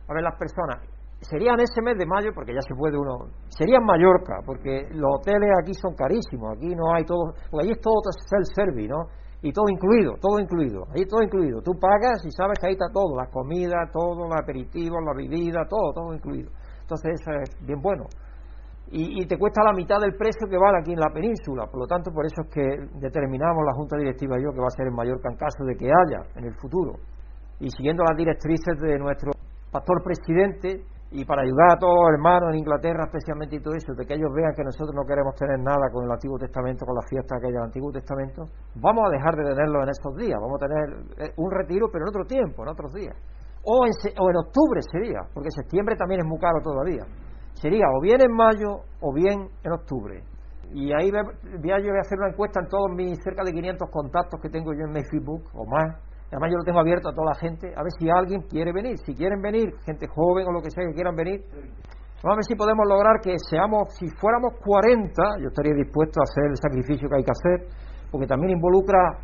a 0.07 0.13
ver 0.13 0.23
las 0.23 0.39
personas. 0.39 0.79
Serían 1.19 1.59
ese 1.59 1.81
mes 1.81 1.97
de 1.97 2.05
mayo, 2.05 2.31
porque 2.33 2.53
ya 2.53 2.61
se 2.61 2.73
puede 2.73 2.97
uno. 2.97 3.27
Serían 3.49 3.83
Mallorca, 3.83 4.39
porque 4.45 4.88
los 4.91 5.19
hoteles 5.19 5.51
aquí 5.61 5.73
son 5.73 5.93
carísimos. 5.93 6.55
Aquí 6.55 6.73
no 6.73 6.95
hay 6.95 7.03
todo. 7.03 7.35
Porque 7.51 7.67
allí 7.67 7.71
es 7.71 7.81
todo 7.81 7.99
self-service, 8.07 8.88
¿no? 8.88 9.11
Y 9.41 9.51
todo 9.51 9.65
incluido, 9.67 10.13
todo 10.21 10.39
incluido. 10.39 10.88
Ahí 10.95 11.03
todo 11.05 11.21
incluido. 11.21 11.61
Tú 11.61 11.73
pagas 11.77 12.23
y 12.23 12.31
sabes 12.31 12.57
que 12.57 12.67
ahí 12.67 12.73
está 12.73 12.88
todo: 12.93 13.17
la 13.17 13.27
comida, 13.27 13.91
todo, 13.91 14.29
los 14.29 14.39
aperitivos, 14.39 15.03
la 15.03 15.13
bebida, 15.13 15.67
todo, 15.67 15.91
todo 15.91 16.13
incluido. 16.13 16.51
Entonces, 16.81 17.19
eso 17.19 17.31
es 17.43 17.67
bien 17.67 17.81
bueno 17.81 18.05
y, 18.91 19.25
te 19.27 19.38
cuesta 19.38 19.62
la 19.63 19.74
mitad 19.74 20.00
del 20.01 20.15
precio 20.15 20.50
que 20.50 20.58
vale 20.58 20.79
aquí 20.81 20.93
en 20.93 21.00
la 21.00 21.13
península. 21.13 21.67
Por 21.69 21.81
lo 21.81 21.88
tanto, 21.88 22.12
por 22.12 22.25
eso 22.25 22.41
es 22.41 22.50
que 22.50 22.65
determinamos 22.98 23.62
la 23.63 23.74
Junta 23.74 23.98
Directiva 23.98 24.39
y 24.39 24.43
yo 24.43 24.51
que 24.51 24.62
va 24.62 24.67
a 24.67 24.75
ser 24.75 24.88
en 24.88 24.96
Mallorca 24.96 25.29
en 25.29 25.38
de 25.38 25.75
que 25.77 25.86
haya 25.86 26.25
en 26.36 26.46
el 26.46 26.55
futuro. 26.55 26.98
Y 27.60 27.69
siguiendo 27.69 28.03
las 28.03 28.17
directrices 28.17 28.79
de 28.81 28.98
nuestro 28.98 29.31
pastor 29.72 30.01
presidente 30.01 30.81
y 31.12 31.25
para 31.25 31.43
ayudar 31.43 31.74
a 31.74 31.77
todos 31.77 31.93
los 32.01 32.13
hermanos 32.17 32.50
en 32.50 32.65
Inglaterra 32.65 33.05
especialmente 33.05 33.58
y 33.58 33.62
todo 33.62 33.75
eso, 33.75 33.93
de 33.93 34.05
que 34.05 34.13
ellos 34.13 34.34
vean 34.34 34.53
que 34.55 34.63
nosotros 34.63 34.93
no 34.96 35.05
queremos 35.05 35.36
tener 35.36 35.60
nada 35.60 35.89
con 35.93 36.05
el 36.05 36.12
Antiguo 36.12 36.38
Testamento, 36.38 36.86
con 36.86 36.96
la 36.96 37.05
fiesta 37.05 37.38
que 37.41 37.48
hay 37.48 37.53
del 37.53 37.69
Antiguo 37.69 37.91
Testamento, 37.91 38.50
vamos 38.74 39.05
a 39.05 39.10
dejar 39.10 39.36
de 39.36 39.53
tenerlo 39.53 39.84
en 39.84 39.89
estos 39.89 40.15
días, 40.17 40.38
vamos 40.41 40.58
a 40.58 40.65
tener 40.65 40.86
eh, 41.29 41.34
un 41.38 41.50
retiro 41.51 41.89
pero 41.91 42.05
en 42.05 42.10
otro 42.10 42.25
tiempo, 42.25 42.63
en 42.63 42.69
otros 42.69 42.93
días. 42.93 43.13
O 43.65 43.86
en, 43.86 43.93
o 44.17 44.29
en 44.29 44.38
octubre 44.38 44.81
sería, 44.81 45.22
porque 45.34 45.50
septiembre 45.51 45.96
también 45.98 46.22
es 46.22 46.27
muy 46.27 46.39
caro 46.39 46.62
todavía 46.62 47.05
sería 47.61 47.85
o 47.95 48.01
bien 48.01 48.21
en 48.21 48.31
mayo 48.31 48.83
o 49.01 49.13
bien 49.13 49.49
en 49.63 49.71
octubre. 49.71 50.23
Y 50.73 50.93
ahí 50.93 51.09
voy 51.11 51.71
a, 51.71 51.79
yo 51.79 51.91
a 51.93 51.99
hacer 52.01 52.19
una 52.19 52.29
encuesta 52.29 52.59
en 52.61 52.67
todos 52.67 52.91
mis 52.95 53.17
cerca 53.23 53.43
de 53.43 53.51
500 53.51 53.89
contactos 53.89 54.39
que 54.41 54.49
tengo 54.49 54.71
yo 54.73 54.85
en 54.85 54.93
mi 54.93 55.03
Facebook 55.03 55.43
o 55.53 55.65
más. 55.65 55.97
Además 56.31 56.51
yo 56.51 56.57
lo 56.57 56.63
tengo 56.63 56.79
abierto 56.79 57.09
a 57.09 57.13
toda 57.13 57.33
la 57.33 57.35
gente, 57.35 57.73
a 57.75 57.81
ver 57.81 57.91
si 57.97 58.07
alguien 58.07 58.41
quiere 58.43 58.71
venir. 58.71 58.97
Si 58.99 59.15
quieren 59.15 59.41
venir, 59.41 59.73
gente 59.83 60.05
joven 60.07 60.45
o 60.47 60.51
lo 60.51 60.61
que 60.61 60.69
sea 60.69 60.85
que 60.85 60.93
quieran 60.93 61.15
venir, 61.15 61.41
vamos 62.21 62.33
a 62.33 62.35
ver 62.35 62.45
si 62.45 62.55
podemos 62.55 62.85
lograr 62.87 63.19
que 63.19 63.33
seamos, 63.49 63.95
si 63.97 64.05
fuéramos 64.21 64.53
40, 64.63 65.41
yo 65.41 65.47
estaría 65.47 65.73
dispuesto 65.73 66.21
a 66.21 66.29
hacer 66.29 66.51
el 66.51 66.57
sacrificio 66.57 67.09
que 67.09 67.15
hay 67.15 67.23
que 67.23 67.33
hacer, 67.33 67.67
porque 68.11 68.27
también 68.27 68.51
involucra 68.51 69.17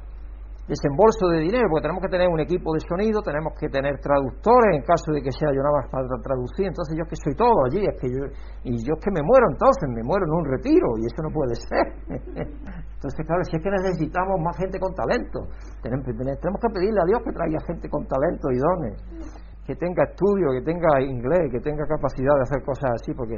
desembolso 0.65 1.29
de 1.29 1.45
dinero, 1.45 1.69
porque 1.69 1.85
tenemos 1.85 2.01
que 2.01 2.09
tener 2.09 2.25
un 2.25 2.41
equipo 2.41 2.73
de 2.73 2.81
sonido, 2.81 3.21
tenemos 3.21 3.53
que 3.53 3.69
tener 3.69 4.01
traductores 4.01 4.73
en 4.73 4.81
caso 4.81 5.13
de 5.13 5.21
que 5.21 5.29
sea 5.29 5.53
yo 5.53 5.61
nada 5.61 5.77
más 5.77 5.87
para 5.93 6.09
traducir, 6.25 6.65
entonces 6.65 6.97
yo 6.97 7.05
que 7.05 7.13
soy 7.21 7.37
todo 7.37 7.69
allí, 7.69 7.85
es 7.85 7.93
que 8.01 8.09
yo, 8.09 8.25
y 8.65 8.81
yo 8.81 8.97
es 8.97 9.01
que 9.05 9.13
me 9.13 9.21
muero 9.21 9.45
entonces, 9.53 9.85
me 9.93 10.01
muero 10.01 10.25
en 10.25 10.33
un 10.33 10.45
retiro, 10.49 10.97
y 10.97 11.05
eso 11.05 11.21
no 11.21 11.29
puede 11.29 11.53
ser. 11.53 11.85
entonces, 12.97 13.21
claro, 13.29 13.45
si 13.45 13.57
es 13.57 13.61
que 13.61 13.69
necesitamos 13.69 14.41
más 14.41 14.57
gente 14.57 14.81
con 14.81 14.89
talento, 14.97 15.45
tenemos, 15.85 16.01
tenemos 16.17 16.57
que 16.57 16.71
pedirle 16.73 16.97
a 16.97 17.07
Dios 17.13 17.21
que 17.21 17.33
traiga 17.33 17.59
gente 17.69 17.85
con 17.85 18.01
talento 18.09 18.49
y 18.49 18.57
dones, 18.57 18.97
que 19.69 19.77
tenga 19.77 20.01
estudio, 20.09 20.49
que 20.49 20.65
tenga 20.65 20.97
inglés, 20.97 21.45
que 21.53 21.61
tenga 21.61 21.85
capacidad 21.85 22.33
de 22.41 22.41
hacer 22.41 22.65
cosas 22.65 22.89
así, 22.97 23.13
porque 23.13 23.37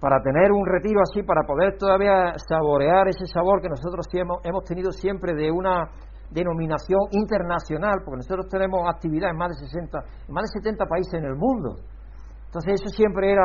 para 0.00 0.20
tener 0.20 0.50
un 0.50 0.66
retiro 0.66 1.00
así, 1.04 1.22
para 1.22 1.44
poder 1.44 1.76
todavía 1.76 2.32
saborear 2.48 3.06
ese 3.08 3.24
sabor 3.26 3.60
que 3.60 3.68
nosotros 3.68 4.04
hemos 4.12 4.64
tenido 4.64 4.90
siempre 4.90 5.32
de 5.32 5.52
una 5.52 5.92
denominación 6.32 7.00
internacional, 7.12 8.02
porque 8.04 8.18
nosotros 8.18 8.48
tenemos 8.48 8.80
actividad 8.88 9.30
en 9.30 9.36
más 9.36 9.50
de 9.50 9.66
60, 9.66 9.98
en 10.28 10.34
más 10.34 10.44
de 10.50 10.60
70 10.60 10.86
países 10.86 11.14
en 11.14 11.24
el 11.24 11.36
mundo. 11.36 11.76
Entonces 12.46 12.80
eso 12.80 12.88
siempre 12.88 13.32
era 13.32 13.44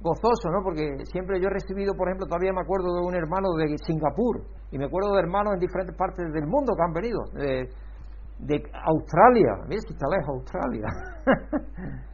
gozoso, 0.00 0.50
¿no? 0.50 0.62
Porque 0.62 1.04
siempre 1.10 1.40
yo 1.40 1.48
he 1.48 1.52
recibido, 1.52 1.94
por 1.94 2.08
ejemplo, 2.08 2.26
todavía 2.26 2.52
me 2.52 2.60
acuerdo 2.60 2.94
de 2.94 3.06
un 3.06 3.14
hermano 3.14 3.48
de 3.58 3.76
Singapur 3.78 4.42
y 4.70 4.78
me 4.78 4.86
acuerdo 4.86 5.14
de 5.14 5.20
hermanos 5.20 5.54
en 5.54 5.60
diferentes 5.60 5.96
partes 5.96 6.32
del 6.32 6.46
mundo 6.46 6.74
que 6.76 6.82
han 6.82 6.92
venido, 6.92 7.18
de, 7.34 8.62
Australia, 8.86 9.66
mira 9.66 9.80
si 9.80 9.92
está 9.92 10.06
lejos 10.06 10.42
Australia. 10.42 10.86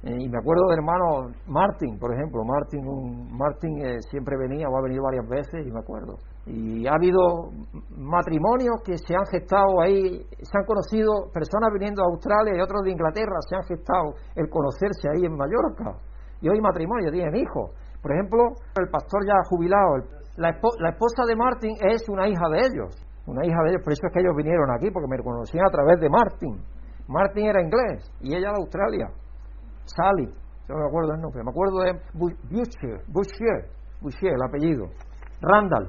Y 0.00 0.28
me 0.28 0.38
acuerdo 0.38 0.68
de 0.68 0.74
hermano 0.74 1.34
Martin, 1.46 1.98
por 1.98 2.14
ejemplo, 2.14 2.44
Martin, 2.44 2.86
un, 2.86 3.36
Martin 3.36 3.84
eh, 3.84 3.98
siempre 4.08 4.36
venía 4.38 4.68
o 4.68 4.76
ha 4.78 4.82
venido 4.82 5.02
varias 5.02 5.28
veces 5.28 5.66
y 5.66 5.72
me 5.72 5.80
acuerdo. 5.80 6.14
Y 6.48 6.86
ha 6.86 6.94
habido 6.94 7.52
matrimonios 7.94 8.80
que 8.82 8.96
se 8.96 9.14
han 9.14 9.26
gestado 9.26 9.82
ahí, 9.82 10.24
se 10.40 10.56
han 10.56 10.64
conocido 10.64 11.28
personas 11.32 11.68
viniendo 11.74 12.00
de 12.00 12.08
Australia 12.08 12.56
y 12.56 12.60
otros 12.60 12.82
de 12.84 12.92
Inglaterra, 12.92 13.36
se 13.46 13.54
han 13.54 13.64
gestado 13.64 14.16
el 14.34 14.48
conocerse 14.48 15.08
ahí 15.12 15.26
en 15.26 15.36
Mallorca. 15.36 16.00
Y 16.40 16.48
hoy 16.48 16.60
matrimonios 16.60 17.12
tienen 17.12 17.36
hijos. 17.36 17.70
Por 18.00 18.12
ejemplo, 18.12 18.40
el 18.80 18.88
pastor 18.88 19.26
ya 19.26 19.34
jubilado, 19.50 20.08
la, 20.36 20.56
la 20.78 20.90
esposa 20.90 21.24
de 21.26 21.36
Martin 21.36 21.74
es 21.84 22.08
una 22.08 22.26
hija 22.26 22.48
de 22.48 22.58
ellos, 22.64 22.96
una 23.26 23.44
hija 23.44 23.60
de 23.64 23.70
ellos, 23.70 23.82
por 23.84 23.92
eso 23.92 24.06
es 24.06 24.12
que 24.14 24.20
ellos 24.20 24.34
vinieron 24.34 24.70
aquí, 24.70 24.90
porque 24.90 25.08
me 25.08 25.18
conocían 25.22 25.66
a 25.66 25.70
través 25.70 26.00
de 26.00 26.08
Martin. 26.08 26.64
Martin 27.08 27.46
era 27.46 27.60
inglés 27.60 28.10
y 28.20 28.34
ella 28.34 28.52
de 28.52 28.56
Australia. 28.56 29.10
Sally, 29.84 30.32
yo 30.68 30.74
no 30.74 30.80
me 30.80 30.88
acuerdo 30.88 31.12
el 31.12 31.20
nombre, 31.20 31.42
me 31.42 31.50
acuerdo 31.50 31.80
de 31.80 31.92
Boucher, 32.14 33.04
Boucher, 33.08 33.68
Boucher, 34.00 34.32
el 34.32 34.42
apellido. 34.42 34.86
Randall, 35.40 35.88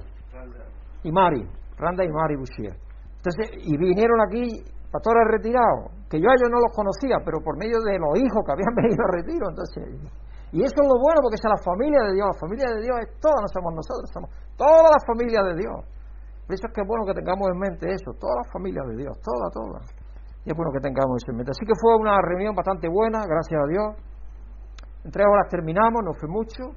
y 1.03 1.11
Mari, 1.11 1.47
Randa 1.77 2.03
y 2.03 2.09
Mari 2.09 2.35
Bouchier. 2.35 2.75
Entonces, 3.17 3.51
y 3.63 3.77
vinieron 3.77 4.19
aquí 4.27 4.63
pastores 4.91 5.23
retirados, 5.29 5.91
que 6.09 6.19
yo 6.19 6.27
a 6.29 6.33
ellos 6.33 6.49
no 6.49 6.59
los 6.59 6.73
conocía, 6.73 7.21
pero 7.23 7.39
por 7.43 7.57
medio 7.57 7.77
de 7.85 7.99
los 7.99 8.17
hijos 8.17 8.41
que 8.45 8.51
habían 8.51 8.73
venido 8.79 9.01
a 9.05 9.11
retiro, 9.11 9.45
entonces. 9.49 9.83
Y 10.51 10.65
eso 10.65 10.73
es 10.81 10.87
lo 10.87 10.97
bueno 10.97 11.21
porque 11.21 11.37
es 11.37 11.45
la 11.45 11.61
familia 11.61 12.01
de 12.09 12.13
Dios. 12.17 12.25
La 12.25 12.39
familia 12.41 12.67
de 12.73 12.81
Dios 12.81 12.97
es 13.05 13.09
toda, 13.21 13.37
no 13.37 13.49
somos 13.53 13.71
nosotros, 13.75 14.09
somos 14.09 14.29
toda 14.57 14.89
la 14.89 15.01
familia 15.05 15.45
de 15.45 15.53
Dios. 15.61 15.77
Por 16.49 16.51
eso 16.57 16.65
es 16.65 16.73
que 16.73 16.81
es 16.81 16.87
bueno 16.89 17.05
que 17.05 17.13
tengamos 17.13 17.45
en 17.53 17.57
mente 17.61 17.85
eso, 17.93 18.09
toda 18.17 18.41
la 18.41 18.45
familia 18.49 18.81
de 18.89 18.97
Dios, 18.97 19.13
toda, 19.21 19.45
toda. 19.53 19.79
Y 20.41 20.49
es 20.49 20.55
bueno 20.57 20.73
que 20.73 20.81
tengamos 20.81 21.21
eso 21.21 21.29
en 21.29 21.37
mente. 21.37 21.53
Así 21.53 21.61
que 21.61 21.77
fue 21.77 21.93
una 21.93 22.17
reunión 22.25 22.57
bastante 22.57 22.89
buena, 22.89 23.21
gracias 23.29 23.61
a 23.61 23.67
Dios. 23.69 23.89
En 25.05 25.11
tres 25.13 25.27
horas 25.29 25.45
terminamos, 25.53 26.01
no 26.01 26.17
fue 26.17 26.27
mucho, 26.27 26.73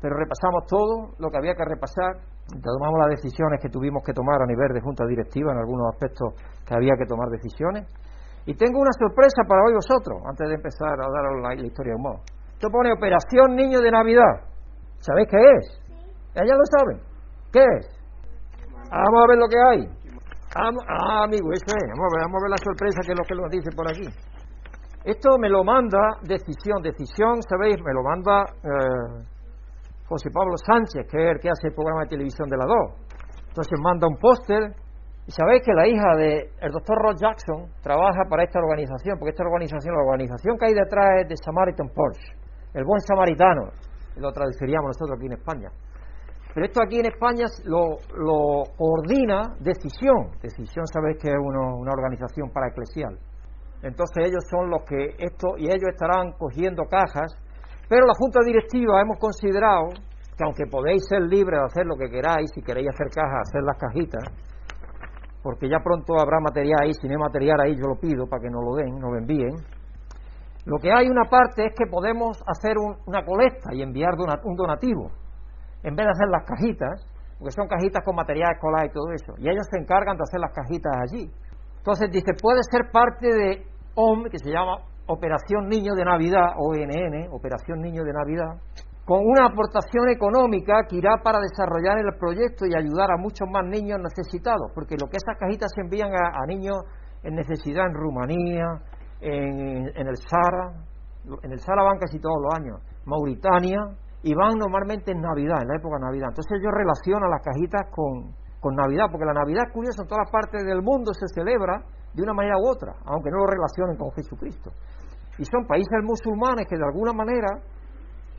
pero 0.00 0.16
repasamos 0.16 0.66
todo 0.68 1.14
lo 1.18 1.30
que 1.30 1.38
había 1.38 1.54
que 1.54 1.64
repasar 1.64 2.22
tomamos 2.56 2.98
las 2.98 3.20
decisiones 3.20 3.60
que 3.60 3.68
tuvimos 3.68 4.02
que 4.04 4.12
tomar 4.12 4.40
a 4.40 4.46
nivel 4.46 4.72
de 4.72 4.80
junta 4.80 5.04
directiva 5.06 5.52
en 5.52 5.58
algunos 5.58 5.92
aspectos 5.92 6.32
que 6.64 6.74
había 6.74 6.96
que 6.96 7.04
tomar 7.04 7.28
decisiones. 7.28 7.84
Y 8.46 8.54
tengo 8.56 8.80
una 8.80 8.92
sorpresa 8.96 9.44
para 9.46 9.60
hoy 9.68 9.74
vosotros, 9.74 10.22
antes 10.24 10.48
de 10.48 10.54
empezar 10.54 10.96
a 10.96 11.04
daros 11.04 11.36
la, 11.42 11.54
historia 11.54 11.92
de 11.92 12.00
humor. 12.00 12.20
Esto 12.52 12.68
pone 12.72 12.92
Operación 12.92 13.54
Niño 13.54 13.80
de 13.80 13.90
Navidad. 13.90 14.48
¿Sabéis 14.98 15.28
qué 15.28 15.36
es? 15.36 15.66
¿Ya 16.34 16.54
lo 16.56 16.64
saben? 16.64 17.02
¿Qué 17.52 17.60
es? 17.60 17.86
Vamos 18.90 19.20
a 19.20 19.28
ver 19.28 19.38
lo 19.38 19.48
que 19.48 19.58
hay. 19.68 19.80
ah, 20.56 21.24
amigo, 21.24 21.52
eso 21.52 21.68
es. 21.68 21.84
Vamos 21.92 22.08
a, 22.08 22.16
ver, 22.16 22.24
vamos 22.24 22.40
a 22.40 22.44
ver 22.44 22.50
la 22.50 22.64
sorpresa 22.64 23.00
que 23.04 23.12
es 23.12 23.18
lo 23.18 23.24
que 23.24 23.34
nos 23.34 23.50
dice 23.50 23.70
por 23.76 23.86
aquí. 23.88 24.08
Esto 25.04 25.36
me 25.38 25.50
lo 25.50 25.62
manda 25.62 26.16
Decisión. 26.22 26.82
Decisión, 26.82 27.42
¿sabéis? 27.42 27.76
Me 27.84 27.92
lo 27.92 28.02
manda... 28.02 28.44
Eh, 28.64 29.37
José 30.08 30.30
Pablo 30.32 30.56
Sánchez, 30.56 31.06
que 31.10 31.18
es 31.20 31.30
el 31.36 31.38
que 31.38 31.50
hace 31.50 31.68
el 31.68 31.74
programa 31.74 32.02
de 32.02 32.08
televisión 32.08 32.48
de 32.48 32.56
la 32.56 32.64
2. 32.64 33.08
Entonces 33.48 33.78
manda 33.78 34.08
un 34.08 34.16
póster 34.16 34.72
y 35.26 35.30
sabéis 35.30 35.60
que 35.62 35.74
la 35.74 35.86
hija 35.86 36.16
del 36.16 36.48
el 36.60 36.72
doctor 36.72 36.96
Ross 36.96 37.20
Jackson 37.20 37.68
trabaja 37.82 38.24
para 38.30 38.44
esta 38.44 38.58
organización, 38.58 39.18
porque 39.18 39.36
esta 39.36 39.44
organización, 39.44 39.94
la 39.94 40.02
organización 40.02 40.56
que 40.56 40.66
hay 40.66 40.74
detrás 40.74 41.20
es 41.20 41.28
de 41.28 41.36
Samaritan 41.36 41.88
Porsche, 41.92 42.32
el 42.72 42.84
buen 42.84 43.00
samaritano, 43.00 43.68
lo 44.16 44.32
traduciríamos 44.32 44.96
nosotros 44.96 45.18
aquí 45.18 45.26
en 45.26 45.36
España. 45.36 45.68
Pero 46.54 46.66
esto 46.66 46.80
aquí 46.82 46.98
en 46.98 47.06
España 47.06 47.44
lo, 47.66 48.00
lo 48.16 48.64
coordina 48.76 49.54
Decisión. 49.60 50.32
Decisión 50.40 50.86
sabéis 50.86 51.18
que 51.20 51.28
es 51.28 51.38
una 51.38 51.92
organización 51.92 52.50
para 52.50 52.68
eclesial. 52.68 53.18
Entonces 53.82 54.26
ellos 54.26 54.44
son 54.50 54.70
los 54.70 54.82
que 54.82 55.14
esto, 55.18 55.56
y 55.56 55.66
ellos 55.66 55.92
estarán 55.92 56.32
cogiendo 56.32 56.84
cajas 56.84 57.30
pero 57.88 58.06
la 58.06 58.14
Junta 58.14 58.40
Directiva 58.44 59.00
hemos 59.00 59.18
considerado 59.18 59.88
que 60.36 60.44
aunque 60.44 60.66
podéis 60.70 61.02
ser 61.08 61.22
libres 61.22 61.58
de 61.58 61.66
hacer 61.66 61.86
lo 61.86 61.96
que 61.96 62.08
queráis, 62.08 62.50
si 62.54 62.62
queréis 62.62 62.88
hacer 62.88 63.08
cajas, 63.10 63.48
hacer 63.48 63.62
las 63.64 63.76
cajitas, 63.76 64.22
porque 65.42 65.68
ya 65.68 65.80
pronto 65.82 66.14
habrá 66.20 66.38
material 66.40 66.78
ahí, 66.82 66.92
si 66.94 67.08
no 67.08 67.14
hay 67.14 67.18
material 67.18 67.60
ahí 67.60 67.74
yo 67.74 67.88
lo 67.88 67.98
pido 67.98 68.26
para 68.28 68.42
que 68.42 68.50
nos 68.50 68.62
lo 68.62 68.76
den, 68.76 69.00
nos 69.00 69.10
lo 69.10 69.18
envíen. 69.18 69.56
Lo 70.64 70.78
que 70.78 70.92
hay 70.92 71.08
una 71.08 71.24
parte 71.24 71.66
es 71.66 71.72
que 71.74 71.86
podemos 71.86 72.42
hacer 72.46 72.76
una 73.06 73.24
colecta 73.24 73.72
y 73.72 73.82
enviar 73.82 74.14
un 74.44 74.54
donativo, 74.54 75.10
en 75.82 75.96
vez 75.96 76.06
de 76.06 76.12
hacer 76.12 76.28
las 76.28 76.44
cajitas, 76.44 77.06
porque 77.38 77.52
son 77.52 77.66
cajitas 77.66 78.04
con 78.04 78.14
material 78.14 78.52
escolar 78.52 78.86
y 78.86 78.92
todo 78.92 79.10
eso, 79.12 79.32
y 79.38 79.48
ellos 79.48 79.66
se 79.70 79.80
encargan 79.80 80.16
de 80.16 80.22
hacer 80.22 80.40
las 80.40 80.52
cajitas 80.52 80.92
allí. 81.02 81.30
Entonces 81.78 82.10
dice, 82.10 82.32
puede 82.40 82.60
ser 82.70 82.90
parte 82.92 83.26
de 83.26 83.66
OM, 83.94 84.24
que 84.30 84.38
se 84.38 84.50
llama 84.50 84.76
Operación 85.08 85.68
Niño 85.68 85.94
de 85.94 86.04
Navidad, 86.04 86.52
ONN, 86.58 87.32
Operación 87.32 87.80
Niño 87.80 88.04
de 88.04 88.12
Navidad, 88.12 88.60
con 89.06 89.24
una 89.24 89.46
aportación 89.46 90.10
económica 90.10 90.84
que 90.86 90.96
irá 90.96 91.16
para 91.24 91.40
desarrollar 91.40 91.96
el 91.96 92.12
proyecto 92.20 92.66
y 92.66 92.76
ayudar 92.76 93.10
a 93.10 93.16
muchos 93.16 93.48
más 93.48 93.64
niños 93.64 93.96
necesitados, 94.04 94.70
porque 94.74 94.96
lo 95.00 95.08
que 95.08 95.16
esas 95.16 95.38
cajitas 95.40 95.72
se 95.74 95.80
envían 95.80 96.12
a, 96.12 96.44
niños 96.46 96.76
en 97.22 97.36
necesidad 97.36 97.86
en 97.86 97.94
Rumanía, 97.94 98.68
en, 99.22 99.96
el 99.96 100.16
Sahara, 100.18 100.76
en 101.42 101.52
el 101.52 101.58
Sahara 101.58 101.84
van 101.84 101.98
casi 101.98 102.20
todos 102.20 102.36
los 102.44 102.52
años, 102.54 102.76
Mauritania, 103.06 103.80
y 104.22 104.34
van 104.34 104.58
normalmente 104.58 105.12
en 105.12 105.22
Navidad, 105.22 105.62
en 105.62 105.68
la 105.68 105.76
época 105.80 105.96
de 105.96 106.04
Navidad. 106.04 106.28
Entonces 106.28 106.60
yo 106.62 106.70
relaciono 106.70 107.32
las 107.32 107.40
cajitas 107.40 107.88
con, 107.90 108.36
con 108.60 108.76
Navidad, 108.76 109.06
porque 109.10 109.24
la 109.24 109.40
Navidad 109.40 109.64
es 109.68 109.72
curiosa, 109.72 110.02
en 110.02 110.08
todas 110.08 110.30
partes 110.30 110.62
del 110.66 110.82
mundo 110.82 111.14
se 111.14 111.32
celebra 111.32 111.80
de 112.12 112.22
una 112.22 112.34
manera 112.34 112.56
u 112.58 112.68
otra, 112.68 112.92
aunque 113.06 113.30
no 113.30 113.38
lo 113.38 113.46
relacionen 113.46 113.96
con 113.96 114.12
Jesucristo. 114.12 114.70
Y 115.38 115.44
son 115.44 115.66
países 115.66 116.02
musulmanes 116.02 116.66
que 116.68 116.76
de 116.76 116.84
alguna 116.84 117.12
manera, 117.12 117.48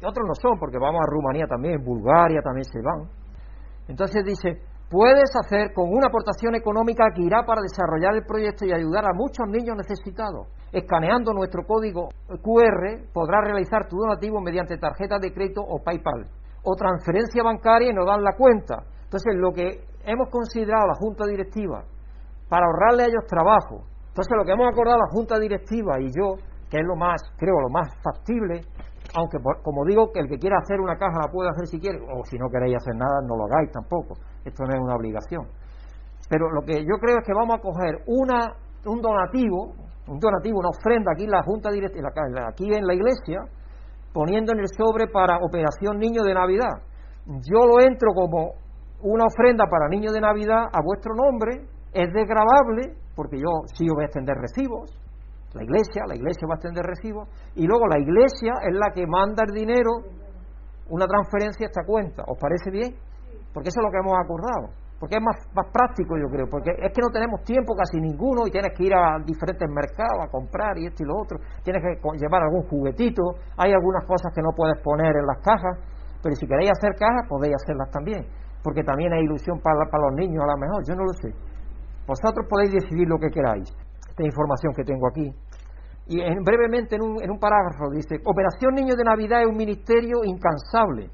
otros 0.04 0.28
no 0.28 0.36
son, 0.36 0.60
porque 0.60 0.78
vamos 0.78 1.02
a 1.02 1.10
Rumanía 1.10 1.48
también, 1.48 1.84
Bulgaria 1.84 2.42
también 2.42 2.66
se 2.66 2.82
van. 2.82 3.10
Entonces 3.88 4.24
dice, 4.24 4.62
puedes 4.90 5.30
hacer 5.36 5.74
con 5.74 5.90
una 5.90 6.08
aportación 6.08 6.56
económica 6.56 7.06
que 7.16 7.24
irá 7.24 7.44
para 7.46 7.62
desarrollar 7.62 8.16
el 8.16 8.26
proyecto 8.26 8.66
y 8.66 8.74
ayudar 8.74 9.06
a 9.06 9.14
muchos 9.14 9.48
niños 9.48 9.78
necesitados. 9.78 10.48
Escaneando 10.72 11.34
nuestro 11.34 11.64
código 11.66 12.10
QR 12.28 13.10
podrás 13.14 13.44
realizar 13.46 13.88
tu 13.88 13.98
donativo 13.98 14.42
mediante 14.42 14.78
tarjeta 14.78 15.18
de 15.20 15.34
crédito 15.34 15.62
o 15.62 15.82
PayPal 15.82 16.28
o 16.64 16.76
transferencia 16.76 17.44
bancaria 17.44 17.90
y 17.90 17.94
nos 17.94 18.06
dan 18.06 18.24
la 18.24 18.36
cuenta. 18.36 18.84
Entonces, 19.04 19.34
lo 19.38 19.52
que 19.52 19.82
hemos 20.06 20.30
considerado 20.30 20.88
la 20.88 20.96
Junta 20.96 21.26
Directiva 21.26 21.84
para 22.50 22.66
ahorrarle 22.66 23.04
a 23.04 23.08
ellos 23.08 23.26
trabajo, 23.28 23.86
entonces 24.10 24.38
lo 24.38 24.44
que 24.44 24.52
hemos 24.52 24.68
acordado 24.68 24.98
la 24.98 25.12
Junta 25.12 25.40
Directiva 25.40 26.00
y 26.00 26.10
yo, 26.16 26.36
que 26.70 26.78
es 26.78 26.86
lo 26.86 26.96
más, 26.96 27.22
creo, 27.38 27.60
lo 27.62 27.70
más 27.70 27.90
factible, 28.04 28.62
aunque 29.16 29.38
como 29.64 29.86
digo, 29.86 30.12
que 30.14 30.20
el 30.20 30.28
que 30.28 30.38
quiera 30.38 30.58
hacer 30.60 30.80
una 30.80 30.96
caja 30.96 31.26
la 31.26 31.32
puede 31.32 31.50
hacer 31.50 31.68
si 31.68 31.80
quiere, 31.80 32.00
o 32.00 32.24
si 32.26 32.38
no 32.38 32.50
queréis 32.50 32.78
hacer 32.78 32.96
nada, 32.96 33.22
no 33.28 33.36
lo 33.36 33.46
hagáis 33.46 33.72
tampoco, 33.72 34.14
esto 34.46 34.64
no 34.66 34.74
es 34.74 34.80
una 34.80 34.96
obligación. 34.96 35.48
Pero 36.30 36.52
lo 36.52 36.62
que 36.62 36.86
yo 36.86 36.96
creo 37.02 37.18
es 37.18 37.26
que 37.26 37.34
vamos 37.34 37.58
a 37.58 37.62
coger 37.62 38.04
una, 38.06 38.54
un 38.86 39.02
donativo, 39.02 39.74
un 40.08 40.20
donativo, 40.20 40.60
una 40.60 40.70
ofrenda 40.70 41.12
aquí 41.14 41.24
en 41.24 41.32
la 41.32 41.42
Junta 41.44 41.72
Directiva, 41.72 42.10
aquí 42.48 42.72
en 42.72 42.86
la 42.86 42.94
iglesia, 42.94 43.42
poniendo 44.14 44.54
en 44.54 44.60
el 44.60 44.68
sobre 44.68 45.08
para 45.08 45.38
Operación 45.38 45.98
Niño 45.98 46.22
de 46.24 46.34
Navidad. 46.34 46.82
Yo 47.26 47.66
lo 47.66 47.82
entro 47.82 48.14
como 48.14 48.54
una 49.02 49.26
ofrenda 49.26 49.66
para 49.70 49.88
niños 49.88 50.14
de 50.14 50.22
Navidad 50.22 50.66
a 50.72 50.82
vuestro 50.84 51.14
nombre, 51.16 51.66
es 51.94 52.14
desgrabable, 52.14 52.96
porque 53.16 53.38
yo 53.38 53.66
sí 53.74 53.88
voy 53.90 54.04
a 54.04 54.06
extender 54.06 54.36
recibos, 54.36 54.92
la 55.54 55.64
iglesia, 55.64 56.04
la 56.08 56.16
iglesia 56.16 56.48
va 56.48 56.56
a 56.56 56.58
extender 56.58 56.86
recibos, 56.86 57.28
y 57.56 57.66
luego 57.66 57.88
la 57.88 58.00
iglesia 58.00 58.54
es 58.62 58.76
la 58.76 58.92
que 58.94 59.06
manda 59.08 59.44
el 59.48 59.54
dinero, 59.54 59.92
una 60.90 61.08
transferencia 61.08 61.66
a 61.66 61.70
esta 61.70 61.86
cuenta. 61.86 62.24
¿Os 62.28 62.38
parece 62.38 62.70
bien? 62.72 62.96
Porque 63.54 63.70
eso 63.70 63.80
es 63.82 63.86
lo 63.86 63.92
que 63.92 63.98
hemos 63.98 64.18
acordado. 64.18 64.74
Porque 65.00 65.16
es 65.16 65.22
más, 65.22 65.38
más 65.56 65.72
práctico, 65.72 66.18
yo 66.18 66.28
creo. 66.28 66.50
Porque 66.50 66.72
es 66.72 66.92
que 66.92 67.02
no 67.02 67.10
tenemos 67.14 67.42
tiempo 67.44 67.74
casi 67.74 68.02
ninguno 68.02 68.46
y 68.46 68.52
tienes 68.52 68.76
que 68.76 68.84
ir 68.84 68.94
a 68.94 69.18
diferentes 69.24 69.70
mercados 69.70 70.20
a 70.22 70.28
comprar 70.28 70.78
y 70.78 70.88
esto 70.88 71.04
y 71.04 71.08
lo 71.08 71.16
otro. 71.16 71.40
Tienes 71.64 71.82
que 71.82 72.02
llevar 72.18 72.44
algún 72.44 72.68
juguetito. 72.68 73.22
Hay 73.56 73.72
algunas 73.72 74.04
cosas 74.06 74.34
que 74.34 74.42
no 74.42 74.50
puedes 74.52 74.82
poner 74.84 75.16
en 75.16 75.26
las 75.26 75.40
cajas. 75.40 75.78
Pero 76.22 76.36
si 76.36 76.46
queréis 76.46 76.72
hacer 76.72 76.98
cajas, 77.00 77.30
podéis 77.30 77.56
hacerlas 77.56 77.90
también 77.92 78.28
porque 78.64 78.84
también 78.84 79.14
hay 79.14 79.24
ilusión 79.24 79.60
para, 79.60 79.90
para 79.90 80.10
los 80.10 80.16
niños 80.16 80.44
a 80.44 80.52
lo 80.52 80.58
mejor, 80.58 80.84
yo 80.88 80.96
no 80.96 81.04
lo 81.06 81.14
sé. 81.14 81.34
Vosotros 82.06 82.46
podéis 82.50 82.72
decidir 82.72 83.08
lo 83.08 83.18
que 83.18 83.30
queráis. 83.30 83.70
Esta 84.20 84.28
información 84.28 84.74
que 84.76 84.84
tengo 84.84 85.08
aquí. 85.08 85.32
Y 86.08 86.20
en, 86.20 86.44
brevemente 86.44 86.96
en 86.96 87.04
un, 87.04 87.24
en 87.24 87.32
un 87.32 87.40
parágrafo 87.40 87.90
dice, 87.90 88.20
Operación 88.26 88.76
Niños 88.76 88.98
de 88.98 89.06
Navidad 89.06 89.42
es 89.42 89.48
un 89.48 89.56
ministerio 89.56 90.26
incansable, 90.26 91.10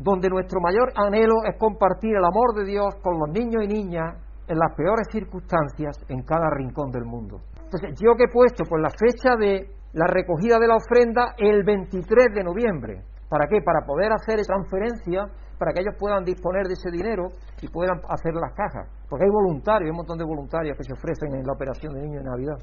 donde 0.00 0.28
nuestro 0.28 0.60
mayor 0.60 0.90
anhelo 0.96 1.36
es 1.46 1.56
compartir 1.60 2.16
el 2.16 2.24
amor 2.24 2.56
de 2.56 2.64
Dios 2.64 2.96
con 3.02 3.20
los 3.20 3.30
niños 3.30 3.62
y 3.62 3.68
niñas 3.68 4.16
en 4.48 4.58
las 4.58 4.74
peores 4.74 5.06
circunstancias 5.12 5.96
en 6.08 6.22
cada 6.22 6.50
rincón 6.50 6.90
del 6.90 7.04
mundo. 7.04 7.38
Entonces, 7.62 7.94
yo 8.02 8.16
que 8.16 8.24
he 8.24 8.32
puesto 8.32 8.64
pues 8.68 8.82
la 8.82 8.90
fecha 8.90 9.36
de 9.38 9.70
la 9.92 10.06
recogida 10.08 10.58
de 10.58 10.66
la 10.66 10.74
ofrenda 10.74 11.34
el 11.38 11.62
23 11.62 12.34
de 12.34 12.42
noviembre. 12.42 13.02
¿Para 13.28 13.46
qué? 13.46 13.60
Para 13.62 13.86
poder 13.86 14.10
hacer 14.10 14.40
transferencia 14.44 15.26
para 15.58 15.72
que 15.72 15.80
ellos 15.80 15.94
puedan 15.98 16.24
disponer 16.24 16.66
de 16.66 16.74
ese 16.74 16.90
dinero 16.90 17.28
y 17.60 17.68
puedan 17.68 17.98
hacer 18.08 18.32
las 18.34 18.54
cajas. 18.54 18.86
Porque 19.08 19.24
hay 19.24 19.30
voluntarios, 19.30 19.86
hay 19.86 19.90
un 19.90 19.96
montón 19.96 20.18
de 20.18 20.24
voluntarios 20.24 20.76
que 20.78 20.84
se 20.84 20.92
ofrecen 20.92 21.34
en 21.34 21.44
la 21.44 21.52
operación 21.52 21.94
de 21.94 22.02
niños 22.02 22.22
de 22.22 22.30
Navidad. 22.30 22.58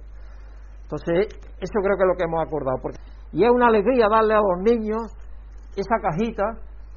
Entonces, 0.84 1.28
eso 1.60 1.78
creo 1.84 1.98
que 1.98 2.04
es 2.04 2.10
lo 2.10 2.16
que 2.16 2.24
hemos 2.24 2.42
acordado. 2.42 2.78
y 3.32 3.44
es 3.44 3.52
una 3.52 3.68
alegría 3.68 4.08
darle 4.10 4.34
a 4.34 4.40
los 4.40 4.62
niños 4.64 5.12
esa 5.76 6.00
cajita, 6.02 6.44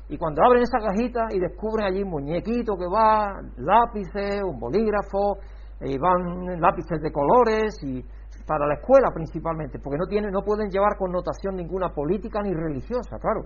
y 0.08 0.16
cuando 0.16 0.42
abren 0.42 0.62
esa 0.62 0.78
cajita 0.78 1.26
y 1.30 1.40
descubren 1.40 1.86
allí 1.86 2.02
un 2.02 2.10
muñequito 2.10 2.76
que 2.76 2.86
va, 2.86 3.40
lápices, 3.56 4.40
un 4.44 4.58
bolígrafo, 4.58 5.38
y 5.80 5.98
van 5.98 6.60
lápices 6.60 7.00
de 7.02 7.10
colores, 7.10 7.76
y 7.82 8.02
para 8.46 8.66
la 8.66 8.74
escuela 8.74 9.10
principalmente, 9.12 9.78
porque 9.78 9.98
no, 9.98 10.06
tienen, 10.06 10.30
no 10.30 10.42
pueden 10.42 10.70
llevar 10.70 10.96
connotación 10.96 11.56
ninguna 11.56 11.90
política 11.90 12.40
ni 12.42 12.54
religiosa, 12.54 13.18
claro 13.18 13.42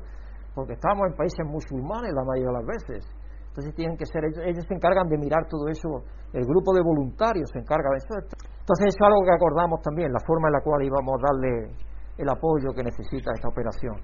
porque 0.54 0.74
estamos 0.74 1.08
en 1.08 1.14
países 1.16 1.44
musulmanes 1.46 2.12
la 2.12 2.24
mayoría 2.24 2.48
de 2.48 2.58
las 2.60 2.66
veces. 2.66 3.00
Entonces 3.48 3.74
tienen 3.74 3.96
que 3.96 4.06
ser, 4.06 4.24
ellos, 4.24 4.64
se 4.66 4.74
encargan 4.74 5.08
de 5.08 5.18
mirar 5.18 5.44
todo 5.48 5.68
eso, 5.68 6.04
el 6.32 6.44
grupo 6.44 6.72
de 6.72 6.80
voluntarios 6.80 7.50
se 7.52 7.58
encarga 7.58 7.90
de 7.90 7.98
eso. 8.00 8.14
Entonces 8.16 8.88
eso 8.88 8.96
es 8.96 9.06
algo 9.06 9.20
que 9.24 9.32
acordamos 9.32 9.80
también, 9.82 10.12
la 10.12 10.20
forma 10.24 10.48
en 10.48 10.52
la 10.52 10.60
cual 10.60 10.82
íbamos 10.82 11.12
a 11.16 11.32
darle 11.32 11.76
el 12.16 12.28
apoyo 12.28 12.72
que 12.74 12.82
necesita 12.82 13.32
esta 13.34 13.48
operación. 13.48 13.96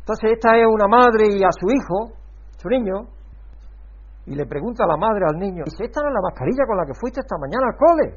Entonces 0.00 0.32
esta 0.32 0.56
es 0.56 0.66
una 0.66 0.88
madre 0.88 1.28
y 1.28 1.44
a 1.44 1.52
su 1.52 1.68
hijo, 1.68 2.16
su 2.56 2.68
niño, 2.68 3.12
y 4.26 4.34
le 4.34 4.46
pregunta 4.46 4.84
a 4.84 4.88
la 4.88 4.96
madre 4.96 5.24
al 5.28 5.36
niño, 5.36 5.64
dice, 5.64 5.84
¿esta 5.84 6.00
no 6.00 6.08
es 6.08 6.14
la 6.14 6.22
mascarilla 6.22 6.64
con 6.66 6.76
la 6.76 6.86
que 6.86 6.94
fuiste 6.94 7.20
esta 7.20 7.36
mañana 7.36 7.68
al 7.68 7.76
cole? 7.76 8.08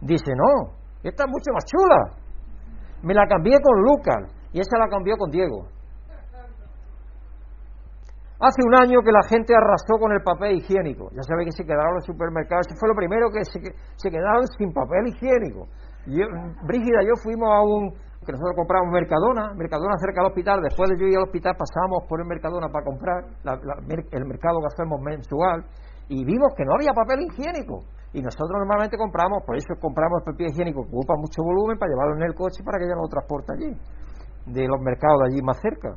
Dice, 0.00 0.32
no, 0.32 0.72
esta 1.02 1.24
es 1.24 1.30
mucho 1.30 1.52
más 1.52 1.64
chula. 1.64 2.00
Me 3.02 3.14
la 3.14 3.26
cambié 3.26 3.58
con 3.60 3.76
Lucas. 3.82 4.39
Y 4.52 4.60
esa 4.60 4.78
la 4.78 4.88
cambió 4.88 5.16
con 5.16 5.30
Diego. 5.30 5.66
Hace 8.40 8.64
un 8.64 8.74
año 8.74 9.04
que 9.04 9.12
la 9.12 9.20
gente 9.28 9.52
arrasó 9.54 10.00
con 10.00 10.12
el 10.12 10.22
papel 10.24 10.56
higiénico. 10.56 11.10
Ya 11.12 11.22
sabéis 11.28 11.52
que 11.52 11.60
se 11.60 11.68
quedaron 11.68 11.92
los 11.92 12.06
supermercados. 12.06 12.66
Eso 12.66 12.80
fue 12.80 12.88
lo 12.88 12.96
primero 12.96 13.28
que 13.28 13.44
se, 13.44 13.60
quedaron 13.60 14.48
sin 14.56 14.72
papel 14.72 15.12
higiénico. 15.12 15.68
Brígida 16.64 17.04
y 17.04 17.06
yo 17.12 17.20
fuimos 17.22 17.52
a 17.52 17.60
un. 17.60 17.92
que 18.24 18.32
nosotros 18.32 18.56
compramos 18.56 18.88
Mercadona, 18.96 19.52
Mercadona 19.52 19.92
cerca 20.00 20.24
del 20.24 20.32
hospital. 20.32 20.62
Después 20.64 20.88
de 20.88 20.96
yo 20.96 21.04
ir 21.06 21.18
al 21.20 21.28
hospital, 21.28 21.52
pasamos 21.52 22.08
por 22.08 22.24
el 22.24 22.26
Mercadona 22.26 22.72
para 22.72 22.82
comprar 22.82 23.28
el 23.44 24.24
mercado 24.24 24.56
que 24.64 24.72
hacemos 24.72 24.98
mensual. 25.04 25.60
Y 26.08 26.24
vimos 26.24 26.56
que 26.56 26.64
no 26.64 26.80
había 26.80 26.96
papel 26.96 27.28
higiénico. 27.28 27.84
Y 28.16 28.22
nosotros 28.24 28.56
normalmente 28.56 28.96
compramos, 28.96 29.44
por 29.44 29.54
eso 29.54 29.76
compramos 29.78 30.24
el 30.24 30.32
papel 30.32 30.48
higiénico 30.48 30.88
que 30.88 30.96
ocupa 30.96 31.12
mucho 31.20 31.44
volumen 31.44 31.76
para 31.76 31.92
llevarlo 31.92 32.16
en 32.16 32.24
el 32.24 32.34
coche 32.34 32.64
para 32.64 32.78
que 32.80 32.88
ella 32.88 32.96
no 32.96 33.04
lo 33.04 33.12
transporte 33.12 33.52
allí 33.52 33.76
de 34.46 34.66
los 34.66 34.80
mercados 34.80 35.20
de 35.20 35.26
allí 35.32 35.42
más 35.42 35.60
cerca. 35.60 35.94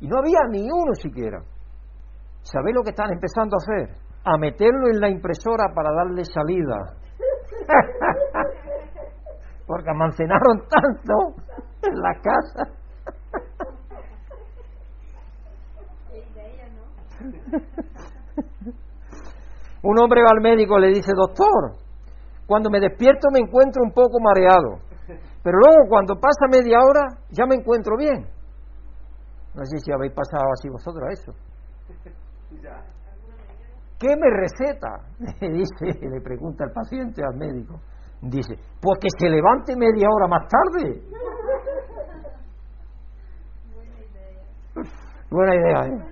Y 0.00 0.08
no 0.08 0.18
había 0.18 0.40
ni 0.50 0.68
uno 0.70 0.94
siquiera. 0.94 1.38
¿Sabéis 2.42 2.76
lo 2.76 2.82
que 2.82 2.90
están 2.90 3.10
empezando 3.12 3.56
a 3.56 3.58
hacer? 3.58 3.96
A 4.24 4.36
meterlo 4.38 4.88
en 4.88 5.00
la 5.00 5.08
impresora 5.08 5.72
para 5.74 5.90
darle 5.92 6.24
salida. 6.24 6.76
Porque 9.66 9.90
almacenaron 9.90 10.68
tanto 10.68 11.34
en 11.82 12.00
la 12.00 12.14
casa. 12.20 12.70
Un 19.82 19.98
hombre 20.00 20.22
va 20.22 20.30
al 20.32 20.40
médico 20.40 20.78
y 20.78 20.82
le 20.82 20.88
dice, 20.88 21.12
doctor, 21.16 21.74
cuando 22.46 22.70
me 22.70 22.80
despierto 22.80 23.28
me 23.32 23.40
encuentro 23.40 23.82
un 23.84 23.92
poco 23.92 24.18
mareado. 24.20 24.78
Pero 25.46 25.58
luego 25.58 25.88
cuando 25.88 26.16
pasa 26.16 26.48
media 26.50 26.80
hora 26.82 27.06
ya 27.30 27.46
me 27.46 27.54
encuentro 27.54 27.96
bien. 27.96 28.26
No 29.54 29.64
sé 29.64 29.78
si 29.78 29.92
habéis 29.92 30.12
pasado 30.12 30.50
así 30.52 30.68
vosotros 30.68 31.08
a 31.08 31.12
eso. 31.12 31.30
¿Qué 34.00 34.08
me 34.16 34.28
receta? 34.28 34.88
Le 35.40 35.50
dice, 35.52 36.04
le 36.04 36.20
pregunta 36.20 36.64
el 36.64 36.72
paciente 36.72 37.22
al 37.24 37.36
médico. 37.36 37.78
Dice, 38.22 38.56
pues 38.82 38.98
que 39.00 39.06
se 39.16 39.28
levante 39.28 39.76
media 39.76 40.08
hora 40.10 40.26
más 40.26 40.48
tarde. 40.48 41.00
Buena 45.30 45.54
idea, 45.54 45.86
¿eh? 45.86 46.02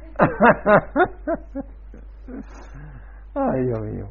Ay, 3.35 3.65
Dios 3.67 3.81
mío. 3.81 4.07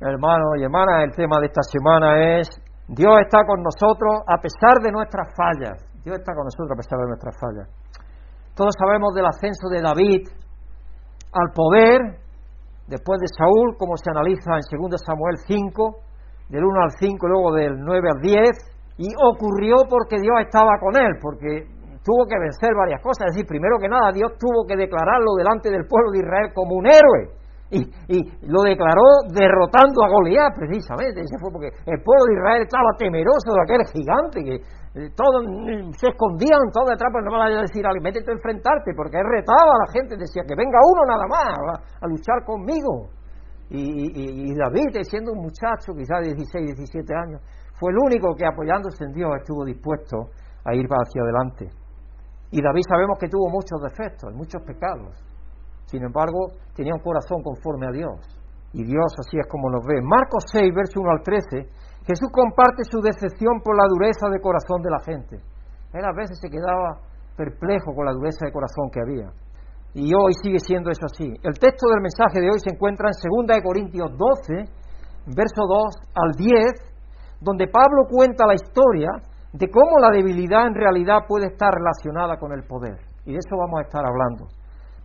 Hermanos 0.00 0.48
y 0.58 0.64
hermanas, 0.64 1.04
el 1.04 1.12
tema 1.14 1.38
de 1.38 1.46
esta 1.46 1.62
semana 1.62 2.40
es 2.40 2.61
Dios 2.88 3.14
está 3.22 3.44
con 3.46 3.62
nosotros 3.62 4.22
a 4.26 4.38
pesar 4.38 4.82
de 4.82 4.90
nuestras 4.90 5.28
fallas. 5.36 5.78
Dios 6.04 6.18
está 6.18 6.34
con 6.34 6.44
nosotros 6.44 6.70
a 6.72 6.76
pesar 6.76 6.98
de 6.98 7.06
nuestras 7.06 7.34
fallas. 7.38 7.68
Todos 8.54 8.74
sabemos 8.78 9.14
del 9.14 9.26
ascenso 9.26 9.68
de 9.68 9.80
David 9.80 10.28
al 11.32 11.52
poder 11.54 12.20
después 12.86 13.20
de 13.20 13.28
Saúl, 13.32 13.76
como 13.78 13.96
se 13.96 14.10
analiza 14.10 14.58
en 14.58 14.64
2 14.68 15.00
Samuel 15.00 15.36
5, 15.46 15.96
del 16.50 16.64
1 16.64 16.82
al 16.82 16.90
5, 16.90 17.28
luego 17.28 17.52
del 17.54 17.80
9 17.80 18.08
al 18.12 18.20
10, 18.20 18.50
y 18.98 19.08
ocurrió 19.16 19.76
porque 19.88 20.20
Dios 20.20 20.36
estaba 20.44 20.76
con 20.78 20.92
él, 21.00 21.16
porque 21.22 21.64
tuvo 22.04 22.26
que 22.28 22.38
vencer 22.38 22.74
varias 22.76 23.00
cosas. 23.00 23.28
Es 23.28 23.34
decir, 23.34 23.46
primero 23.46 23.78
que 23.80 23.88
nada, 23.88 24.12
Dios 24.12 24.36
tuvo 24.38 24.66
que 24.66 24.76
declararlo 24.76 25.32
delante 25.38 25.70
del 25.70 25.86
pueblo 25.86 26.10
de 26.12 26.18
Israel 26.18 26.52
como 26.54 26.76
un 26.76 26.86
héroe. 26.86 27.41
Y, 27.72 28.20
lo 28.44 28.60
declaró 28.68 29.24
derrotando 29.32 30.04
a 30.04 30.08
Goliat, 30.12 30.52
precisamente. 30.52 31.24
Ese 31.24 31.40
fue 31.40 31.48
porque 31.50 31.72
el 31.72 32.02
pueblo 32.04 32.24
de 32.28 32.34
Israel 32.36 32.62
estaba 32.68 32.92
temeroso 32.98 33.48
de 33.48 33.62
aquel 33.64 33.80
gigante 33.88 34.44
que 34.44 34.56
eh, 34.60 35.08
todos 35.16 35.40
mm, 35.40 35.96
se 35.96 36.12
escondían 36.12 36.68
todos 36.68 36.92
detrás, 36.92 37.08
pero 37.08 37.24
no 37.24 37.32
me 37.32 37.48
a 37.48 37.64
decir 37.64 37.80
métete 38.02 38.28
a 38.28 38.36
enfrentarte, 38.36 38.92
porque 38.92 39.16
él 39.16 39.24
retaba 39.24 39.72
a 39.72 39.80
la 39.86 39.88
gente, 39.88 40.20
decía 40.20 40.44
que 40.44 40.52
venga 40.52 40.76
uno 40.84 41.00
nada 41.08 41.24
más 41.24 41.80
a, 41.96 42.06
luchar 42.06 42.44
conmigo. 42.44 43.08
Y, 43.70 43.80
y, 43.80 44.54
David, 44.54 45.00
siendo 45.08 45.32
un 45.32 45.40
muchacho, 45.48 45.96
quizás 45.96 46.20
de 46.20 46.34
16, 46.36 46.76
17 46.76 47.08
años, 47.16 47.40
fue 47.80 47.90
el 47.90 47.96
único 48.04 48.34
que 48.36 48.44
apoyándose 48.44 49.02
en 49.04 49.12
Dios 49.12 49.32
estuvo 49.40 49.64
dispuesto 49.64 50.28
a 50.62 50.74
ir 50.74 50.84
hacia 50.84 51.22
adelante. 51.22 51.70
Y 52.50 52.60
David 52.60 52.82
sabemos 52.86 53.16
que 53.18 53.28
tuvo 53.28 53.48
muchos 53.48 53.80
defectos, 53.80 54.28
muchos 54.34 54.60
pecados. 54.60 55.31
Sin 55.92 56.02
embargo, 56.02 56.56
tenía 56.72 56.96
un 56.96 57.04
corazón 57.04 57.44
conforme 57.44 57.86
a 57.86 57.92
Dios. 57.92 58.16
Y 58.72 58.82
Dios 58.82 59.12
así 59.20 59.36
es 59.36 59.46
como 59.46 59.68
nos 59.68 59.84
ve. 59.84 60.00
Marcos 60.00 60.48
6, 60.50 60.72
verso 60.72 61.04
1 61.04 61.10
al 61.12 61.20
13, 61.20 61.68
Jesús 62.08 62.32
comparte 62.32 62.80
su 62.88 63.04
decepción 63.04 63.60
por 63.60 63.76
la 63.76 63.84
dureza 63.84 64.32
de 64.32 64.40
corazón 64.40 64.80
de 64.80 64.88
la 64.88 65.04
gente. 65.04 65.36
Él 65.92 66.00
a 66.00 66.16
veces 66.16 66.40
se 66.40 66.48
quedaba 66.48 66.96
perplejo 67.36 67.92
con 67.92 68.06
la 68.08 68.16
dureza 68.16 68.46
de 68.48 68.52
corazón 68.56 68.88
que 68.88 69.04
había. 69.04 69.28
Y 69.92 70.08
hoy 70.16 70.32
sigue 70.40 70.64
siendo 70.64 70.88
eso 70.88 71.04
así. 71.04 71.28
El 71.44 71.60
texto 71.60 71.84
del 71.92 72.00
mensaje 72.00 72.40
de 72.40 72.48
hoy 72.48 72.58
se 72.64 72.72
encuentra 72.72 73.12
en 73.12 73.44
2 73.44 73.60
Corintios 73.60 74.16
12, 74.16 74.64
verso 75.36 75.62
2 75.68 76.16
al 76.16 76.32
10, 76.40 77.44
donde 77.44 77.68
Pablo 77.68 78.08
cuenta 78.08 78.48
la 78.48 78.56
historia 78.56 79.12
de 79.52 79.68
cómo 79.68 80.00
la 80.00 80.08
debilidad 80.08 80.66
en 80.66 80.74
realidad 80.74 81.28
puede 81.28 81.52
estar 81.52 81.68
relacionada 81.68 82.40
con 82.40 82.56
el 82.56 82.64
poder. 82.64 82.96
Y 83.26 83.32
de 83.32 83.38
eso 83.44 83.60
vamos 83.60 83.80
a 83.80 83.82
estar 83.82 84.00
hablando. 84.00 84.48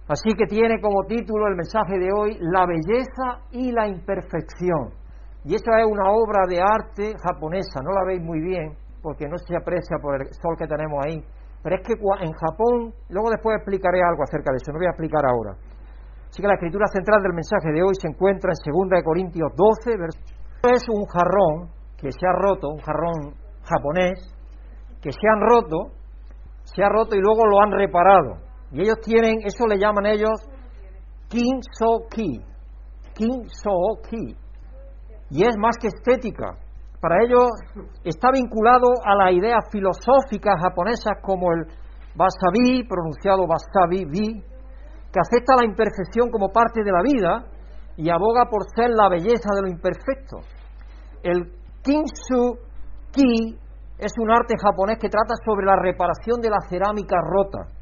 Así 0.07 0.33
que 0.37 0.45
tiene 0.45 0.79
como 0.79 1.03
título 1.03 1.47
el 1.47 1.55
mensaje 1.55 1.99
de 1.99 2.07
hoy 2.15 2.37
La 2.39 2.65
belleza 2.65 3.43
y 3.51 3.71
la 3.71 3.87
imperfección. 3.87 4.95
Y 5.43 5.55
esa 5.55 5.79
es 5.79 5.85
una 5.85 6.11
obra 6.11 6.47
de 6.47 6.59
arte 6.61 7.13
japonesa, 7.23 7.81
no 7.83 7.91
la 7.91 8.05
veis 8.05 8.21
muy 8.21 8.41
bien 8.41 8.87
porque 9.01 9.27
no 9.27 9.37
se 9.37 9.55
aprecia 9.55 9.97
por 10.01 10.19
el 10.19 10.27
sol 10.33 10.55
que 10.57 10.67
tenemos 10.67 10.99
ahí, 11.05 11.23
pero 11.63 11.75
es 11.77 11.81
que 11.87 11.93
en 11.93 12.33
Japón, 12.33 12.93
luego 13.07 13.29
después 13.29 13.55
explicaré 13.55 14.03
algo 14.03 14.23
acerca 14.23 14.51
de 14.51 14.57
eso, 14.57 14.71
no 14.71 14.79
voy 14.79 14.87
a 14.87 14.91
explicar 14.91 15.23
ahora. 15.25 15.55
Así 16.27 16.41
que 16.41 16.47
la 16.47 16.55
escritura 16.55 16.87
central 16.87 17.23
del 17.23 17.31
mensaje 17.31 17.71
de 17.71 17.83
hoy 17.83 17.95
se 17.95 18.07
encuentra 18.07 18.51
en 18.51 18.89
2 18.91 19.03
Corintios 19.03 19.51
12, 19.55 19.95
es 20.75 20.83
un 20.89 21.05
jarrón 21.05 21.71
que 21.95 22.11
se 22.11 22.27
ha 22.27 22.33
roto, 22.33 22.67
un 22.67 22.79
jarrón 22.79 23.33
japonés, 23.63 24.19
que 25.01 25.11
se 25.11 25.27
han 25.31 25.39
roto, 25.39 25.93
se 26.63 26.83
ha 26.83 26.89
roto 26.89 27.15
y 27.15 27.21
luego 27.21 27.45
lo 27.47 27.61
han 27.61 27.71
reparado. 27.71 28.46
Y 28.71 28.81
ellos 28.81 28.97
tienen, 29.01 29.39
eso 29.43 29.65
le 29.67 29.77
llaman 29.77 30.05
ellos 30.05 30.41
Kinsoki, 31.29 32.41
Kinsoki, 33.13 34.35
y 35.29 35.43
es 35.43 35.57
más 35.57 35.77
que 35.77 35.87
estética. 35.87 36.57
Para 36.99 37.23
ellos 37.23 37.49
está 38.03 38.29
vinculado 38.31 38.87
a 39.03 39.15
las 39.15 39.33
ideas 39.33 39.63
filosóficas 39.71 40.55
japonesas 40.61 41.13
como 41.21 41.51
el 41.53 41.67
wasabi, 42.17 42.87
pronunciado 42.87 43.45
wasabi, 43.45 44.05
bi, 44.05 44.41
que 45.11 45.19
acepta 45.19 45.55
la 45.55 45.65
imperfección 45.65 46.29
como 46.29 46.49
parte 46.49 46.83
de 46.83 46.91
la 46.91 47.01
vida 47.03 47.45
y 47.97 48.09
aboga 48.09 48.45
por 48.49 48.63
ser 48.75 48.89
la 48.89 49.09
belleza 49.09 49.49
de 49.55 49.61
lo 49.61 49.67
imperfecto. 49.67 50.37
El 51.23 51.51
Kinsu 51.83 52.57
Ki 53.11 53.57
es 53.97 54.13
un 54.19 54.31
arte 54.31 54.55
japonés 54.61 54.97
que 54.99 55.09
trata 55.09 55.33
sobre 55.45 55.65
la 55.65 55.75
reparación 55.75 56.39
de 56.41 56.49
la 56.49 56.61
cerámica 56.69 57.17
rota. 57.21 57.76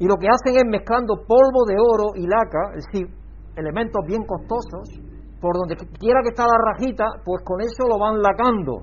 Y 0.00 0.08
lo 0.08 0.16
que 0.16 0.26
hacen 0.26 0.56
es 0.56 0.64
mezclando 0.66 1.22
polvo 1.28 1.62
de 1.68 1.76
oro 1.76 2.16
y 2.16 2.26
laca, 2.26 2.72
es 2.74 2.86
decir, 2.90 3.06
elementos 3.54 4.00
bien 4.08 4.24
costosos, 4.24 4.98
por 5.40 5.52
donde 5.56 5.76
quiera 5.98 6.20
que 6.22 6.30
está 6.32 6.44
la 6.44 6.58
rajita, 6.72 7.04
pues 7.24 7.44
con 7.44 7.60
eso 7.60 7.86
lo 7.86 7.98
van 7.98 8.20
lacando 8.20 8.80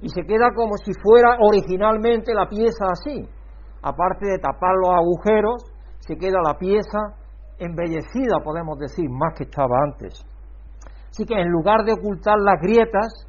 y 0.00 0.08
se 0.08 0.22
queda 0.22 0.54
como 0.54 0.76
si 0.78 0.92
fuera 0.94 1.36
originalmente 1.40 2.32
la 2.34 2.48
pieza 2.48 2.86
así. 2.90 3.28
Aparte 3.82 4.26
de 4.26 4.38
tapar 4.38 4.74
los 4.80 4.94
agujeros, 4.94 5.64
se 5.98 6.16
queda 6.16 6.38
la 6.42 6.54
pieza 6.54 6.98
embellecida, 7.58 8.40
podemos 8.42 8.78
decir, 8.78 9.08
más 9.10 9.34
que 9.36 9.44
estaba 9.44 9.76
antes. 9.84 10.24
Así 11.10 11.24
que 11.24 11.34
en 11.34 11.48
lugar 11.48 11.84
de 11.84 11.92
ocultar 11.92 12.38
las 12.38 12.60
grietas, 12.60 13.26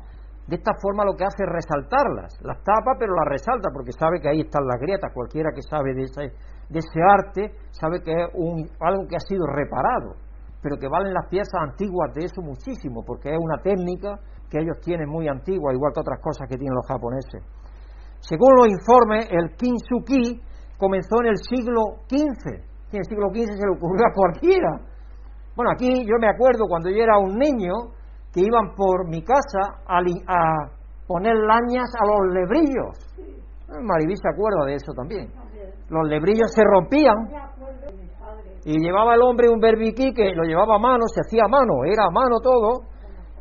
de 0.47 0.55
esta 0.55 0.71
forma 0.81 1.03
lo 1.03 1.15
que 1.15 1.25
hace 1.25 1.43
es 1.43 1.49
resaltarlas. 1.49 2.39
Las 2.41 2.63
tapa, 2.63 2.95
pero 2.97 3.13
las 3.15 3.27
resalta, 3.27 3.69
porque 3.73 3.91
sabe 3.91 4.19
que 4.21 4.29
ahí 4.29 4.41
están 4.41 4.65
las 4.65 4.79
grietas. 4.79 5.11
Cualquiera 5.13 5.51
que 5.53 5.61
sabe 5.61 5.93
de 5.93 6.03
ese, 6.03 6.31
de 6.71 6.79
ese 6.79 7.01
arte 7.01 7.51
sabe 7.71 8.01
que 8.01 8.11
es 8.11 8.27
un, 8.33 8.69
algo 8.79 9.07
que 9.07 9.15
ha 9.15 9.19
sido 9.19 9.45
reparado 9.45 10.15
pero 10.61 10.77
que 10.77 10.87
valen 10.87 11.13
las 11.13 11.27
piezas 11.27 11.59
antiguas 11.59 12.13
de 12.13 12.25
eso 12.25 12.41
muchísimo, 12.41 13.03
porque 13.03 13.33
es 13.33 13.39
una 13.39 13.57
técnica 13.61 14.19
que 14.49 14.59
ellos 14.59 14.77
tienen 14.81 15.09
muy 15.09 15.27
antigua, 15.27 15.73
igual 15.73 15.91
que 15.93 16.01
otras 16.01 16.21
cosas 16.21 16.47
que 16.47 16.57
tienen 16.57 16.75
los 16.75 16.85
japoneses. 16.85 17.41
Según 18.19 18.53
los 18.55 18.67
informes, 18.69 19.27
el 19.31 19.55
Kinsuki 19.57 20.39
comenzó 20.77 21.21
en 21.21 21.27
el 21.33 21.37
siglo 21.37 22.05
XV. 22.05 22.45
En 22.93 22.99
el 22.99 23.05
siglo 23.05 23.29
XV 23.33 23.57
se 23.57 23.65
le 23.65 23.73
ocurrió 23.73 24.05
a 24.05 24.13
cualquiera. 24.13 24.71
Bueno, 25.55 25.71
aquí 25.73 26.05
yo 26.05 26.15
me 26.19 26.29
acuerdo 26.29 26.65
cuando 26.69 26.89
yo 26.89 27.01
era 27.01 27.17
un 27.17 27.33
niño 27.37 27.97
que 28.31 28.41
iban 28.41 28.75
por 28.75 29.09
mi 29.09 29.23
casa 29.23 29.81
a, 29.87 29.97
a 29.97 30.69
poner 31.07 31.35
lañas 31.35 31.89
a 31.97 32.05
los 32.05 32.33
lebrillos. 32.33 33.17
Maribí 33.81 34.15
se 34.15 34.29
acuerda 34.29 34.65
de 34.65 34.75
eso 34.75 34.93
también. 34.93 35.31
Los 35.89 36.07
lebrillos 36.07 36.51
se 36.53 36.63
rompían 36.63 37.15
y 38.63 38.79
llevaba 38.79 39.15
el 39.15 39.21
hombre 39.21 39.49
un 39.49 39.59
berbiquí 39.59 40.13
que 40.13 40.33
lo 40.35 40.43
llevaba 40.43 40.75
a 40.75 40.79
mano, 40.79 41.03
se 41.07 41.21
hacía 41.21 41.43
a 41.45 41.49
mano, 41.49 41.83
era 41.85 42.05
a 42.05 42.11
mano 42.11 42.39
todo, 42.39 42.85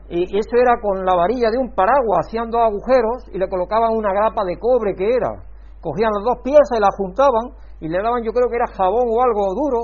y 0.09 0.25
eso 0.37 0.57
era 0.57 0.81
con 0.81 1.05
la 1.05 1.15
varilla 1.15 1.51
de 1.51 1.59
un 1.59 1.73
paraguas, 1.73 2.27
hacían 2.27 2.51
dos 2.51 2.63
agujeros 2.63 3.29
y 3.33 3.39
le 3.39 3.49
colocaban 3.49 3.93
una 3.93 4.13
grapa 4.13 4.45
de 4.45 4.59
cobre 4.59 4.95
que 4.95 5.07
era. 5.07 5.45
Cogían 5.81 6.11
las 6.13 6.25
dos 6.25 6.43
piezas 6.43 6.77
y 6.77 6.81
las 6.81 6.97
juntaban 6.97 7.55
y 7.81 7.89
le 7.89 8.03
daban, 8.03 8.23
yo 8.25 8.33
creo 8.33 8.49
que 8.49 8.57
era 8.57 8.67
jabón 8.77 9.07
o 9.09 9.23
algo 9.23 9.55
duro, 9.55 9.79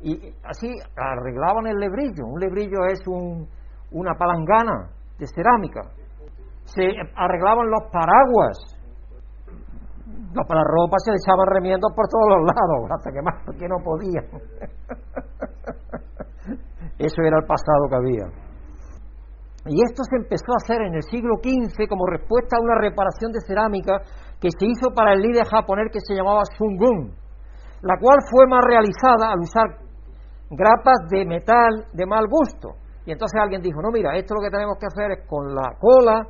y 0.00 0.32
así 0.44 0.68
arreglaban 0.96 1.66
el 1.66 1.76
lebrillo. 1.76 2.26
Un 2.26 2.40
lebrillo 2.40 2.84
es 2.90 3.00
un, 3.06 3.48
una 3.92 4.14
palangana 4.14 4.90
de 5.18 5.26
cerámica. 5.26 5.82
Se 6.64 6.84
arreglaban 7.16 7.70
los 7.70 7.90
paraguas, 7.90 8.58
no, 10.34 10.42
para 10.46 10.62
la 10.62 10.66
ropa 10.66 10.98
se 11.02 11.10
le 11.10 11.18
echaban 11.18 11.46
remiendos 11.46 11.90
por 11.94 12.06
todos 12.06 12.28
los 12.30 12.42
lados, 12.46 12.90
hasta 12.90 13.10
que 13.10 13.22
más 13.22 13.42
que 13.58 13.66
no 13.66 13.82
podían. 13.82 14.22
Eso 16.98 17.22
era 17.22 17.38
el 17.38 17.46
pasado 17.46 17.88
que 17.88 17.96
había. 17.96 18.26
Y 19.66 19.82
esto 19.84 20.04
se 20.04 20.16
empezó 20.16 20.52
a 20.52 20.56
hacer 20.62 20.80
en 20.82 20.94
el 20.94 21.02
siglo 21.02 21.36
XV 21.42 21.88
como 21.88 22.06
respuesta 22.06 22.56
a 22.56 22.62
una 22.62 22.76
reparación 22.80 23.32
de 23.32 23.40
cerámica 23.40 24.00
que 24.40 24.50
se 24.56 24.66
hizo 24.66 24.94
para 24.94 25.12
el 25.12 25.20
líder 25.20 25.44
japonés 25.44 25.90
que 25.92 26.00
se 26.00 26.14
llamaba 26.14 26.44
Sungun, 26.56 27.12
la 27.82 27.98
cual 27.98 28.20
fue 28.30 28.46
más 28.46 28.64
realizada 28.64 29.32
al 29.32 29.40
usar 29.40 29.80
grapas 30.50 31.08
de 31.10 31.26
metal 31.26 31.88
de 31.92 32.06
mal 32.06 32.26
gusto. 32.28 32.76
Y 33.04 33.12
entonces 33.12 33.38
alguien 33.40 33.60
dijo, 33.60 33.82
no, 33.82 33.90
mira, 33.90 34.16
esto 34.16 34.34
lo 34.34 34.40
que 34.40 34.50
tenemos 34.50 34.78
que 34.78 34.86
hacer 34.86 35.10
es 35.12 35.26
con 35.28 35.54
la 35.54 35.76
cola, 35.78 36.26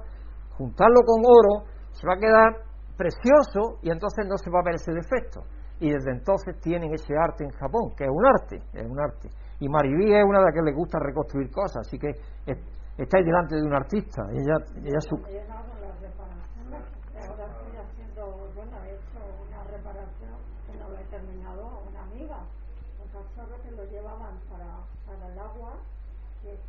juntarlo 0.56 1.02
con 1.06 1.22
oro, 1.22 1.66
se 1.92 2.04
va 2.06 2.14
a 2.14 2.18
quedar 2.18 2.69
precioso 3.00 3.80
y 3.80 3.90
entonces 3.90 4.26
no 4.28 4.36
se 4.36 4.50
va 4.50 4.60
a 4.60 4.64
ver 4.64 4.74
ese 4.74 4.92
defecto. 4.92 5.40
Y 5.80 5.90
desde 5.90 6.12
entonces 6.12 6.60
tienen 6.60 6.92
ese 6.92 7.16
arte 7.16 7.44
en 7.44 7.50
Japón, 7.52 7.96
que 7.96 8.04
es 8.04 8.10
un 8.10 8.26
arte, 8.26 8.60
es 8.74 8.84
un 8.84 9.00
arte. 9.00 9.30
Y 9.60 9.68
Mariví 9.68 10.12
es 10.12 10.24
una 10.24 10.40
de 10.40 10.44
las 10.44 10.54
que 10.54 10.62
le 10.62 10.76
gusta 10.76 10.98
reconstruir 11.00 11.50
cosas, 11.50 11.88
así 11.88 11.98
que 11.98 12.12
estáis 12.98 13.24
delante 13.24 13.56
de 13.56 13.62
un 13.62 13.72
artista. 13.72 14.28
Ella, 14.30 14.60
ella 14.84 15.00
su... 15.00 15.16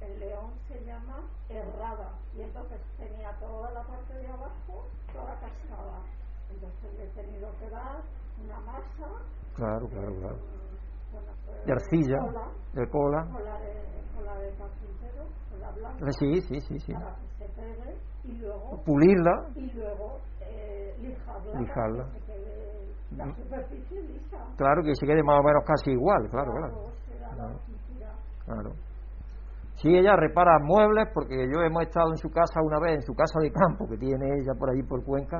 el 0.01 0.19
león 0.19 0.51
se 0.67 0.83
llama 0.83 1.23
errada 1.49 2.11
y 2.35 2.41
entonces 2.41 2.79
tenía 2.97 3.31
toda 3.39 3.71
la 3.71 3.83
parte 3.83 4.13
de 4.15 4.27
abajo 4.27 4.70
entonces 6.61 6.99
he 6.99 7.21
tenido 7.21 7.49
que 7.59 7.69
dar 7.69 8.01
una 8.43 8.59
masa. 8.59 9.07
Claro, 9.55 9.87
claro, 9.87 10.15
claro. 10.19 10.37
Pues, 11.11 11.65
de 11.65 11.73
arcilla, 11.73 12.19
de 12.73 12.89
cola. 12.89 13.25
Cola 13.31 13.59
de, 13.59 13.73
cola 14.15 14.35
de 14.37 14.49
carpintero, 14.51 15.25
cola 15.51 15.71
blanca. 15.71 16.11
Sí, 16.19 16.41
sí, 16.41 16.59
sí, 16.59 16.79
sí. 16.79 16.93
Para 16.93 17.15
que 17.15 17.27
se 17.37 17.49
pegue 17.53 17.97
y 18.25 18.37
luego. 18.37 18.81
Pulirla. 18.85 19.47
Y 19.55 19.71
luego 19.71 20.19
eh, 20.41 20.95
lijarla. 21.01 21.59
Lijarla. 21.59 22.03
Para 22.03 22.13
que 22.13 22.19
se 22.19 22.25
quede 22.25 22.93
la 23.17 23.35
superficie 23.35 24.01
lisa. 24.03 24.37
Claro, 24.57 24.83
que 24.83 24.95
se 24.95 25.05
quede 25.05 25.23
más 25.23 25.39
o 25.39 25.43
menos 25.43 25.63
casi 25.65 25.91
igual, 25.91 26.29
claro, 26.29 26.51
claro. 26.51 26.91
Claro. 27.35 27.59
Claro. 28.45 28.71
Sí, 29.75 29.89
ella 29.89 30.15
repara 30.15 30.59
muebles 30.59 31.07
porque 31.11 31.35
yo 31.51 31.61
hemos 31.61 31.81
estado 31.83 32.11
en 32.11 32.17
su 32.17 32.29
casa 32.29 32.61
una 32.61 32.79
vez, 32.79 32.97
en 32.97 33.01
su 33.01 33.13
casa 33.15 33.39
de 33.41 33.51
campo 33.51 33.87
que 33.87 33.97
tiene 33.97 34.27
ella 34.37 34.53
por 34.57 34.69
ahí 34.69 34.83
por 34.83 35.03
Cuenca, 35.03 35.39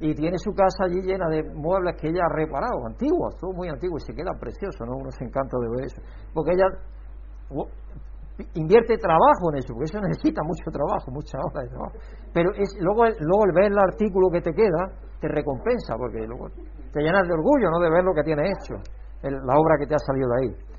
y 0.00 0.14
tiene 0.14 0.38
su 0.38 0.52
casa 0.52 0.84
allí 0.84 1.02
llena 1.02 1.28
de 1.28 1.44
muebles 1.54 1.94
que 2.00 2.08
ella 2.08 2.24
ha 2.24 2.34
reparado, 2.34 2.86
antiguos, 2.86 3.36
todo 3.38 3.52
muy 3.52 3.68
antiguo, 3.68 3.98
y 3.98 4.00
se 4.00 4.14
queda 4.14 4.32
precioso, 4.40 4.84
¿no? 4.86 4.96
Uno 4.96 5.10
se 5.10 5.24
encanta 5.24 5.56
de 5.60 5.68
ver 5.68 5.84
eso. 5.84 6.00
Porque 6.32 6.52
ella 6.52 6.66
invierte 8.54 8.96
trabajo 8.96 9.52
en 9.52 9.58
eso, 9.58 9.74
porque 9.74 9.92
eso 9.92 10.00
necesita 10.08 10.40
mucho 10.42 10.70
trabajo, 10.72 11.10
mucha 11.12 11.36
hora 11.36 11.60
de 11.62 11.68
trabajo. 11.68 11.96
Pero 12.32 12.50
es, 12.56 12.72
luego, 12.80 13.04
luego 13.20 13.44
el 13.44 13.52
ver 13.52 13.72
el 13.72 13.78
artículo 13.78 14.30
que 14.32 14.40
te 14.40 14.52
queda, 14.54 14.88
te 15.20 15.28
recompensa, 15.28 15.96
porque 15.96 16.24
luego 16.26 16.48
te 16.48 17.00
llenas 17.02 17.28
de 17.28 17.34
orgullo, 17.34 17.68
¿no? 17.70 17.78
De 17.78 17.90
ver 17.90 18.02
lo 18.02 18.14
que 18.14 18.22
tienes 18.24 18.56
hecho, 18.56 18.80
la 19.22 19.54
obra 19.54 19.76
que 19.78 19.86
te 19.86 19.94
ha 19.94 20.00
salido 20.00 20.28
de 20.32 20.36
ahí. 20.40 20.69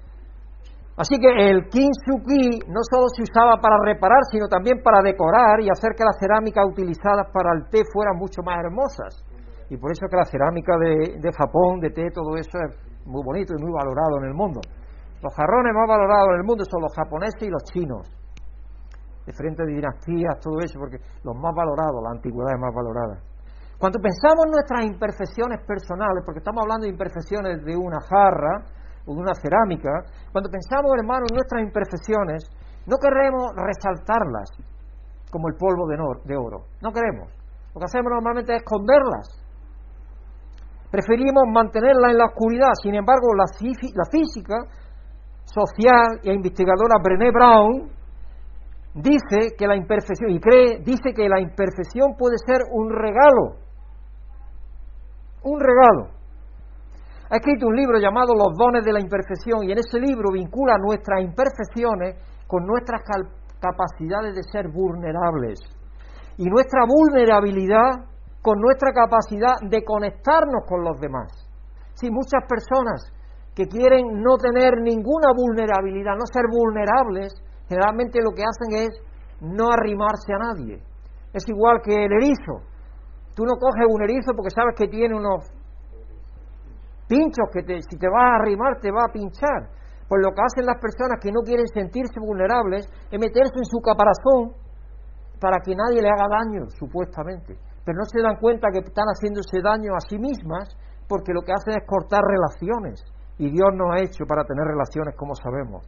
Así 1.01 1.17
que 1.17 1.33
el 1.33 1.65
kintsugi 1.65 2.69
no 2.69 2.81
solo 2.85 3.09
se 3.09 3.25
usaba 3.25 3.57
para 3.57 3.73
reparar, 3.81 4.21
sino 4.29 4.45
también 4.45 4.85
para 4.85 5.01
decorar 5.01 5.57
y 5.57 5.65
hacer 5.65 5.97
que 5.97 6.05
las 6.05 6.13
cerámicas 6.21 6.61
utilizadas 6.69 7.25
para 7.33 7.57
el 7.57 7.65
té 7.73 7.81
fueran 7.91 8.21
mucho 8.21 8.45
más 8.45 8.61
hermosas. 8.61 9.25
Y 9.73 9.81
por 9.81 9.89
eso 9.89 10.05
que 10.05 10.15
la 10.15 10.29
cerámica 10.29 10.77
de, 10.77 11.31
Japón, 11.33 11.79
de 11.81 11.89
té, 11.89 12.11
todo 12.13 12.37
eso 12.37 12.53
es 12.53 12.77
muy 13.09 13.25
bonito 13.25 13.57
y 13.57 13.63
muy 13.63 13.73
valorado 13.73 14.21
en 14.21 14.25
el 14.29 14.35
mundo. 14.37 14.61
Los 15.25 15.33
jarrones 15.33 15.73
más 15.73 15.89
valorados 15.89 16.37
en 16.37 16.37
el 16.37 16.45
mundo 16.45 16.61
son 16.69 16.85
los 16.85 16.93
japoneses 16.93 17.41
y 17.41 17.49
los 17.49 17.63
chinos. 17.65 18.05
Diferentes 19.25 19.65
dinastías, 19.65 20.37
todo 20.37 20.61
eso, 20.61 20.77
porque 20.77 21.01
los 21.25 21.33
más 21.33 21.53
valorados, 21.57 21.97
la 21.97 22.13
antigüedad 22.13 22.53
es 22.53 22.61
más 22.61 22.73
valorada. 22.77 23.17
Cuando 23.81 23.97
pensamos 23.97 24.45
en 24.45 24.51
nuestras 24.53 24.85
imperfecciones 24.85 25.65
personales, 25.65 26.21
porque 26.21 26.45
estamos 26.45 26.61
hablando 26.61 26.85
de 26.85 26.93
imperfecciones 26.93 27.65
de 27.65 27.73
una 27.73 27.97
jarra, 28.05 28.69
o 29.05 29.13
de 29.13 29.19
una 29.19 29.33
cerámica, 29.33 30.05
cuando 30.31 30.49
pensamos, 30.49 30.91
hermanos, 30.97 31.29
en 31.31 31.35
nuestras 31.35 31.61
imperfecciones, 31.61 32.45
no 32.85 32.97
queremos 32.97 33.51
resaltarlas 33.55 34.49
como 35.31 35.47
el 35.47 35.55
polvo 35.55 35.87
de, 35.87 36.35
oro. 36.35 36.65
No 36.81 36.91
queremos. 36.91 37.31
Lo 37.73 37.79
que 37.79 37.85
hacemos 37.85 38.11
normalmente 38.11 38.53
es 38.53 38.61
esconderlas. 38.61 39.27
Preferimos 40.91 41.43
mantenerlas 41.53 42.11
en 42.11 42.17
la 42.17 42.25
oscuridad. 42.25 42.73
Sin 42.81 42.95
embargo, 42.95 43.33
la, 43.33 43.45
la 43.45 44.05
física 44.11 44.57
social 45.45 46.19
e 46.23 46.33
investigadora 46.33 46.99
Brené 47.01 47.31
Brown 47.31 47.89
dice 48.93 49.55
que 49.57 49.67
la 49.67 49.77
imperfección, 49.77 50.31
y 50.31 50.39
cree, 50.39 50.79
dice 50.83 51.13
que 51.15 51.29
la 51.29 51.39
imperfección 51.39 52.15
puede 52.17 52.35
ser 52.45 52.59
un 52.71 52.89
regalo. 52.89 53.55
Un 55.43 55.59
regalo 55.59 56.20
ha 57.31 57.37
escrito 57.37 57.67
un 57.67 57.75
libro 57.77 57.97
llamado 57.97 58.35
Los 58.35 58.57
dones 58.59 58.83
de 58.83 58.91
la 58.91 58.99
imperfección 58.99 59.63
y 59.63 59.71
en 59.71 59.79
ese 59.79 59.99
libro 59.99 60.33
vincula 60.33 60.75
nuestras 60.77 61.23
imperfecciones 61.23 62.19
con 62.45 62.67
nuestras 62.67 63.01
capacidades 63.57 64.35
de 64.35 64.43
ser 64.43 64.67
vulnerables 64.67 65.59
y 66.35 66.43
nuestra 66.49 66.83
vulnerabilidad 66.83 68.03
con 68.41 68.59
nuestra 68.59 68.91
capacidad 68.91 69.55
de 69.63 69.81
conectarnos 69.81 70.67
con 70.67 70.83
los 70.83 70.99
demás. 70.99 71.31
Si 71.93 72.11
muchas 72.11 72.43
personas 72.49 73.13
que 73.55 73.63
quieren 73.67 74.19
no 74.19 74.35
tener 74.35 74.81
ninguna 74.81 75.31
vulnerabilidad, 75.31 76.19
no 76.19 76.27
ser 76.27 76.51
vulnerables, 76.51 77.31
generalmente 77.69 78.19
lo 78.19 78.31
que 78.31 78.43
hacen 78.43 78.91
es 78.91 78.91
no 79.39 79.71
arrimarse 79.71 80.33
a 80.35 80.51
nadie. 80.51 80.83
Es 81.31 81.47
igual 81.47 81.79
que 81.81 81.95
el 81.95 82.11
erizo. 82.11 82.59
Tú 83.35 83.45
no 83.45 83.55
coges 83.55 83.87
un 83.87 84.03
erizo 84.03 84.33
porque 84.35 84.51
sabes 84.51 84.75
que 84.75 84.87
tiene 84.87 85.15
unos 85.15 85.47
pinchos 87.11 87.51
que 87.51 87.59
si 87.83 87.99
te 87.99 88.07
vas 88.07 88.23
a 88.23 88.35
arrimar 88.39 88.79
te 88.79 88.87
va 88.87 89.03
a 89.03 89.11
pinchar. 89.11 89.67
Pues 90.07 90.23
lo 90.23 90.31
que 90.31 90.43
hacen 90.47 90.63
las 90.63 90.79
personas 90.79 91.19
que 91.19 91.31
no 91.31 91.43
quieren 91.43 91.67
sentirse 91.67 92.19
vulnerables 92.23 92.87
es 92.87 93.19
meterse 93.19 93.59
en 93.59 93.67
su 93.67 93.83
caparazón 93.83 94.55
para 95.39 95.59
que 95.59 95.75
nadie 95.75 95.99
le 95.99 96.07
haga 96.07 96.31
daño, 96.31 96.71
supuestamente. 96.79 97.59
Pero 97.83 97.97
no 97.99 98.05
se 98.07 98.21
dan 98.23 98.39
cuenta 98.39 98.71
que 98.71 98.79
están 98.79 99.11
haciéndose 99.11 99.59
daño 99.59 99.91
a 99.95 99.99
sí 99.99 100.15
mismas 100.19 100.71
porque 101.07 101.35
lo 101.35 101.41
que 101.43 101.51
hacen 101.51 101.75
es 101.75 101.83
cortar 101.83 102.23
relaciones. 102.23 103.03
Y 103.39 103.51
Dios 103.51 103.71
nos 103.75 103.91
ha 103.91 104.03
hecho 104.03 104.23
para 104.23 104.43
tener 104.45 104.63
relaciones, 104.63 105.15
como 105.17 105.35
sabemos. 105.35 105.83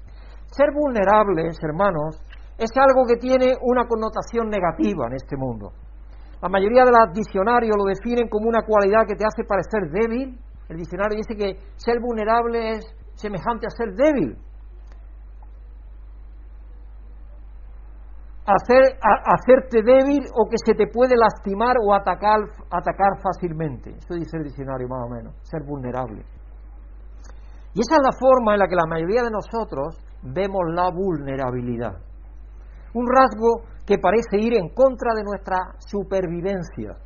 Ser 0.51 0.71
vulnerables, 0.75 1.55
hermanos, 1.63 2.19
es 2.57 2.71
algo 2.75 3.05
que 3.07 3.15
tiene 3.15 3.55
una 3.61 3.87
connotación 3.87 4.49
negativa 4.49 5.07
en 5.07 5.13
este 5.15 5.37
mundo. 5.37 5.71
La 6.41 6.49
mayoría 6.49 6.83
de 6.83 6.91
los 6.91 7.13
diccionarios 7.13 7.75
lo 7.77 7.85
definen 7.85 8.27
como 8.27 8.49
una 8.49 8.63
cualidad 8.63 9.07
que 9.07 9.15
te 9.15 9.23
hace 9.23 9.47
parecer 9.47 9.87
débil, 9.91 10.39
el 10.69 10.77
diccionario 10.77 11.17
dice 11.17 11.35
que 11.35 11.59
ser 11.75 11.99
vulnerable 11.99 12.77
es 12.77 12.85
semejante 13.15 13.67
a 13.67 13.69
ser 13.69 13.93
débil. 13.93 14.37
Hacer, 18.45 18.99
hacerte 19.01 19.81
débil 19.83 20.25
o 20.35 20.49
que 20.49 20.57
se 20.57 20.73
te 20.73 20.87
puede 20.87 21.15
lastimar 21.15 21.75
o 21.81 21.93
atacar, 21.93 22.41
atacar 22.69 23.21
fácilmente. 23.21 23.91
Eso 23.91 24.15
dice 24.15 24.37
el 24.37 24.43
diccionario 24.43 24.87
más 24.87 25.05
o 25.05 25.09
menos, 25.09 25.35
ser 25.43 25.63
vulnerable. 25.63 26.25
Y 27.73 27.79
esa 27.79 27.95
es 27.95 28.01
la 28.03 28.11
forma 28.11 28.53
en 28.53 28.59
la 28.59 28.67
que 28.67 28.75
la 28.75 28.85
mayoría 28.85 29.23
de 29.23 29.31
nosotros 29.31 29.97
vemos 30.21 30.61
la 30.73 30.89
vulnerabilidad. 30.91 31.97
Un 32.93 33.07
rasgo 33.07 33.63
que 33.85 33.97
parece 33.97 34.37
ir 34.39 34.53
en 34.55 34.69
contra 34.69 35.13
de 35.15 35.23
nuestra 35.23 35.57
supervivencia. 35.79 36.97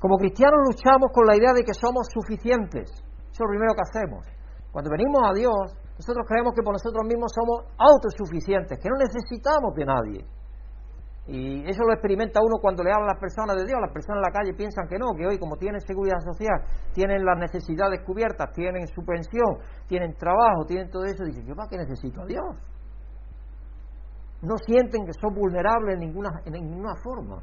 Como 0.00 0.16
cristianos 0.16 0.60
luchamos 0.64 1.10
con 1.12 1.26
la 1.26 1.36
idea 1.36 1.52
de 1.52 1.64
que 1.64 1.74
somos 1.74 2.06
suficientes. 2.14 2.86
Eso 2.86 3.34
es 3.34 3.40
lo 3.40 3.50
primero 3.50 3.74
que 3.74 3.82
hacemos. 3.82 4.22
Cuando 4.70 4.90
venimos 4.90 5.18
a 5.26 5.34
Dios, 5.34 5.74
nosotros 5.98 6.24
creemos 6.28 6.54
que 6.54 6.62
por 6.62 6.72
nosotros 6.72 7.02
mismos 7.02 7.32
somos 7.34 7.66
autosuficientes, 7.74 8.78
que 8.78 8.88
no 8.88 8.94
necesitamos 8.94 9.74
de 9.74 9.84
nadie. 9.84 10.20
Y 11.26 11.68
eso 11.68 11.82
lo 11.84 11.92
experimenta 11.92 12.40
uno 12.40 12.56
cuando 12.62 12.82
le 12.82 12.90
habla 12.90 13.10
a 13.10 13.14
las 13.14 13.20
personas 13.20 13.56
de 13.56 13.66
Dios. 13.66 13.76
Las 13.82 13.92
personas 13.92 14.22
en 14.22 14.30
la 14.30 14.32
calle 14.32 14.54
piensan 14.54 14.86
que 14.88 14.98
no, 14.98 15.12
que 15.18 15.26
hoy 15.26 15.38
como 15.38 15.56
tienen 15.56 15.80
seguridad 15.80 16.20
social, 16.24 16.62
tienen 16.94 17.24
las 17.24 17.36
necesidades 17.36 18.00
cubiertas, 18.06 18.52
tienen 18.54 18.86
su 18.86 19.04
pensión, 19.04 19.58
tienen 19.88 20.14
trabajo, 20.16 20.64
tienen 20.64 20.88
todo 20.88 21.04
eso, 21.04 21.24
dicen, 21.24 21.44
¿yo 21.44 21.54
para 21.54 21.68
qué 21.68 21.76
necesito 21.76 22.22
a 22.22 22.24
Dios? 22.24 22.56
No 24.40 24.56
sienten 24.56 25.04
que 25.04 25.12
son 25.20 25.34
vulnerables 25.34 25.94
en 25.94 26.00
ninguna, 26.00 26.30
en 26.46 26.52
ninguna 26.52 26.94
forma 27.02 27.42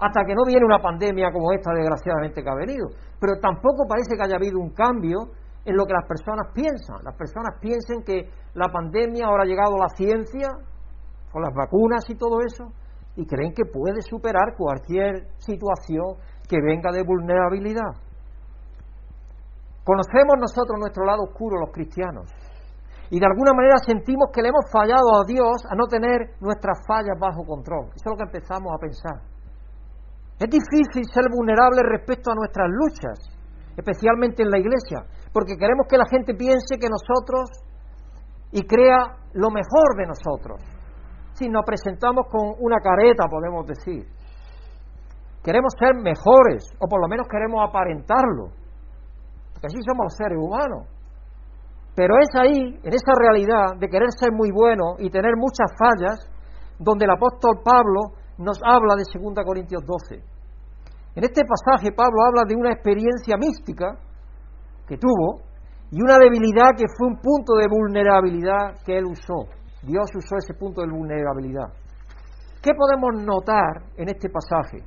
hasta 0.00 0.24
que 0.24 0.34
no 0.34 0.44
viene 0.46 0.64
una 0.64 0.80
pandemia 0.80 1.30
como 1.30 1.52
esta, 1.52 1.72
desgraciadamente, 1.72 2.42
que 2.42 2.48
ha 2.48 2.54
venido. 2.54 2.88
Pero 3.20 3.38
tampoco 3.40 3.86
parece 3.86 4.16
que 4.16 4.24
haya 4.24 4.36
habido 4.36 4.58
un 4.58 4.70
cambio 4.70 5.36
en 5.64 5.76
lo 5.76 5.84
que 5.84 5.92
las 5.92 6.08
personas 6.08 6.48
piensan. 6.54 7.04
Las 7.04 7.14
personas 7.16 7.60
piensan 7.60 8.02
que 8.02 8.28
la 8.54 8.68
pandemia 8.72 9.26
ahora 9.26 9.44
ha 9.44 9.46
llegado 9.46 9.76
la 9.76 9.88
ciencia, 9.94 10.48
con 11.30 11.42
las 11.42 11.54
vacunas 11.54 12.08
y 12.08 12.16
todo 12.16 12.40
eso, 12.40 12.72
y 13.16 13.26
creen 13.26 13.52
que 13.52 13.66
puede 13.66 14.00
superar 14.00 14.56
cualquier 14.56 15.28
situación 15.36 16.16
que 16.48 16.56
venga 16.60 16.90
de 16.90 17.04
vulnerabilidad. 17.04 17.92
Conocemos 19.84 20.36
nosotros 20.40 20.78
nuestro 20.78 21.04
lado 21.04 21.24
oscuro, 21.28 21.60
los 21.60 21.70
cristianos, 21.72 22.30
y 23.10 23.18
de 23.18 23.26
alguna 23.26 23.52
manera 23.52 23.76
sentimos 23.84 24.30
que 24.32 24.40
le 24.40 24.48
hemos 24.48 24.64
fallado 24.72 25.20
a 25.20 25.24
Dios 25.26 25.66
a 25.68 25.74
no 25.74 25.86
tener 25.88 26.36
nuestras 26.40 26.78
fallas 26.86 27.18
bajo 27.18 27.44
control. 27.44 27.86
Eso 27.94 28.06
es 28.06 28.10
lo 28.10 28.16
que 28.16 28.22
empezamos 28.22 28.72
a 28.72 28.78
pensar. 28.78 29.29
Es 30.40 30.48
difícil 30.48 31.04
ser 31.12 31.28
vulnerable 31.28 31.82
respecto 31.84 32.32
a 32.32 32.34
nuestras 32.34 32.66
luchas, 32.72 33.20
especialmente 33.76 34.42
en 34.42 34.48
la 34.48 34.58
iglesia, 34.58 35.04
porque 35.34 35.52
queremos 35.60 35.86
que 35.86 35.98
la 35.98 36.08
gente 36.08 36.32
piense 36.32 36.80
que 36.80 36.88
nosotros 36.88 37.50
y 38.50 38.64
crea 38.64 39.20
lo 39.34 39.50
mejor 39.50 40.00
de 40.00 40.06
nosotros. 40.06 40.64
Si 41.34 41.46
nos 41.46 41.62
presentamos 41.66 42.24
con 42.32 42.56
una 42.58 42.80
careta, 42.80 43.28
podemos 43.28 43.66
decir. 43.66 44.08
Queremos 45.44 45.74
ser 45.78 45.94
mejores, 45.94 46.72
o 46.80 46.88
por 46.88 47.02
lo 47.02 47.08
menos 47.08 47.28
queremos 47.28 47.60
aparentarlo, 47.68 48.48
porque 49.52 49.68
así 49.68 49.78
somos 49.84 50.16
seres 50.16 50.38
humanos. 50.40 50.88
Pero 51.94 52.14
es 52.18 52.28
ahí, 52.40 52.80
en 52.82 52.92
esa 52.94 53.12
realidad 53.12 53.76
de 53.78 53.88
querer 53.88 54.08
ser 54.18 54.32
muy 54.32 54.50
bueno 54.50 54.96
y 54.98 55.10
tener 55.10 55.36
muchas 55.36 55.68
fallas, 55.76 56.18
donde 56.78 57.04
el 57.04 57.10
apóstol 57.10 57.60
Pablo 57.62 58.19
nos 58.40 58.58
habla 58.64 58.96
de 58.96 59.04
2 59.04 59.44
Corintios 59.44 59.84
12. 59.84 60.16
En 61.14 61.24
este 61.24 61.42
pasaje 61.44 61.92
Pablo 61.92 62.24
habla 62.26 62.42
de 62.48 62.56
una 62.56 62.72
experiencia 62.72 63.36
mística 63.36 63.98
que 64.88 64.96
tuvo 64.96 65.42
y 65.90 66.00
una 66.00 66.16
debilidad 66.18 66.72
que 66.76 66.86
fue 66.96 67.08
un 67.08 67.20
punto 67.20 67.54
de 67.54 67.66
vulnerabilidad 67.68 68.80
que 68.84 68.96
él 68.96 69.04
usó. 69.04 69.44
Dios 69.82 70.08
usó 70.16 70.36
ese 70.36 70.54
punto 70.54 70.80
de 70.80 70.88
vulnerabilidad. 70.88 71.68
¿Qué 72.62 72.72
podemos 72.74 73.22
notar 73.24 73.84
en 73.96 74.08
este 74.08 74.28
pasaje? 74.30 74.84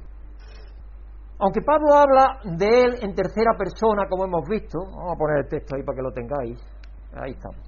Aunque 1.39 1.61
Pablo 1.61 1.93
habla 1.93 2.39
de 2.57 2.81
él 2.81 2.95
en 3.01 3.13
tercera 3.13 3.51
persona, 3.57 4.07
como 4.09 4.25
hemos 4.25 4.47
visto, 4.47 4.79
vamos 4.79 5.13
a 5.13 5.17
poner 5.17 5.37
el 5.39 5.47
texto 5.49 5.75
ahí 5.75 5.83
para 5.83 5.95
que 5.95 6.01
lo 6.01 6.11
tengáis, 6.11 6.59
ahí 7.13 7.31
estamos. 7.31 7.61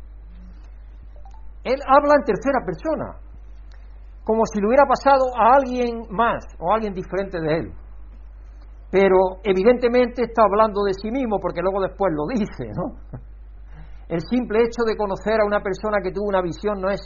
Él 1.64 1.80
habla 1.86 2.16
en 2.16 2.24
tercera 2.24 2.60
persona, 2.66 3.25
como 4.26 4.44
si 4.52 4.60
le 4.60 4.68
hubiera 4.68 4.84
pasado 4.86 5.24
a 5.38 5.56
alguien 5.56 6.02
más 6.10 6.44
o 6.60 6.72
a 6.72 6.76
alguien 6.76 6.94
diferente 6.94 7.40
de 7.40 7.58
él. 7.58 7.72
Pero 8.92 9.40
evidentemente 9.44 10.24
está 10.24 10.44
hablando 10.44 10.84
de 10.84 10.94
sí 10.94 11.12
mismo 11.12 11.40
porque 11.40 11.62
luego 11.62 11.82
después 11.82 12.12
lo 12.12 12.26
dice, 12.28 12.74
¿no? 12.76 13.20
El 14.10 14.22
simple 14.30 14.60
hecho 14.60 14.84
de 14.86 14.98
conocer 14.98 15.42
a 15.42 15.46
una 15.46 15.62
persona 15.62 15.98
que 16.02 16.12
tuvo 16.12 16.28
una 16.28 16.42
visión 16.42 16.82
no 16.82 16.90
es 16.90 17.02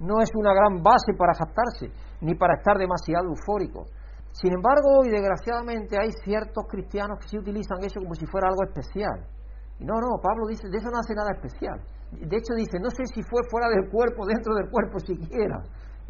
no 0.00 0.18
es 0.22 0.30
una 0.34 0.54
gran 0.54 0.82
base 0.82 1.12
para 1.12 1.34
jactarse, 1.34 1.92
ni 2.22 2.34
para 2.34 2.54
estar 2.56 2.78
demasiado 2.78 3.28
eufórico. 3.28 3.84
Sin 4.32 4.54
embargo, 4.54 5.00
hoy 5.00 5.10
desgraciadamente 5.10 5.96
hay 6.00 6.10
ciertos 6.24 6.64
cristianos 6.70 7.18
que 7.20 7.28
sí 7.28 7.38
utilizan 7.38 7.84
eso 7.84 8.00
como 8.00 8.14
si 8.14 8.24
fuera 8.26 8.48
algo 8.48 8.64
especial. 8.64 9.28
Y 9.78 9.84
no, 9.84 10.00
no, 10.00 10.16
Pablo 10.22 10.46
dice, 10.48 10.68
de 10.68 10.78
eso 10.78 10.88
no 10.90 10.98
hace 11.00 11.14
nada 11.14 11.32
especial. 11.36 11.80
De 12.12 12.36
hecho 12.36 12.54
dice, 12.56 12.80
no 12.80 12.88
sé 12.90 13.04
si 13.12 13.20
fue 13.22 13.40
fuera 13.50 13.68
del 13.68 13.90
cuerpo, 13.90 14.26
dentro 14.26 14.54
del 14.54 14.70
cuerpo 14.70 14.98
siquiera. 15.00 15.60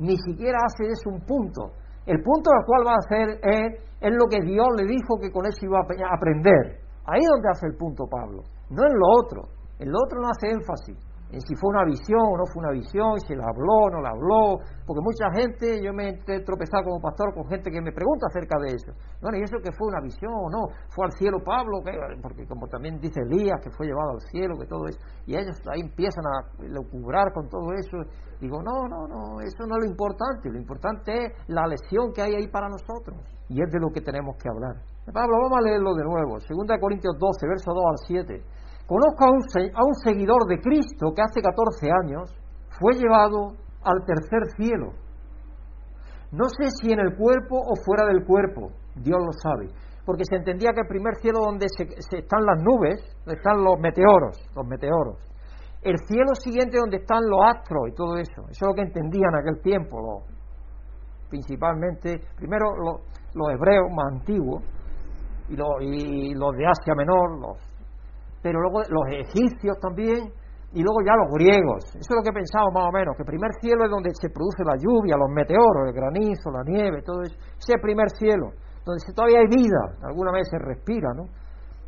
Ni 0.00 0.16
siquiera 0.16 0.58
hace 0.64 0.90
eso 0.90 1.10
un 1.10 1.20
punto. 1.20 1.72
El 2.06 2.22
punto 2.22 2.50
al 2.50 2.64
cual 2.64 2.86
va 2.86 2.92
a 2.92 3.04
hacer 3.04 3.38
es, 3.44 3.84
es 4.00 4.12
lo 4.16 4.26
que 4.26 4.40
Dios 4.40 4.66
le 4.76 4.86
dijo 4.88 5.20
que 5.20 5.30
con 5.30 5.46
eso 5.46 5.64
iba 5.64 5.78
a 5.78 6.14
aprender. 6.16 6.80
Ahí 7.06 7.20
es 7.20 7.28
donde 7.28 7.50
hace 7.50 7.66
el 7.66 7.76
punto 7.76 8.06
Pablo, 8.08 8.42
no 8.70 8.82
en 8.82 8.94
lo 8.98 9.06
otro. 9.22 9.42
En 9.78 9.90
lo 9.92 9.98
otro 9.98 10.20
no 10.20 10.28
hace 10.28 10.50
énfasis 10.50 11.09
en 11.32 11.40
si 11.40 11.54
fue 11.54 11.70
una 11.70 11.84
visión 11.84 12.20
o 12.20 12.36
no 12.36 12.44
fue 12.52 12.62
una 12.62 12.72
visión, 12.72 13.18
si 13.20 13.34
la 13.34 13.44
habló 13.46 13.86
o 13.86 13.90
no 13.90 14.00
la 14.02 14.10
habló, 14.10 14.58
porque 14.86 15.00
mucha 15.02 15.30
gente, 15.30 15.80
yo 15.82 15.92
me 15.92 16.10
he 16.10 16.40
tropezado 16.42 16.84
como 16.84 17.00
pastor 17.00 17.34
con 17.34 17.46
gente 17.46 17.70
que 17.70 17.80
me 17.80 17.92
pregunta 17.92 18.26
acerca 18.26 18.58
de 18.58 18.74
eso. 18.74 18.92
Bueno, 19.22 19.38
¿y 19.38 19.42
eso 19.42 19.58
que 19.62 19.70
fue 19.72 19.88
una 19.88 20.00
visión 20.00 20.32
o 20.32 20.50
no? 20.50 20.74
¿Fue 20.90 21.06
al 21.06 21.12
cielo 21.12 21.38
Pablo? 21.44 21.82
Porque 22.22 22.46
como 22.46 22.66
también 22.66 22.98
dice 22.98 23.20
Elías, 23.22 23.60
que 23.62 23.70
fue 23.70 23.86
llevado 23.86 24.18
al 24.18 24.20
cielo, 24.30 24.58
que 24.58 24.66
todo 24.66 24.86
eso, 24.86 24.98
y 25.26 25.36
ellos 25.36 25.56
ahí 25.70 25.80
empiezan 25.80 26.24
a 26.26 26.66
lucubrar 26.66 27.32
con 27.32 27.48
todo 27.48 27.72
eso. 27.78 27.98
Digo, 28.40 28.62
no, 28.62 28.88
no, 28.88 29.06
no, 29.06 29.40
eso 29.40 29.66
no 29.66 29.76
es 29.76 29.84
lo 29.84 29.86
importante, 29.86 30.50
lo 30.50 30.58
importante 30.58 31.12
es 31.12 31.32
la 31.48 31.66
lesión 31.66 32.12
que 32.12 32.22
hay 32.22 32.34
ahí 32.34 32.48
para 32.48 32.68
nosotros, 32.68 33.20
y 33.48 33.62
es 33.62 33.70
de 33.70 33.78
lo 33.78 33.90
que 33.92 34.00
tenemos 34.00 34.36
que 34.36 34.48
hablar. 34.48 34.82
Pablo, 35.12 35.36
vamos 35.42 35.58
a 35.58 35.62
leerlo 35.62 35.94
de 35.94 36.04
nuevo, 36.04 36.38
2 36.38 36.80
Corintios 36.80 37.14
12, 37.18 37.46
verso 37.46 37.72
2 37.72 37.84
al 37.84 37.98
7. 38.06 38.42
Conozco 38.90 39.24
a 39.24 39.30
un, 39.30 39.94
seguidor 40.02 40.48
de 40.48 40.58
Cristo 40.58 41.14
que 41.14 41.22
hace 41.22 41.40
14 41.40 41.86
años 42.02 42.34
fue 42.80 42.94
llevado 42.94 43.54
al 43.84 44.04
tercer 44.04 44.50
cielo. 44.56 44.90
No 46.32 46.48
sé 46.48 46.70
si 46.74 46.90
en 46.90 46.98
el 46.98 47.14
cuerpo 47.14 47.54
o 47.54 47.76
fuera 47.86 48.04
del 48.06 48.26
cuerpo, 48.26 48.72
Dios 48.96 49.20
lo 49.20 49.30
sabe, 49.30 49.70
porque 50.04 50.24
se 50.28 50.34
entendía 50.34 50.72
que 50.74 50.80
el 50.80 50.88
primer 50.88 51.14
cielo 51.22 51.38
donde 51.38 51.68
se, 51.68 51.84
están 52.18 52.44
las 52.44 52.60
nubes, 52.64 52.98
donde 53.24 53.38
están 53.38 53.62
los 53.62 53.78
meteoros, 53.78 54.42
los 54.56 54.66
meteoros. 54.66 55.22
El 55.82 55.94
cielo 56.08 56.34
siguiente 56.34 56.78
donde 56.78 56.96
están 56.96 57.22
los 57.30 57.46
astros 57.46 57.90
y 57.92 57.94
todo 57.94 58.16
eso. 58.16 58.42
Eso 58.50 58.50
es 58.50 58.66
lo 58.66 58.74
que 58.74 58.82
entendían 58.82 59.30
en 59.34 59.38
aquel 59.38 59.62
tiempo, 59.62 60.24
principalmente, 61.28 62.18
primero 62.34 62.74
los, 62.74 63.52
hebreos 63.54 63.86
más 63.94 64.14
antiguos 64.18 64.64
y 65.48 65.54
y 65.54 66.34
los 66.34 66.56
de 66.56 66.66
Asia 66.66 66.94
Menor, 66.96 67.38
los 67.38 67.69
pero 68.42 68.60
luego 68.60 68.80
los 68.88 69.06
egipcios 69.10 69.78
también, 69.80 70.32
y 70.72 70.82
luego 70.82 71.02
ya 71.02 71.18
los 71.18 71.34
griegos. 71.34 71.82
Eso 71.98 72.10
es 72.14 72.16
lo 72.16 72.22
que 72.22 72.32
pensamos 72.32 72.70
más 72.72 72.86
o 72.86 72.92
menos, 72.92 73.16
que 73.16 73.22
el 73.26 73.32
primer 73.32 73.50
cielo 73.58 73.84
es 73.84 73.90
donde 73.90 74.14
se 74.14 74.30
produce 74.30 74.62
la 74.62 74.78
lluvia, 74.78 75.18
los 75.18 75.30
meteoros, 75.30 75.90
el 75.90 75.94
granizo, 75.94 76.50
la 76.50 76.62
nieve, 76.62 77.02
todo 77.02 77.22
eso. 77.22 77.34
Ese 77.58 77.74
primer 77.82 78.08
cielo, 78.14 78.54
donde 78.86 79.02
todavía 79.10 79.42
hay 79.42 79.50
vida, 79.50 79.98
alguna 80.06 80.30
vez 80.30 80.46
se 80.48 80.58
respira, 80.58 81.10
¿no? 81.14 81.26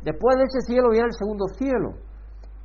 Después 0.03 0.35
de 0.35 0.43
ese 0.43 0.67
cielo 0.67 0.91
viene 0.91 1.07
el 1.07 1.15
segundo 1.15 1.47
cielo. 1.55 1.95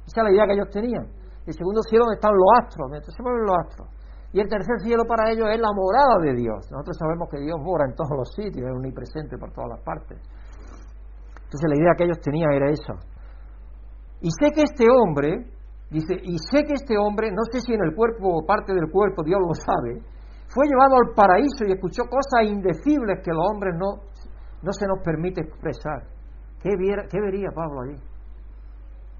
Esa 0.07 0.21
es 0.21 0.25
la 0.27 0.33
idea 0.33 0.47
que 0.47 0.55
ellos 0.59 0.71
tenían. 0.75 1.07
El 1.47 1.55
segundo 1.55 1.81
cielo 1.87 2.05
donde 2.05 2.19
están 2.19 2.35
los 2.35 2.51
astros, 2.59 2.91
donde 2.91 3.05
se 3.07 3.23
mueven 3.23 3.47
los 3.47 3.57
astros. 3.63 3.89
Y 4.33 4.41
el 4.41 4.49
tercer 4.49 4.77
cielo 4.83 5.05
para 5.07 5.31
ellos 5.31 5.47
es 5.49 5.61
la 5.61 5.73
morada 5.73 6.19
de 6.21 6.35
Dios. 6.35 6.67
Nosotros 6.71 6.99
sabemos 6.99 7.29
que 7.31 7.39
Dios 7.39 7.57
mora 7.63 7.87
en 7.87 7.95
todos 7.95 8.13
los 8.13 8.29
sitios, 8.35 8.67
es 8.67 8.75
omnipresente 8.75 9.39
por 9.39 9.53
todas 9.53 9.71
las 9.71 9.81
partes. 9.81 10.19
Entonces 10.19 11.67
la 11.71 11.77
idea 11.79 11.95
que 11.97 12.05
ellos 12.05 12.21
tenían 12.21 12.53
era 12.53 12.69
esa. 12.69 12.99
Y 14.21 14.31
sé 14.31 14.51
que 14.53 14.63
este 14.63 14.87
hombre, 14.91 15.47
dice, 15.91 16.15
y 16.23 16.39
sé 16.51 16.65
que 16.65 16.75
este 16.75 16.99
hombre, 16.99 17.31
no 17.31 17.45
sé 17.53 17.61
si 17.61 17.73
en 17.73 17.83
el 17.85 17.95
cuerpo 17.95 18.29
o 18.29 18.47
parte 18.47 18.75
del 18.75 18.91
cuerpo, 18.91 19.23
Dios 19.23 19.39
lo 19.41 19.55
sabe, 19.55 20.03
fue 20.49 20.67
llevado 20.67 20.97
al 20.97 21.15
paraíso 21.15 21.65
y 21.67 21.73
escuchó 21.73 22.03
cosas 22.05 22.51
indecibles 22.51 23.21
que 23.23 23.31
los 23.31 23.45
hombres 23.53 23.75
no, 23.79 24.03
no 24.63 24.73
se 24.73 24.87
nos 24.87 24.99
permite 25.05 25.43
expresar. 25.43 26.03
¿Qué, 26.63 26.71
¿Qué 26.71 27.21
vería 27.21 27.51
Pablo 27.55 27.83
allí? 27.83 27.97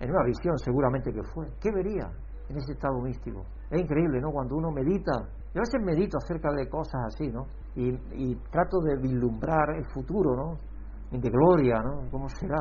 En 0.01 0.11
una 0.11 0.25
visión 0.25 0.57
seguramente 0.59 1.13
que 1.13 1.23
fue. 1.35 1.47
¿Qué 1.61 1.71
vería 1.71 2.11
en 2.49 2.57
ese 2.57 2.73
estado 2.73 3.01
místico? 3.01 3.45
Es 3.71 3.81
increíble, 3.81 4.21
¿no? 4.21 4.31
Cuando 4.33 4.57
uno 4.57 4.71
medita, 4.71 5.13
yo 5.55 5.61
a 5.61 5.67
veces 5.67 5.81
medito 5.85 6.17
acerca 6.17 6.51
de 6.53 6.69
cosas 6.69 7.01
así, 7.07 7.29
¿no? 7.29 7.47
Y, 7.77 7.91
y 8.15 8.35
trato 8.51 8.81
de 8.81 8.97
vislumbrar 8.97 9.77
el 9.77 9.85
futuro, 9.93 10.35
¿no? 10.35 10.57
De 11.11 11.31
gloria, 11.31 11.83
¿no? 11.83 12.11
¿Cómo 12.11 12.29
será? 12.29 12.59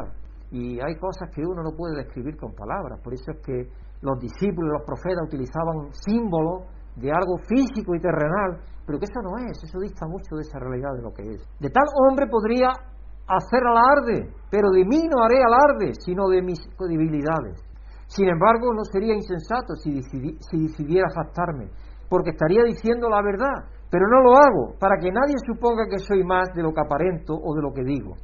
Y 0.52 0.80
hay 0.80 0.95
cosas 0.95 1.30
que 1.34 1.41
uno 1.41 1.62
no 1.62 1.76
puede 1.76 2.04
describir 2.04 2.38
con 2.38 2.54
palabras. 2.54 3.00
Por 3.04 3.14
eso 3.14 3.32
es 3.32 3.39
que 3.45 3.68
los 4.02 4.20
discípulos, 4.20 4.80
los 4.80 4.86
profetas 4.86 5.28
utilizaban 5.28 5.91
símbolos 5.91 6.64
de 6.95 7.12
algo 7.12 7.38
físico 7.48 7.95
y 7.95 8.00
terrenal, 8.00 8.62
pero 8.86 8.98
que 8.98 9.06
eso 9.06 9.22
no 9.22 9.38
es, 9.38 9.58
eso 9.64 9.80
dista 9.80 10.08
mucho 10.08 10.36
de 10.36 10.41
esa 10.41 10.60
realidad 10.60 10.95
de 10.95 11.02
lo 11.02 11.12
que 11.14 11.24
es. 11.24 11.43
De 11.60 11.70
tal 11.70 11.86
hombre 11.93 12.28
podría 12.28 12.70
hacer 13.28 13.62
alarde, 13.68 14.34
pero 14.50 14.70
de 14.70 14.86
mí 14.86 15.04
no 15.06 15.24
haré 15.24 15.43
alarde, 15.43 15.93
sino 16.00 16.30
de 16.30 16.41
mis 16.41 16.60
debilidades. 16.80 17.62
Sin 18.08 18.30
embargo, 18.30 18.74
no 18.74 18.84
sería 18.86 19.14
insensato 19.14 19.76
si, 19.76 20.02
si 20.02 20.58
decidiera 20.58 21.08
jactarme, 21.14 21.70
porque 22.10 22.32
estaría 22.32 22.64
diciendo 22.64 23.10
la 23.10 23.22
verdad, 23.22 23.68
pero 23.91 24.08
no 24.08 24.22
lo 24.22 24.38
hago, 24.38 24.80
para 24.80 24.98
que 24.98 25.12
nadie 25.12 25.36
suponga 25.45 25.88
que 25.89 26.00
soy 26.00 26.24
más 26.24 26.54
de 26.56 26.64
lo 26.64 26.74
que 26.74 26.82
aparento 26.82 27.34
o 27.36 27.54
de 27.54 27.62
lo 27.62 27.74
que 27.74 27.84
digo 27.84 28.16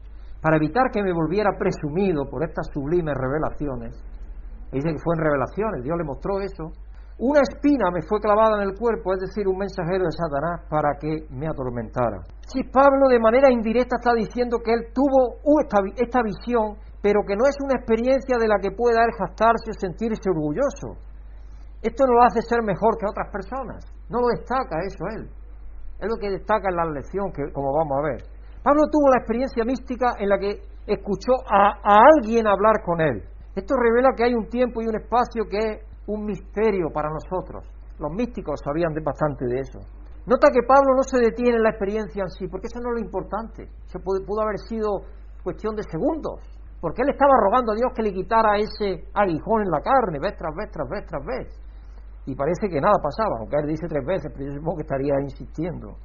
para 0.44 0.58
evitar 0.58 0.92
que 0.92 1.02
me 1.02 1.14
volviera 1.14 1.56
presumido 1.58 2.28
por 2.30 2.44
estas 2.44 2.68
sublimes 2.74 3.16
revelaciones, 3.16 3.96
dice 4.74 4.92
que 4.92 5.00
fue 5.00 5.16
en 5.16 5.24
revelaciones, 5.24 5.84
Dios 5.84 5.96
le 5.98 6.04
mostró 6.04 6.42
eso, 6.44 6.68
una 7.18 7.40
espina 7.40 7.88
me 7.94 8.02
fue 8.04 8.20
clavada 8.20 8.60
en 8.60 8.68
el 8.68 8.76
cuerpo, 8.76 9.14
es 9.14 9.22
decir, 9.22 9.48
un 9.48 9.56
mensajero 9.56 10.04
de 10.04 10.12
Satanás 10.12 10.68
para 10.68 11.00
que 11.00 11.32
me 11.32 11.48
atormentara. 11.48 12.20
Si 12.44 12.62
Pablo 12.64 13.08
de 13.08 13.20
manera 13.20 13.50
indirecta 13.50 13.96
está 13.96 14.12
diciendo 14.14 14.58
que 14.60 14.74
él 14.74 14.92
tuvo 14.92 15.40
esta, 15.64 15.80
esta 15.96 16.20
visión, 16.22 16.76
pero 17.02 17.24
que 17.24 17.38
no 17.38 17.48
es 17.48 17.56
una 17.64 17.80
experiencia 17.80 18.36
de 18.36 18.48
la 18.48 18.60
que 18.60 18.76
pueda 18.76 19.00
él 19.06 19.16
jactarse 19.16 19.72
o 19.72 19.80
sentirse 19.80 20.28
orgulloso. 20.28 21.00
Esto 21.82 22.04
no 22.06 22.20
lo 22.20 22.24
hace 22.24 22.42
ser 22.42 22.64
mejor 22.64 22.98
que 23.00 23.08
otras 23.08 23.32
personas, 23.32 23.86
no 24.10 24.20
lo 24.20 24.28
destaca 24.28 24.84
eso 24.84 25.08
él. 25.16 25.30
Es 26.04 26.10
lo 26.10 26.18
que 26.20 26.32
destaca 26.32 26.68
en 26.68 26.76
la 26.76 26.86
lección, 26.92 27.32
que, 27.32 27.48
como 27.54 27.72
vamos 27.72 27.96
a 28.00 28.02
ver. 28.12 28.33
Pablo 28.64 28.88
tuvo 28.90 29.10
la 29.12 29.18
experiencia 29.20 29.66
mística 29.66 30.16
en 30.18 30.30
la 30.30 30.40
que 30.40 30.62
escuchó 30.88 31.34
a, 31.52 31.84
alguien 31.84 32.48
hablar 32.48 32.80
con 32.86 33.02
él. 33.02 33.22
Esto 33.54 33.76
revela 33.76 34.16
que 34.16 34.24
hay 34.24 34.34
un 34.34 34.48
tiempo 34.48 34.82
y 34.82 34.88
un 34.88 34.96
espacio 34.96 35.44
que 35.50 35.58
es 35.58 35.80
un 36.08 36.26
misterio 36.26 36.88
para 36.94 37.10
nosotros. 37.10 37.68
Los 38.00 38.12
místicos 38.12 38.62
sabían 38.64 38.94
bastante 39.04 39.46
de 39.46 39.60
eso. 39.60 39.80
Nota 40.26 40.48
que 40.52 40.64
Pablo 40.66 40.96
no 40.96 41.04
se 41.04 41.20
detiene 41.20 41.58
en 41.58 41.64
la 41.64 41.72
experiencia 41.72 42.24
en 42.24 42.30
sí, 42.30 42.48
porque 42.48 42.68
eso 42.68 42.80
no 42.80 42.96
es 42.96 43.02
lo 43.02 43.06
importante. 43.06 43.68
Eso 43.86 44.00
pudo, 44.00 44.26
pudo 44.26 44.42
haber 44.42 44.58
sido 44.58 45.04
cuestión 45.44 45.76
de 45.76 45.84
segundos. 45.84 46.40
Porque 46.80 47.02
él 47.02 47.10
estaba 47.12 47.36
rogando 47.44 47.74
a 47.74 47.76
Dios 47.76 47.92
que 47.94 48.04
le 48.04 48.14
quitara 48.14 48.58
ese 48.58 49.08
aguijón 49.14 49.64
en 49.64 49.72
la 49.72 49.82
carne, 49.82 50.20
vez 50.20 50.36
tras 50.38 50.56
vez, 50.56 50.72
tras 50.72 50.88
vez, 50.90 51.06
tras 51.06 51.26
vez. 51.26 51.48
Y 52.26 52.36
parece 52.36 52.70
que 52.70 52.80
nada 52.80 52.96
pasaba, 53.04 53.40
aunque 53.40 53.58
él 53.58 53.68
dice 53.68 53.88
tres 53.88 54.06
veces, 54.06 54.32
pero 54.34 54.48
yo 54.48 54.56
supongo 54.56 54.78
que 54.78 54.84
estaría 54.84 55.20
insistiendo. 55.20 55.96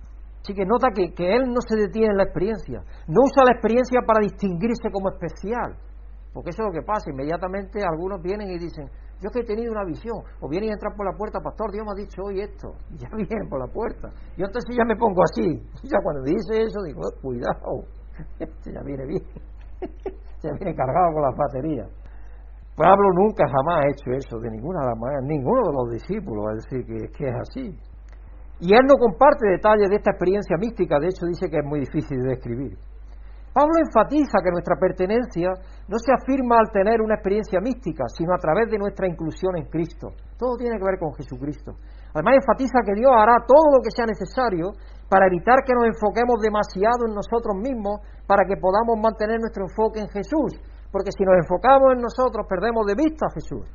Así 0.43 0.55
que 0.55 0.64
nota 0.64 0.89
que, 0.95 1.12
él 1.34 1.53
no 1.53 1.61
se 1.61 1.76
detiene 1.76 2.12
en 2.12 2.16
la 2.16 2.24
experiencia, 2.24 2.80
no 3.07 3.20
usa 3.22 3.45
la 3.45 3.53
experiencia 3.53 4.01
para 4.07 4.20
distinguirse 4.20 4.91
como 4.91 5.11
especial, 5.11 5.76
porque 6.32 6.51
eso 6.51 6.62
es 6.62 6.68
lo 6.68 6.72
que 6.72 6.86
pasa, 6.86 7.11
inmediatamente 7.11 7.82
algunos 7.84 8.22
vienen 8.22 8.51
y 8.51 8.59
dicen, 8.59 8.89
yo 9.20 9.30
que 9.30 9.41
he 9.41 9.45
tenido 9.45 9.72
una 9.72 9.84
visión, 9.84 10.16
o 10.41 10.49
vienen 10.49 10.70
y 10.70 10.72
entran 10.72 10.95
por 10.97 11.05
la 11.05 11.16
puerta, 11.16 11.41
pastor, 11.41 11.72
Dios 11.72 11.84
me 11.84 11.93
ha 11.93 11.95
dicho 11.95 12.22
hoy 12.22 12.41
esto, 12.41 12.74
y 12.95 12.99
ya 13.03 13.09
vienen 13.14 13.49
por 13.49 13.59
la 13.59 13.66
puerta. 13.66 14.09
Yo 14.36 14.47
entonces 14.47 14.76
ya 14.76 14.84
me 14.84 14.97
pongo 14.97 15.22
así, 15.22 15.59
ya 15.82 15.99
cuando 16.03 16.22
dice 16.22 16.62
eso 16.62 16.80
digo, 16.86 17.01
oh, 17.03 17.20
cuidado, 17.20 17.84
este 18.39 18.72
ya 18.72 18.80
viene 18.82 19.05
bien, 19.07 19.24
ya 20.43 20.53
viene 20.53 20.74
cargado 20.74 21.12
con 21.12 21.22
las 21.22 21.36
baterías. 21.36 21.89
Pablo 22.76 23.11
nunca 23.12 23.45
jamás 23.45 23.84
ha 23.84 23.89
hecho 23.91 24.12
eso 24.12 24.39
de 24.39 24.51
ninguna 24.53 24.95
manera, 24.95 25.20
ninguno 25.22 25.66
de 25.66 25.72
los 25.72 25.91
discípulos, 25.91 26.47
es 26.55 26.64
decir, 26.64 26.86
que, 26.86 27.11
que 27.11 27.28
es 27.28 27.34
así. 27.34 27.88
Y 28.61 28.74
él 28.74 28.82
no 28.86 28.98
comparte 28.98 29.46
detalles 29.46 29.88
de 29.88 29.96
esta 29.96 30.11
experiencia 30.11 30.56
mística, 30.59 30.98
de 30.98 31.06
hecho 31.06 31.26
dice 31.26 31.48
que 31.48 31.59
es 31.59 31.64
muy 31.64 31.78
difícil 31.78 32.18
de 32.18 32.34
describir. 32.34 32.74
Pablo 33.54 33.74
enfatiza 33.78 34.42
que 34.42 34.50
nuestra 34.50 34.76
pertenencia 34.76 35.50
no 35.86 35.98
se 35.98 36.12
afirma 36.12 36.59
al 36.59 36.70
tener 36.70 37.00
una 37.00 37.14
experiencia 37.14 37.61
mística, 37.61 38.04
sino 38.06 38.34
a 38.34 38.38
través 38.38 38.70
de 38.70 38.78
nuestra 38.78 39.06
inclusión 39.06 39.56
en 39.56 39.66
Cristo. 39.66 40.11
Todo 40.38 40.56
tiene 40.59 40.78
que 40.78 40.84
ver 40.84 40.98
con 40.98 41.14
Jesucristo. 41.14 41.74
Además 42.14 42.42
enfatiza 42.42 42.82
que 42.86 42.94
Dios 42.94 43.11
hará 43.14 43.42
todo 43.46 43.78
lo 43.78 43.82
que 43.82 43.94
sea 43.94 44.06
necesario 44.06 44.74
para 45.09 45.26
evitar 45.26 45.62
que 45.64 45.74
nos 45.74 45.86
enfoquemos 45.86 46.38
demasiado 46.42 47.06
en 47.06 47.14
nosotros 47.14 47.56
mismos, 47.56 48.02
para 48.26 48.44
que 48.44 48.59
podamos 48.59 48.98
mantener 48.98 49.40
nuestro 49.40 49.64
enfoque 49.64 50.00
en 50.00 50.09
Jesús. 50.11 50.59
Porque 50.90 51.11
si 51.11 51.24
nos 51.24 51.38
enfocamos 51.38 51.94
en 51.94 52.02
nosotros, 52.02 52.46
perdemos 52.46 52.86
de 52.86 52.94
vista 52.94 53.26
a 53.26 53.34
Jesús 53.34 53.66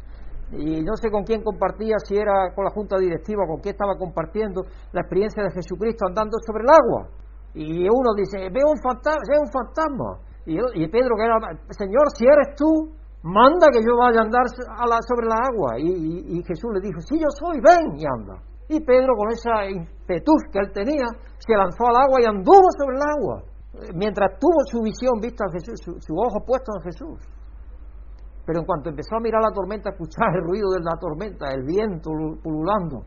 y 0.58 0.82
no 0.84 0.96
sé 0.96 1.10
con 1.10 1.24
quién 1.24 1.42
compartía, 1.44 1.96
si 2.06 2.16
era 2.16 2.54
con 2.54 2.66
la 2.66 2.72
junta 2.72 2.98
directiva, 2.98 3.48
con 3.48 3.60
quién 3.60 3.74
estaba 3.74 3.98
compartiendo 3.98 4.64
la 4.92 5.02
experiencia 5.02 5.44
de 5.44 5.52
Jesucristo 5.52 6.06
andando 6.08 6.38
sobre 6.46 6.64
el 6.64 6.70
agua. 6.70 7.10
Y 7.54 7.88
uno 7.90 8.14
dice, 8.16 8.50
veo 8.50 8.70
un 8.70 8.82
fantasma, 8.82 9.22
veo 9.30 9.42
un 9.42 9.52
fantasma. 9.52 10.10
Y, 10.46 10.88
Pedro, 10.90 11.16
que 11.16 11.24
era, 11.24 11.38
Señor, 11.70 12.12
si 12.18 12.26
eres 12.26 12.56
tú, 12.58 12.92
manda 13.24 13.68
que 13.72 13.80
yo 13.80 13.96
vaya 13.98 14.20
a 14.20 14.24
andar 14.24 14.46
sobre 14.50 15.28
la 15.28 15.38
agua. 15.40 15.80
Y, 15.80 16.44
Jesús 16.44 16.70
le 16.74 16.82
dijo, 16.82 17.00
sí, 17.02 17.18
yo 17.18 17.30
soy, 17.30 17.62
ven 17.62 17.98
y 17.98 18.06
anda. 18.06 18.42
Y 18.70 18.80
Pedro, 18.80 19.14
con 19.16 19.30
esa 19.30 19.70
impetus 19.70 20.42
que 20.52 20.60
él 20.60 20.72
tenía, 20.74 21.08
se 21.38 21.54
lanzó 21.54 21.88
al 21.88 21.98
agua 21.98 22.22
y 22.22 22.26
anduvo 22.26 22.68
sobre 22.78 22.96
el 22.98 23.04
agua, 23.04 23.44
mientras 23.94 24.40
tuvo 24.40 24.60
su 24.66 24.82
visión 24.82 25.20
vista 25.22 25.46
a 25.46 25.52
Jesús, 25.52 25.80
su 26.00 26.14
ojo 26.16 26.44
puesto 26.46 26.72
en 26.78 26.84
Jesús. 26.84 27.33
Pero 28.46 28.60
en 28.60 28.66
cuanto 28.66 28.90
empezó 28.90 29.16
a 29.16 29.20
mirar 29.20 29.42
la 29.42 29.52
tormenta, 29.52 29.90
a 29.90 29.94
escuchar 29.94 30.36
el 30.36 30.44
ruido 30.44 30.72
de 30.72 30.80
la 30.84 30.98
tormenta, 31.00 31.52
el 31.52 31.64
viento 31.64 32.12
pululando 32.44 33.06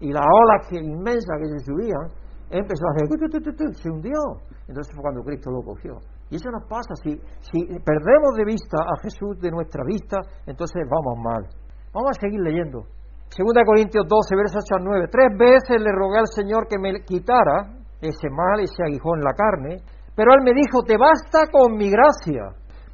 y 0.00 0.10
las 0.10 0.26
olas 0.26 0.66
que, 0.68 0.78
inmensas 0.78 1.38
que 1.38 1.46
se 1.46 1.64
subían, 1.64 2.10
empezó 2.50 2.82
a 2.86 2.90
hacer, 2.90 3.74
se 3.74 3.88
hundió. 3.88 4.18
Entonces 4.66 4.92
fue 4.94 5.02
cuando 5.02 5.22
Cristo 5.22 5.50
lo 5.50 5.62
cogió. 5.62 5.98
Y 6.28 6.36
eso 6.36 6.50
nos 6.50 6.66
pasa, 6.66 6.94
si, 7.02 7.14
si 7.40 7.58
perdemos 7.84 8.34
de 8.36 8.44
vista 8.44 8.82
a 8.82 8.98
Jesús 9.02 9.38
de 9.38 9.50
nuestra 9.50 9.84
vista, 9.86 10.18
entonces 10.46 10.82
vamos 10.90 11.22
mal. 11.22 11.46
Vamos 11.94 12.10
a 12.10 12.20
seguir 12.20 12.40
leyendo. 12.40 12.82
Segunda 13.28 13.64
Corintios 13.64 14.06
12, 14.08 14.36
versos 14.36 14.64
8 14.64 14.76
al 14.76 14.84
9. 14.84 15.06
Tres 15.10 15.38
veces 15.38 15.80
le 15.80 15.92
rogué 15.92 16.18
al 16.18 16.28
Señor 16.28 16.66
que 16.68 16.78
me 16.78 17.04
quitara 17.04 17.78
ese 18.00 18.28
mal, 18.28 18.60
ese 18.60 18.82
aguijón 18.82 19.20
en 19.20 19.24
la 19.24 19.34
carne, 19.34 19.76
pero 20.16 20.34
Él 20.34 20.42
me 20.42 20.52
dijo, 20.52 20.82
te 20.82 20.98
basta 20.98 21.46
con 21.50 21.76
mi 21.76 21.88
gracia, 21.88 22.52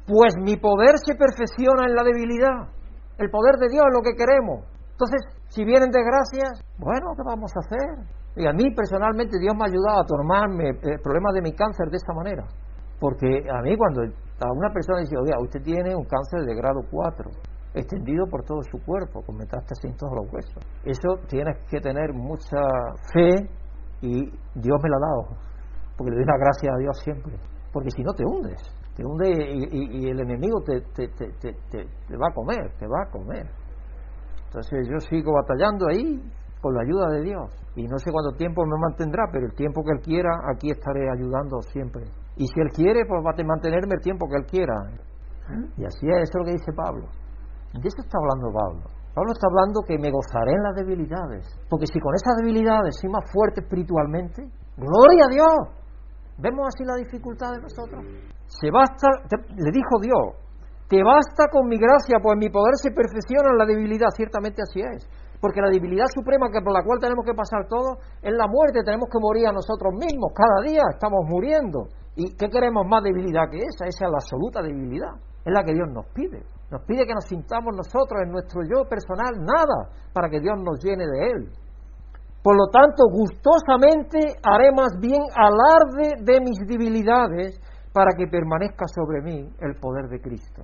pues 0.09 0.33
mi 0.41 0.57
poder 0.57 0.97
se 1.05 1.13
perfecciona 1.13 1.85
en 1.85 1.93
la 1.93 2.01
debilidad. 2.01 2.73
El 3.21 3.29
poder 3.29 3.61
de 3.61 3.69
Dios 3.69 3.85
es 3.85 3.93
lo 3.93 4.01
que 4.01 4.17
queremos. 4.17 4.65
Entonces, 4.97 5.21
si 5.53 5.63
vienen 5.63 5.93
desgracias, 5.93 6.65
bueno, 6.79 7.13
¿qué 7.15 7.21
vamos 7.23 7.51
a 7.53 7.61
hacer? 7.61 8.09
Y 8.35 8.47
a 8.47 8.53
mí 8.53 8.73
personalmente 8.73 9.37
Dios 9.37 9.53
me 9.53 9.63
ha 9.63 9.69
ayudado 9.69 10.01
a 10.01 10.05
tomarme 10.09 10.69
el 10.69 10.97
eh, 10.97 10.97
problema 11.03 11.29
de 11.31 11.41
mi 11.41 11.53
cáncer 11.53 11.93
de 11.93 11.97
esta 11.97 12.13
manera. 12.13 12.43
Porque 12.99 13.45
a 13.45 13.61
mí 13.61 13.77
cuando 13.77 14.01
a 14.01 14.51
una 14.51 14.73
persona 14.73 14.99
dice, 14.99 15.15
oiga, 15.15 15.37
usted 15.39 15.61
tiene 15.61 15.95
un 15.95 16.05
cáncer 16.05 16.41
de 16.41 16.55
grado 16.55 16.81
4, 16.89 17.29
extendido 17.75 18.25
por 18.25 18.43
todo 18.43 18.61
su 18.63 18.83
cuerpo, 18.83 19.21
con 19.21 19.37
metástasis 19.37 19.85
en 19.85 19.95
todos 19.95 20.13
los 20.15 20.33
huesos. 20.33 20.63
Eso 20.83 21.21
tienes 21.29 21.55
que 21.69 21.79
tener 21.79 22.13
mucha 22.13 22.59
fe 23.13 23.45
y 24.01 24.25
Dios 24.55 24.77
me 24.81 24.89
la 24.89 24.97
ha 24.97 25.05
dado, 25.05 25.37
porque 25.95 26.11
le 26.11 26.17
doy 26.17 26.25
la 26.25 26.37
gracia 26.37 26.71
a 26.73 26.77
Dios 26.77 26.97
siempre. 27.03 27.37
Porque 27.71 27.91
si 27.91 28.01
no 28.01 28.13
te 28.13 28.23
hundes, 28.25 28.59
te 28.99 29.05
hunde 29.05 29.31
y, 29.31 30.09
el 30.09 30.19
enemigo 30.19 30.59
te, 30.65 30.81
te, 30.93 31.07
te, 31.07 31.31
te, 31.39 32.17
va 32.17 32.27
a 32.29 32.33
comer, 32.33 32.71
te 32.77 32.85
va 32.85 33.03
a 33.07 33.09
comer. 33.09 33.47
Entonces 34.47 34.87
yo 34.89 34.99
sigo 34.99 35.31
batallando 35.33 35.87
ahí 35.89 36.19
con 36.61 36.73
la 36.75 36.81
ayuda 36.81 37.07
de 37.15 37.21
Dios. 37.21 37.47
Y 37.75 37.87
no 37.87 37.97
sé 37.97 38.11
cuánto 38.11 38.35
tiempo 38.35 38.65
me 38.65 38.77
mantendrá, 38.77 39.23
pero 39.31 39.45
el 39.45 39.55
tiempo 39.55 39.83
que 39.83 39.91
Él 39.95 40.01
quiera, 40.03 40.29
aquí 40.51 40.69
estaré 40.69 41.07
ayudando 41.09 41.61
siempre. 41.71 42.03
Y 42.35 42.45
si 42.47 42.59
Él 42.59 42.69
quiere, 42.75 43.05
pues 43.07 43.23
va 43.23 43.31
a 43.31 43.43
mantenerme 43.43 43.95
el 43.95 44.01
tiempo 44.01 44.27
que 44.27 44.35
Él 44.35 44.45
quiera. 44.45 44.75
Y 45.77 45.85
así 45.85 46.05
es, 46.09 46.27
eso 46.27 46.35
es 46.35 46.35
lo 46.35 46.45
que 46.45 46.51
dice 46.59 46.73
Pablo. 46.75 47.07
¿De 47.71 47.87
eso 47.87 48.01
está 48.03 48.17
hablando 48.19 48.51
Pablo? 48.51 48.83
Pablo 49.15 49.31
está 49.31 49.47
hablando 49.47 49.79
que 49.87 49.97
me 49.97 50.11
gozaré 50.11 50.51
en 50.51 50.63
las 50.63 50.75
debilidades. 50.75 51.47
Porque 51.69 51.87
si 51.87 51.99
con 51.99 52.13
esas 52.15 52.35
debilidades 52.43 52.99
soy 52.99 53.09
más 53.09 53.23
fuerte 53.31 53.61
espiritualmente, 53.61 54.43
gloria 54.75 55.23
a 55.23 55.31
Dios. 55.31 55.79
¿Vemos 56.37 56.67
así 56.67 56.83
la 56.83 56.95
dificultad 56.95 57.51
de 57.53 57.61
nosotros? 57.61 58.03
Se 58.49 58.71
basta, 58.71 59.07
le 59.29 59.71
dijo 59.71 60.01
Dios, 60.01 60.35
te 60.89 61.03
basta 61.05 61.45
con 61.53 61.69
mi 61.69 61.77
gracia, 61.77 62.17
pues 62.17 62.35
mi 62.35 62.49
poder 62.49 62.73
se 62.81 62.89
perfecciona 62.89 63.53
en 63.53 63.57
la 63.61 63.65
debilidad. 63.65 64.09
Ciertamente 64.09 64.63
así 64.65 64.81
es. 64.81 65.05
Porque 65.39 65.61
la 65.61 65.69
debilidad 65.69 66.09
suprema 66.09 66.49
que 66.51 66.65
por 66.65 66.73
la 66.73 66.83
cual 66.83 66.99
tenemos 66.99 67.23
que 67.23 67.37
pasar 67.37 67.69
todos 67.69 68.01
es 68.21 68.33
la 68.33 68.47
muerte. 68.49 68.81
Tenemos 68.83 69.07
que 69.07 69.21
morir 69.21 69.47
a 69.47 69.53
nosotros 69.53 69.93
mismos. 69.93 70.33
Cada 70.33 70.65
día 70.65 70.81
estamos 70.89 71.21
muriendo. 71.29 71.87
¿Y 72.15 72.35
qué 72.35 72.49
queremos 72.49 72.83
más 72.89 73.03
debilidad 73.03 73.47
que 73.53 73.61
esa? 73.61 73.85
Esa 73.85 74.05
es 74.05 74.11
la 74.11 74.17
absoluta 74.17 74.65
debilidad. 74.65 75.13
Es 75.45 75.53
la 75.53 75.63
que 75.63 75.77
Dios 75.77 75.87
nos 75.93 76.09
pide. 76.11 76.41
Nos 76.71 76.81
pide 76.89 77.05
que 77.05 77.13
nos 77.13 77.25
sintamos 77.25 77.69
nosotros 77.77 78.25
en 78.25 78.31
nuestro 78.33 78.65
yo 78.65 78.83
personal 78.89 79.37
nada 79.45 79.93
para 80.11 80.27
que 80.27 80.41
Dios 80.41 80.57
nos 80.57 80.83
llene 80.83 81.05
de 81.05 81.19
Él. 81.37 81.53
Por 82.41 82.57
lo 82.57 82.67
tanto, 82.73 83.05
gustosamente 83.13 84.41
haré 84.41 84.71
más 84.73 84.97
bien 84.99 85.21
alarde 85.37 86.17
de 86.17 86.41
mis 86.41 86.57
debilidades 86.65 87.61
para 87.93 88.15
que 88.17 88.27
permanezca 88.27 88.85
sobre 88.87 89.21
mí 89.21 89.49
el 89.59 89.75
poder 89.75 90.07
de 90.07 90.21
Cristo. 90.21 90.63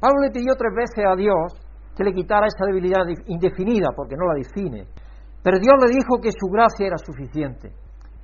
Pablo 0.00 0.22
le 0.22 0.30
pidió 0.30 0.54
tres 0.54 0.74
veces 0.74 1.04
a 1.06 1.16
Dios 1.16 1.54
que 1.96 2.04
le 2.04 2.12
quitara 2.12 2.46
esa 2.46 2.66
debilidad 2.66 3.02
indefinida, 3.26 3.90
porque 3.96 4.14
no 4.16 4.26
la 4.26 4.34
define. 4.34 4.86
Pero 5.42 5.58
Dios 5.58 5.74
le 5.82 5.90
dijo 5.90 6.20
que 6.22 6.30
su 6.30 6.46
gracia 6.46 6.86
era 6.86 6.98
suficiente. 6.98 7.72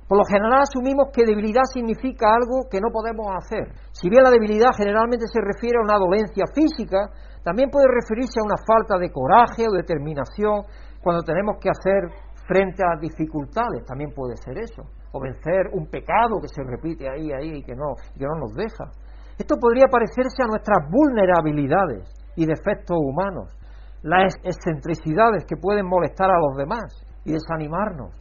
Por 0.07 0.19
lo 0.19 0.25
general 0.25 0.61
asumimos 0.61 1.09
que 1.11 1.25
debilidad 1.25 1.65
significa 1.73 2.29
algo 2.29 2.69
que 2.69 2.79
no 2.79 2.93
podemos 2.93 3.25
hacer. 3.35 3.73
Si 3.91 4.07
bien 4.07 4.23
la 4.23 4.29
debilidad 4.29 4.69
generalmente 4.77 5.25
se 5.27 5.41
refiere 5.41 5.79
a 5.79 5.83
una 5.83 5.97
dolencia 5.97 6.45
física, 6.53 7.09
también 7.43 7.69
puede 7.69 7.87
referirse 7.89 8.39
a 8.39 8.45
una 8.45 8.61
falta 8.61 8.97
de 8.97 9.11
coraje 9.11 9.65
o 9.67 9.73
determinación 9.73 10.63
cuando 11.01 11.23
tenemos 11.23 11.57
que 11.59 11.69
hacer 11.69 12.09
frente 12.47 12.83
a 12.85 12.99
dificultades, 12.99 13.85
también 13.85 14.11
puede 14.13 14.37
ser 14.37 14.57
eso, 14.57 14.83
o 15.15 15.19
vencer 15.21 15.71
un 15.71 15.87
pecado 15.87 16.41
que 16.41 16.49
se 16.49 16.61
repite 16.61 17.07
ahí, 17.07 17.31
ahí 17.31 17.59
y 17.59 17.63
que 17.63 17.73
no, 17.73 17.95
que 18.17 18.25
no 18.25 18.35
nos 18.35 18.53
deja. 18.53 18.91
Esto 19.39 19.55
podría 19.55 19.87
parecerse 19.87 20.43
a 20.43 20.47
nuestras 20.47 20.91
vulnerabilidades 20.91 22.11
y 22.35 22.45
defectos 22.45 22.97
humanos, 22.99 23.55
las 24.03 24.35
excentricidades 24.43 25.45
que 25.47 25.55
pueden 25.55 25.87
molestar 25.87 26.29
a 26.29 26.39
los 26.39 26.57
demás 26.57 26.91
y 27.23 27.31
desanimarnos. 27.31 28.11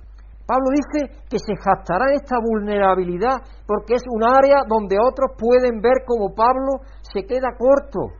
Pablo 0.46 0.70
dice 0.70 1.10
que 1.28 1.38
se 1.38 1.56
jactará 1.56 2.10
en 2.10 2.20
esta 2.22 2.36
vulnerabilidad 2.38 3.42
porque 3.66 3.94
es 3.94 4.04
un 4.06 4.22
área 4.22 4.62
donde 4.68 4.96
otros 5.00 5.34
pueden 5.38 5.80
ver 5.80 6.04
como 6.06 6.34
Pablo 6.34 6.84
se 7.02 7.26
queda 7.26 7.56
corto, 7.58 8.14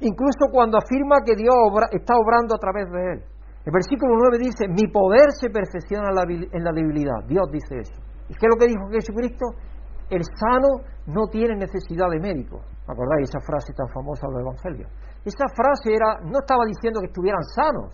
incluso 0.00 0.52
cuando 0.52 0.78
afirma 0.78 1.24
que 1.24 1.34
Dios 1.34 1.54
está 1.90 2.14
obrando 2.14 2.54
a 2.54 2.58
través 2.58 2.86
de 2.92 3.12
él. 3.12 3.18
El 3.64 3.72
versículo 3.72 4.14
9 4.16 4.38
dice, 4.38 4.68
mi 4.68 4.86
poder 4.86 5.32
se 5.32 5.50
perfecciona 5.50 6.10
en 6.10 6.64
la 6.64 6.72
debilidad. 6.72 7.26
Dios 7.26 7.50
dice 7.50 7.80
eso. 7.80 8.09
¿Y 8.30 8.34
qué 8.38 8.46
es 8.46 8.50
lo 8.54 8.58
que 8.62 8.70
dijo 8.70 8.86
Jesucristo? 8.94 9.58
El 10.06 10.22
sano 10.22 10.86
no 11.06 11.26
tiene 11.26 11.58
necesidad 11.58 12.06
de 12.10 12.22
médico. 12.22 12.62
¿Acordáis 12.86 13.26
esa 13.26 13.42
frase 13.42 13.74
tan 13.74 13.90
famosa 13.90 14.30
del 14.30 14.46
Evangelio? 14.46 14.86
Esa 15.26 15.50
frase 15.50 15.90
era, 15.90 16.22
no 16.22 16.38
estaba 16.38 16.62
diciendo 16.66 17.00
que 17.02 17.10
estuvieran 17.10 17.42
sanos, 17.54 17.90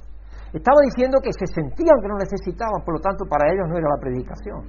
estaba 0.52 0.76
diciendo 0.84 1.18
que 1.24 1.32
se 1.32 1.48
sentían 1.48 2.00
que 2.00 2.08
no 2.08 2.20
necesitaban, 2.20 2.84
por 2.84 2.94
lo 2.94 3.00
tanto 3.00 3.24
para 3.24 3.48
ellos 3.48 3.64
no 3.68 3.76
era 3.76 3.88
la 3.88 4.00
predicación. 4.00 4.60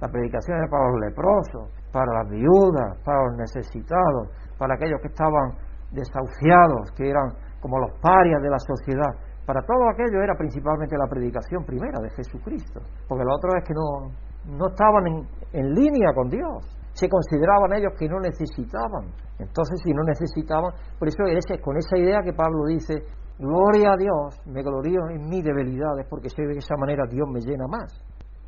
La 0.00 0.08
predicación 0.08 0.60
era 0.60 0.68
para 0.68 0.84
los 0.92 1.00
leprosos, 1.00 1.64
para 1.92 2.12
las 2.12 2.28
viudas, 2.28 3.00
para 3.00 3.24
los 3.24 3.36
necesitados, 3.40 4.28
para 4.58 4.76
aquellos 4.76 5.00
que 5.00 5.08
estaban 5.08 5.56
desahuciados, 5.92 6.92
que 6.92 7.08
eran 7.08 7.32
como 7.60 7.80
los 7.80 7.92
parias 8.00 8.40
de 8.42 8.50
la 8.52 8.60
sociedad. 8.60 9.12
Para 9.46 9.64
todo 9.64 9.88
aquello 9.88 10.20
era 10.20 10.36
principalmente 10.36 10.96
la 10.96 11.08
predicación 11.08 11.64
primera 11.64 12.00
de 12.00 12.10
Jesucristo, 12.10 12.80
porque 13.08 13.24
lo 13.24 13.34
otro 13.34 13.56
es 13.56 13.64
que 13.64 13.74
no, 13.74 14.12
no 14.46 14.68
estaban 14.68 15.06
en, 15.06 15.28
en 15.52 15.74
línea 15.74 16.12
con 16.14 16.28
Dios, 16.28 16.64
se 16.92 17.08
consideraban 17.08 17.74
ellos 17.74 17.92
que 17.98 18.08
no 18.08 18.20
necesitaban. 18.20 19.12
Entonces, 19.38 19.80
si 19.84 19.92
no 19.92 20.02
necesitaban, 20.02 20.72
por 20.98 21.08
eso 21.08 21.24
es 21.26 21.44
con 21.60 21.76
esa 21.76 21.98
idea 21.98 22.22
que 22.22 22.32
Pablo 22.32 22.64
dice, 22.68 23.04
Gloria 23.38 23.92
a 23.92 23.96
Dios, 24.00 24.40
me 24.46 24.62
glorío 24.62 25.12
en 25.12 25.28
mis 25.28 25.44
debilidades 25.44 26.06
porque 26.08 26.30
sé 26.30 26.40
de 26.40 26.56
esa 26.56 26.74
manera 26.80 27.04
Dios 27.04 27.28
me 27.28 27.40
llena 27.40 27.66
más. 27.68 27.92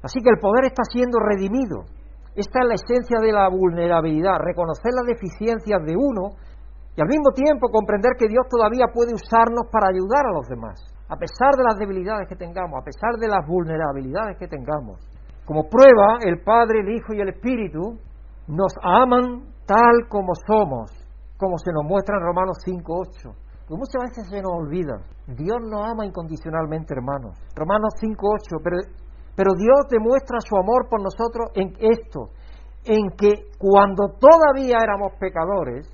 Así 0.02 0.20
que 0.22 0.30
el 0.30 0.40
poder 0.40 0.64
está 0.64 0.82
siendo 0.88 1.18
redimido. 1.20 1.84
Esta 2.34 2.60
es 2.62 2.66
la 2.66 2.74
esencia 2.74 3.20
de 3.20 3.32
la 3.32 3.50
vulnerabilidad, 3.50 4.40
reconocer 4.40 4.92
las 4.96 5.04
deficiencias 5.04 5.84
de 5.84 5.92
uno 5.92 6.40
y 6.96 7.02
al 7.02 7.08
mismo 7.08 7.32
tiempo 7.34 7.68
comprender 7.68 8.12
que 8.16 8.28
Dios 8.28 8.48
todavía 8.48 8.86
puede 8.94 9.12
usarnos 9.12 9.68
para 9.70 9.92
ayudar 9.92 10.24
a 10.24 10.32
los 10.32 10.48
demás, 10.48 10.80
a 11.10 11.16
pesar 11.16 11.52
de 11.52 11.64
las 11.64 11.76
debilidades 11.76 12.26
que 12.26 12.36
tengamos, 12.36 12.80
a 12.80 12.84
pesar 12.84 13.20
de 13.20 13.28
las 13.28 13.44
vulnerabilidades 13.46 14.38
que 14.38 14.48
tengamos. 14.48 15.04
Como 15.48 15.64
prueba, 15.64 16.20
el 16.26 16.42
Padre, 16.44 16.80
el 16.80 16.94
Hijo 16.94 17.14
y 17.14 17.20
el 17.22 17.30
Espíritu 17.30 17.96
nos 18.48 18.72
aman 18.82 19.48
tal 19.64 20.06
como 20.10 20.34
somos, 20.46 20.92
como 21.38 21.56
se 21.56 21.72
nos 21.72 21.84
muestra 21.84 22.18
en 22.18 22.22
Romanos 22.22 22.58
5.8 22.66 23.48
muchas 23.76 24.00
veces 24.08 24.28
se 24.28 24.40
nos 24.40 24.52
olvida. 24.52 25.00
Dios 25.26 25.58
nos 25.68 25.84
ama 25.84 26.06
incondicionalmente, 26.06 26.94
hermanos. 26.94 27.36
Romanos 27.54 27.92
5.8, 28.00 28.60
pero, 28.62 28.76
pero 29.36 29.52
Dios 29.56 29.88
demuestra 29.90 30.40
su 30.40 30.56
amor 30.56 30.88
por 30.88 31.02
nosotros 31.02 31.50
en 31.54 31.76
esto, 31.80 32.30
en 32.84 33.10
que 33.16 33.52
cuando 33.58 34.16
todavía 34.16 34.78
éramos 34.82 35.12
pecadores, 35.20 35.88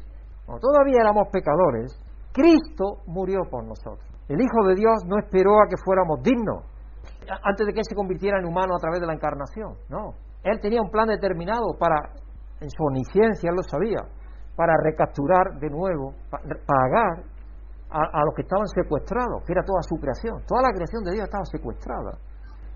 cuando 0.46 0.60
todavía 0.60 1.00
éramos 1.00 1.28
pecadores, 1.32 1.98
Cristo 2.32 3.02
murió 3.06 3.42
por 3.50 3.64
nosotros. 3.64 4.06
El 4.28 4.40
Hijo 4.40 4.66
de 4.68 4.74
Dios 4.74 5.02
no 5.06 5.18
esperó 5.18 5.58
a 5.62 5.68
que 5.68 5.76
fuéramos 5.84 6.22
dignos 6.22 6.73
antes 7.42 7.66
de 7.66 7.72
que 7.72 7.84
se 7.84 7.94
convirtiera 7.94 8.38
en 8.38 8.46
humano 8.46 8.76
a 8.76 8.78
través 8.78 9.00
de 9.00 9.06
la 9.06 9.14
encarnación. 9.14 9.74
No. 9.88 10.14
Él 10.42 10.60
tenía 10.60 10.82
un 10.82 10.90
plan 10.90 11.08
determinado 11.08 11.76
para, 11.78 11.96
en 12.60 12.70
su 12.70 12.82
omnisciencia, 12.84 13.50
él 13.50 13.56
lo 13.56 13.62
sabía, 13.62 14.00
para 14.56 14.74
recapturar 14.82 15.58
de 15.58 15.70
nuevo, 15.70 16.14
pagar 16.30 17.24
a, 17.90 18.24
los 18.24 18.34
que 18.34 18.42
estaban 18.42 18.66
secuestrados, 18.68 19.42
que 19.46 19.52
era 19.52 19.62
toda 19.62 19.80
su 19.82 19.96
creación. 19.96 20.42
Toda 20.46 20.62
la 20.62 20.72
creación 20.74 21.04
de 21.04 21.12
Dios 21.12 21.24
estaba 21.24 21.44
secuestrada. 21.44 22.18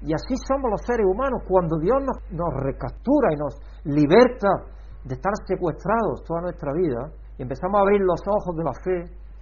Y 0.01 0.14
así 0.14 0.36
somos 0.46 0.70
los 0.70 0.82
seres 0.86 1.07
humanos. 1.07 1.42
Cuando 1.49 1.76
Dios 1.78 1.99
nos, 2.07 2.18
nos 2.30 2.55
recaptura 2.62 3.34
y 3.34 3.36
nos 3.36 3.59
liberta 3.84 4.49
de 5.05 5.14
estar 5.14 5.32
secuestrados 5.46 6.22
toda 6.24 6.42
nuestra 6.42 6.72
vida, 6.72 7.11
y 7.36 7.42
empezamos 7.42 7.78
a 7.78 7.82
abrir 7.82 8.01
los 8.01 8.20
ojos 8.26 8.57
de 8.57 8.64
la 8.64 8.74
fe, 8.74 8.99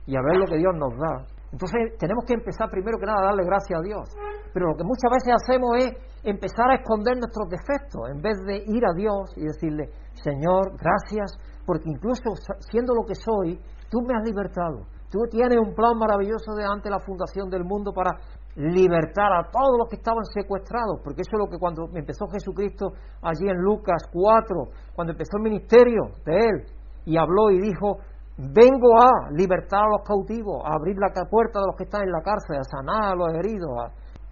y 0.07 0.16
a 0.16 0.20
ver 0.22 0.36
lo 0.38 0.46
que 0.46 0.57
Dios 0.57 0.74
nos 0.74 0.96
da. 0.96 1.36
Entonces 1.53 1.97
tenemos 1.99 2.24
que 2.26 2.34
empezar 2.34 2.68
primero 2.70 2.99
que 2.99 3.07
nada 3.07 3.20
a 3.20 3.26
darle 3.26 3.44
gracias 3.44 3.78
a 3.78 3.82
Dios. 3.82 4.11
Pero 4.53 4.68
lo 4.68 4.76
que 4.76 4.84
muchas 4.84 5.11
veces 5.11 5.34
hacemos 5.34 5.70
es 5.78 5.92
empezar 6.24 6.70
a 6.70 6.76
esconder 6.76 7.16
nuestros 7.16 7.49
defectos 7.49 8.11
en 8.11 8.20
vez 8.20 8.38
de 8.47 8.64
ir 8.66 8.82
a 8.84 8.92
Dios 8.94 9.32
y 9.36 9.44
decirle, 9.44 9.90
Señor, 10.14 10.76
gracias, 10.76 11.38
porque 11.64 11.88
incluso 11.88 12.34
siendo 12.70 12.94
lo 12.94 13.05
que 13.07 13.14
soy, 13.14 13.61
tú 13.90 14.01
me 14.03 14.14
has 14.16 14.24
libertado. 14.24 14.86
Tú 15.11 15.20
tienes 15.30 15.59
un 15.59 15.74
plan 15.74 15.97
maravilloso 15.97 16.55
de 16.57 16.64
ante 16.64 16.90
la 16.90 16.99
fundación 16.99 17.49
del 17.49 17.64
mundo 17.64 17.92
para 17.92 18.11
libertar 18.57 19.32
a 19.32 19.51
todos 19.51 19.78
los 19.78 19.88
que 19.88 19.97
estaban 19.97 20.24
secuestrados, 20.24 21.01
porque 21.05 21.22
eso 21.22 21.36
es 21.36 21.38
lo 21.38 21.47
que 21.47 21.59
cuando 21.59 21.88
empezó 21.94 22.26
Jesucristo 22.26 22.92
allí 23.22 23.49
en 23.49 23.59
Lucas 23.59 24.03
4, 24.12 24.68
cuando 24.94 25.12
empezó 25.12 25.36
el 25.36 25.42
ministerio 25.44 26.11
de 26.24 26.34
él, 26.34 26.64
y 27.05 27.16
habló 27.16 27.51
y 27.51 27.61
dijo, 27.61 27.99
vengo 28.37 29.01
a 29.01 29.30
libertar 29.32 29.80
a 29.80 29.97
los 29.97 30.03
cautivos, 30.05 30.61
a 30.64 30.74
abrir 30.76 30.97
la 30.99 31.09
puerta 31.28 31.61
de 31.61 31.66
los 31.66 31.76
que 31.76 31.84
están 31.84 32.03
en 32.03 32.12
la 32.12 32.20
cárcel, 32.20 32.61
a 32.61 32.64
sanar 32.64 33.12
a 33.12 33.16
los 33.16 33.32
heridos, 33.32 33.70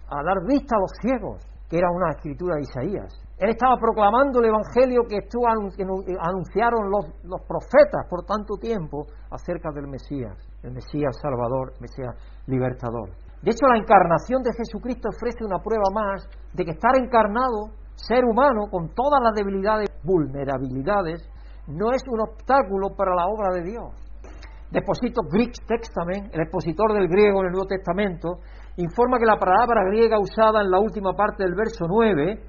a, 0.09 0.23
dar 0.23 0.45
vista 0.45 0.75
a 0.77 0.79
los 0.79 0.91
ciegos, 1.01 1.41
que 1.67 1.77
era 1.77 1.89
una 1.89 2.11
escritura 2.11 2.55
de 2.55 2.61
Isaías. 2.61 3.09
Él 3.37 3.49
estaba 3.49 3.75
proclamando 3.77 4.39
el 4.39 4.45
Evangelio 4.45 5.01
que, 5.09 5.17
estuvo, 5.17 5.47
anunciaron 5.49 6.89
los, 6.89 7.41
profetas 7.47 8.05
por 8.09 8.23
tanto 8.23 8.55
tiempo 8.61 9.07
acerca 9.31 9.71
del 9.73 9.87
Mesías, 9.87 10.37
el 10.63 10.71
Mesías 10.71 11.17
Salvador, 11.19 11.73
Mesías 11.81 12.15
Libertador. 12.45 13.09
De 13.41 13.51
hecho, 13.51 13.67
la 13.67 13.77
encarnación 13.77 14.41
de 14.41 14.53
Jesucristo 14.53 15.09
ofrece 15.09 15.43
una 15.43 15.59
prueba 15.59 15.89
más 15.93 16.29
de 16.53 16.63
que 16.63 16.71
estar 16.71 16.95
encarnado, 16.95 17.73
ser 17.95 18.23
humano, 18.23 18.69
con 18.71 18.93
todas 18.93 19.21
las 19.21 19.33
debilidades, 19.33 19.89
vulnerabilidades, 20.03 21.27
no 21.67 21.91
es 21.91 22.01
un 22.07 22.21
obstáculo 22.21 22.95
para 22.95 23.15
la 23.15 23.25
obra 23.27 23.55
de 23.55 23.63
Dios. 23.63 24.05
Deposito 24.71 25.21
Greek 25.31 25.53
Testament, 25.67 26.33
el 26.33 26.41
expositor 26.41 26.93
del 26.93 27.07
griego 27.07 27.41
en 27.41 27.47
el 27.47 27.51
Nuevo 27.53 27.67
Testamento, 27.67 28.39
informa 28.77 29.17
que 29.17 29.25
la 29.25 29.39
palabra 29.39 29.85
griega 29.89 30.19
usada 30.19 30.61
en 30.61 30.69
la 30.69 30.79
última 30.79 31.13
parte 31.13 31.43
del 31.43 31.55
verso 31.55 31.85
9, 31.87 32.39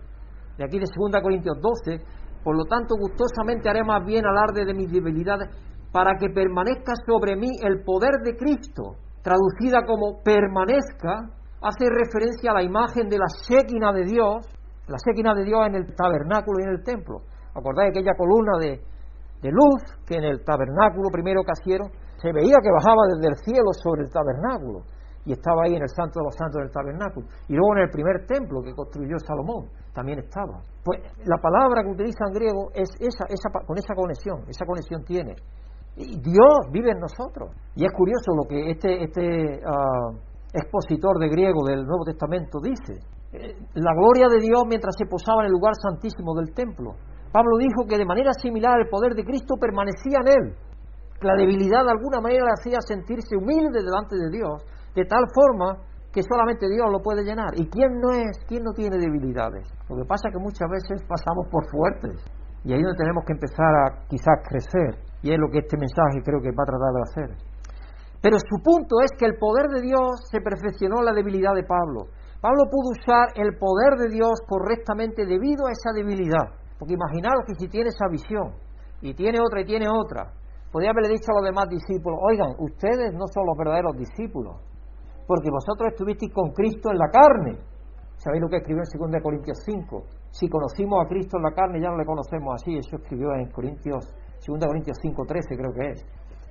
de 0.59 0.65
aquí 0.65 0.79
de 0.79 0.87
2 0.87 1.23
Corintios 1.23 1.57
12, 1.61 2.03
por 2.43 2.57
lo 2.57 2.65
tanto 2.65 2.95
gustosamente 2.99 3.69
haré 3.69 3.85
más 3.85 4.05
bien 4.05 4.25
alarde 4.25 4.65
de 4.65 4.75
mis 4.75 4.91
debilidades 4.91 5.49
para 5.93 6.19
que 6.19 6.31
permanezca 6.31 6.95
sobre 7.07 7.37
mí 7.37 7.49
el 7.63 7.83
poder 7.85 8.23
de 8.25 8.37
Cristo, 8.37 8.97
traducida 9.23 9.85
como 9.87 10.23
permanezca, 10.23 11.31
hace 11.63 11.89
referencia 11.89 12.51
a 12.51 12.55
la 12.55 12.63
imagen 12.63 13.09
de 13.09 13.19
la 13.19 13.29
séquina 13.29 13.93
de 13.93 14.05
Dios, 14.05 14.47
la 14.89 14.99
séquina 14.99 15.35
de 15.35 15.45
Dios 15.45 15.67
en 15.67 15.75
el 15.75 15.95
tabernáculo 15.95 16.61
y 16.61 16.65
en 16.65 16.71
el 16.71 16.85
templo. 16.85 17.23
¿Acordáis 17.55 17.91
aquella 17.91 18.15
columna 18.17 18.59
de, 18.61 18.81
de 19.43 19.51
luz 19.51 19.83
que 20.07 20.17
en 20.17 20.25
el 20.25 20.45
tabernáculo 20.45 21.09
primero 21.11 21.43
que 21.43 21.53
hicieron 21.61 21.91
se 22.17 22.33
veía 22.33 22.57
que 22.63 22.73
bajaba 22.73 23.07
desde 23.15 23.29
el 23.29 23.37
cielo 23.45 23.71
sobre 23.73 24.03
el 24.03 24.11
tabernáculo 24.11 24.83
y 25.27 25.33
estaba 25.33 25.67
ahí 25.67 25.75
en 25.75 25.83
el 25.83 25.91
santo 25.91 26.21
de 26.21 26.25
los 26.25 26.35
santos 26.39 26.63
del 26.63 26.71
tabernáculo. 26.71 27.27
Y 27.49 27.55
luego 27.55 27.75
en 27.75 27.83
el 27.83 27.91
primer 27.91 28.25
templo 28.27 28.63
que 28.63 28.73
construyó 28.73 29.19
Salomón 29.19 29.67
también 29.93 30.21
estaba. 30.21 30.63
Pues 30.85 31.03
la 31.27 31.37
palabra 31.43 31.83
que 31.83 31.91
utiliza 31.91 32.25
en 32.31 32.33
griego 32.33 32.71
es 32.73 32.89
esa, 33.01 33.27
esa 33.29 33.51
con 33.67 33.77
esa 33.77 33.95
conexión 33.95 34.47
esa 34.49 34.65
conexión 34.65 35.05
tiene. 35.05 35.35
Y 35.97 36.21
Dios 36.21 36.71
vive 36.71 36.93
en 36.93 37.01
nosotros. 37.01 37.51
Y 37.75 37.85
es 37.85 37.93
curioso 37.93 38.31
lo 38.39 38.47
que 38.49 38.71
este 38.71 39.03
este 39.03 39.61
uh, 39.67 40.15
expositor 40.55 41.19
de 41.19 41.29
griego 41.29 41.67
del 41.67 41.85
Nuevo 41.85 42.05
Testamento 42.05 42.61
dice. 42.63 43.03
Eh, 43.33 43.59
la 43.75 43.93
gloria 43.99 44.29
de 44.29 44.41
Dios 44.41 44.63
mientras 44.69 44.95
se 44.97 45.07
posaba 45.07 45.43
en 45.43 45.47
el 45.47 45.53
lugar 45.53 45.75
santísimo 45.75 46.35
del 46.39 46.55
templo 46.55 46.95
Pablo 47.37 47.61
dijo 47.61 47.85
que 47.85 48.01
de 48.01 48.09
manera 48.09 48.33
similar 48.33 48.81
el 48.81 48.89
poder 48.89 49.13
de 49.13 49.21
Cristo 49.21 49.61
permanecía 49.61 50.25
en 50.25 50.29
él. 50.33 50.45
La 51.21 51.37
debilidad 51.37 51.85
de 51.85 51.93
alguna 51.93 52.17
manera 52.17 52.49
le 52.49 52.57
hacía 52.57 52.81
sentirse 52.81 53.37
humilde 53.37 53.85
delante 53.85 54.17
de 54.17 54.33
Dios, 54.33 54.65
de 54.97 55.05
tal 55.05 55.21
forma 55.37 55.85
que 56.09 56.25
solamente 56.25 56.65
Dios 56.65 56.89
lo 56.89 57.05
puede 57.05 57.29
llenar. 57.29 57.53
¿Y 57.61 57.69
quién 57.69 58.01
no 58.01 58.09
es? 58.17 58.41
¿Quién 58.49 58.65
no 58.65 58.73
tiene 58.73 58.97
debilidades? 58.97 59.69
Lo 59.85 60.01
que 60.01 60.09
pasa 60.09 60.29
es 60.29 60.33
que 60.33 60.41
muchas 60.41 60.65
veces 60.65 61.05
pasamos 61.05 61.45
por 61.53 61.69
fuertes 61.69 62.25
y 62.65 62.73
ahí 62.73 62.81
es 62.81 62.89
donde 62.89 63.05
tenemos 63.05 63.21
que 63.29 63.37
empezar 63.37 63.69
a 63.85 64.09
quizás 64.09 64.41
crecer 64.49 64.97
y 65.21 65.29
es 65.29 65.37
lo 65.37 65.53
que 65.53 65.61
este 65.61 65.77
mensaje 65.77 66.25
creo 66.25 66.41
que 66.41 66.57
va 66.57 66.65
a 66.65 66.73
tratar 66.73 66.93
de 66.97 67.05
hacer. 67.05 67.29
Pero 68.25 68.41
su 68.41 68.65
punto 68.65 69.05
es 69.05 69.13
que 69.13 69.29
el 69.29 69.37
poder 69.37 69.69
de 69.77 69.85
Dios 69.85 70.25
se 70.33 70.41
perfeccionó 70.41 71.05
en 71.05 71.13
la 71.13 71.13
debilidad 71.13 71.53
de 71.53 71.69
Pablo. 71.69 72.09
Pablo 72.41 72.65
pudo 72.73 72.97
usar 72.97 73.29
el 73.37 73.61
poder 73.61 74.01
de 74.01 74.09
Dios 74.09 74.41
correctamente 74.49 75.29
debido 75.29 75.69
a 75.69 75.77
esa 75.77 75.93
debilidad. 75.93 76.65
Porque 76.79 76.95
imaginaros 76.95 77.45
que 77.47 77.55
si 77.55 77.69
tiene 77.69 77.89
esa 77.89 78.09
visión 78.09 78.53
y 79.01 79.15
tiene 79.15 79.41
otra 79.41 79.61
y 79.61 79.65
tiene 79.65 79.89
otra, 79.89 80.33
podría 80.71 80.91
haberle 80.91 81.11
dicho 81.11 81.33
a 81.33 81.41
los 81.41 81.45
demás 81.45 81.69
discípulos, 81.69 82.19
oigan, 82.23 82.53
ustedes 82.59 83.13
no 83.15 83.27
son 83.33 83.47
los 83.47 83.57
verdaderos 83.57 83.97
discípulos, 83.97 84.57
porque 85.27 85.51
vosotros 85.51 85.93
estuvisteis 85.93 86.33
con 86.33 86.53
Cristo 86.53 86.91
en 86.91 86.99
la 86.99 87.09
carne. 87.09 87.59
¿Sabéis 88.17 88.43
lo 88.43 88.49
que 88.49 88.57
escribió 88.57 88.83
en 88.83 89.11
2 89.13 89.23
Corintios 89.23 89.59
5? 89.65 90.05
Si 90.31 90.49
conocimos 90.49 91.05
a 91.05 91.09
Cristo 91.09 91.37
en 91.37 91.45
la 91.45 91.53
carne, 91.53 91.81
ya 91.81 91.89
no 91.89 91.99
le 91.99 92.05
conocemos 92.05 92.55
así. 92.55 92.77
Eso 92.77 92.97
escribió 92.97 93.33
en 93.35 93.51
Corintios, 93.51 94.09
2 94.47 94.59
Corintios 94.67 94.97
5, 95.01 95.25
13 95.27 95.57
creo 95.57 95.73
que 95.73 95.91
es, 95.93 96.07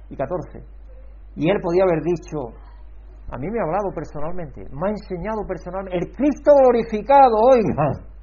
y 0.09 0.15
14. 0.15 0.63
Y 1.35 1.49
él 1.49 1.59
podía 1.61 1.83
haber 1.83 2.01
dicho, 2.03 2.53
a 3.29 3.37
mí 3.37 3.49
me 3.49 3.59
ha 3.59 3.63
hablado 3.63 3.89
personalmente, 3.93 4.61
me 4.71 4.87
ha 4.87 4.91
enseñado 4.91 5.45
personalmente, 5.47 5.97
el 5.97 6.15
Cristo 6.15 6.53
glorificado, 6.55 7.35
oigan 7.51 8.14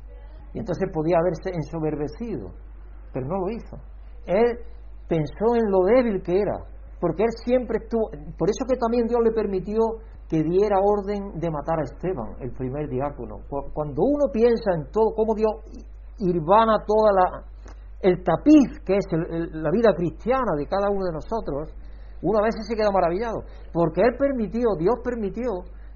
y 0.55 0.59
entonces 0.59 0.88
podía 0.92 1.18
haberse 1.18 1.50
ensoberbecido, 1.50 2.50
pero 3.12 3.26
no 3.26 3.38
lo 3.38 3.50
hizo. 3.50 3.76
Él 4.26 4.59
pensó 5.09 5.55
en 5.55 5.70
lo 5.70 5.84
débil 5.84 6.22
que 6.22 6.40
era, 6.40 6.59
porque 7.00 7.24
él 7.24 7.30
siempre 7.44 7.78
estuvo, 7.82 8.11
por 8.38 8.48
eso 8.48 8.64
que 8.68 8.76
también 8.76 9.07
Dios 9.07 9.20
le 9.24 9.32
permitió 9.32 9.80
que 10.28 10.42
diera 10.42 10.78
orden 10.80 11.38
de 11.38 11.50
matar 11.50 11.80
a 11.80 11.82
Esteban, 11.82 12.36
el 12.40 12.53
primer 12.53 12.88
diácono. 12.88 13.40
Cuando 13.74 14.03
uno 14.03 14.32
piensa 14.32 14.72
en 14.74 14.90
todo, 14.90 15.12
cómo 15.14 15.34
Dios 15.34 15.53
irvana 16.18 16.78
toda 16.86 17.12
la 17.12 17.53
el 18.03 18.22
tapiz 18.24 18.82
que 18.84 18.96
es 18.96 19.07
la 19.12 19.70
vida 19.70 19.94
cristiana 19.94 20.57
de 20.57 20.66
cada 20.66 20.90
uno 20.90 21.05
de 21.05 21.12
nosotros, 21.12 21.70
uno 22.20 22.38
a 22.38 22.42
veces 22.42 22.66
se 22.66 22.74
queda 22.74 22.90
maravillado, 22.90 23.44
porque 23.72 24.00
él 24.03 24.16
permitió, 24.18 24.74
Dios 24.78 24.96
permitió 25.05 25.50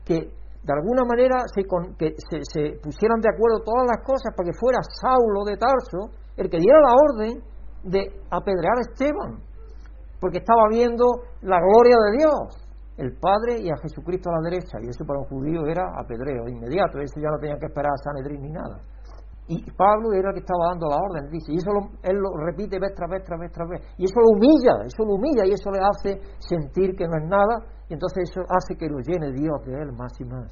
que 0.04 0.30
de 0.66 0.72
alguna 0.72 1.04
manera 1.06 1.46
se, 1.54 1.62
que 1.96 2.14
se, 2.18 2.82
pusieran 2.82 3.20
de 3.22 3.30
acuerdo 3.30 3.62
todas 3.62 3.86
las 3.86 4.02
cosas 4.02 4.34
para 4.34 4.50
que 4.50 4.58
fuera 4.58 4.82
Saulo 4.82 5.44
de 5.46 5.56
Tarso 5.56 6.10
el 6.36 6.50
que 6.50 6.58
diera 6.58 6.80
la 6.82 6.94
orden 6.98 7.38
de 7.84 8.02
apedrear 8.30 8.74
a 8.76 8.82
Esteban, 8.82 9.38
porque 10.18 10.38
estaba 10.38 10.66
viendo 10.68 11.06
la 11.42 11.60
gloria 11.62 11.96
de 12.10 12.18
Dios, 12.18 12.66
el 12.98 13.14
Padre 13.14 13.62
y 13.62 13.70
a 13.70 13.78
Jesucristo 13.78 14.28
a 14.28 14.42
la 14.42 14.50
derecha, 14.50 14.78
y 14.82 14.88
eso 14.88 15.06
para 15.06 15.20
un 15.20 15.26
judío 15.26 15.66
era 15.66 15.86
apedreo 15.96 16.48
inmediato, 16.48 16.98
eso 16.98 17.20
ya 17.20 17.30
no 17.30 17.38
tenía 17.38 17.58
que 17.58 17.66
esperar 17.66 17.92
a 17.92 18.02
Sanedrín 18.02 18.42
ni 18.42 18.50
nada. 18.50 18.82
Y 19.49 19.62
Pablo 19.70 20.12
era 20.12 20.30
el 20.30 20.34
que 20.34 20.40
estaba 20.40 20.74
dando 20.74 20.88
la 20.88 20.97
orden, 20.97 21.30
dice, 21.30 21.53
y 21.53 21.57
eso 21.57 21.70
él 22.03 22.16
lo 22.18 22.30
repite 22.44 22.80
vez 22.80 22.94
tras 22.97 23.09
vez, 23.09 23.22
tras 23.22 23.38
vez, 23.38 23.53
tras 23.53 23.68
vez, 23.68 23.80
y 23.97 24.05
eso 24.05 24.18
lo 24.18 24.34
humilla, 24.34 24.82
eso 24.84 25.05
lo 25.05 25.14
humilla, 25.14 25.47
y 25.47 25.53
eso 25.53 25.70
le 25.70 25.78
hace 25.78 26.20
sentir 26.38 26.97
que 26.97 27.07
no 27.07 27.14
es 27.14 27.28
nada, 27.30 27.62
y 27.88 27.94
entonces 27.94 28.28
eso 28.28 28.42
hace 28.51 28.74
que 28.74 28.88
lo 28.88 28.99
llene 28.99 29.30
Dios 29.30 29.62
de 29.64 29.72
él 29.82 29.92
más 29.92 30.12
y 30.18 30.24
más. 30.24 30.51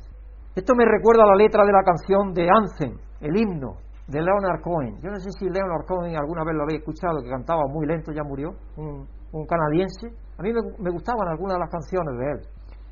Esto 0.55 0.74
me 0.76 0.84
recuerda 0.84 1.24
a 1.24 1.34
la 1.34 1.34
letra 1.34 1.64
de 1.66 1.72
la 1.72 1.82
canción 1.82 2.32
de 2.32 2.47
Anthem, 2.47 2.97
el 3.20 3.36
himno 3.36 3.82
de 4.07 4.20
Leonard 4.22 4.62
Cohen. 4.62 5.01
Yo 5.03 5.11
no 5.11 5.18
sé 5.18 5.30
si 5.32 5.47
Leonard 5.51 5.86
Cohen 5.86 6.16
alguna 6.16 6.45
vez 6.45 6.55
lo 6.55 6.62
habéis 6.62 6.80
escuchado, 6.80 7.22
que 7.22 7.28
cantaba 7.28 7.62
muy 7.66 7.86
lento, 7.86 8.12
ya 8.12 8.22
murió, 8.22 8.55
un, 8.76 9.07
canadiense. 9.47 10.14
A 10.38 10.42
mí 10.42 10.53
me, 10.53 10.90
gustaban 10.90 11.26
algunas 11.26 11.57
de 11.57 11.61
las 11.61 11.70
canciones 11.70 12.14
de 12.18 12.30
él, 12.30 12.40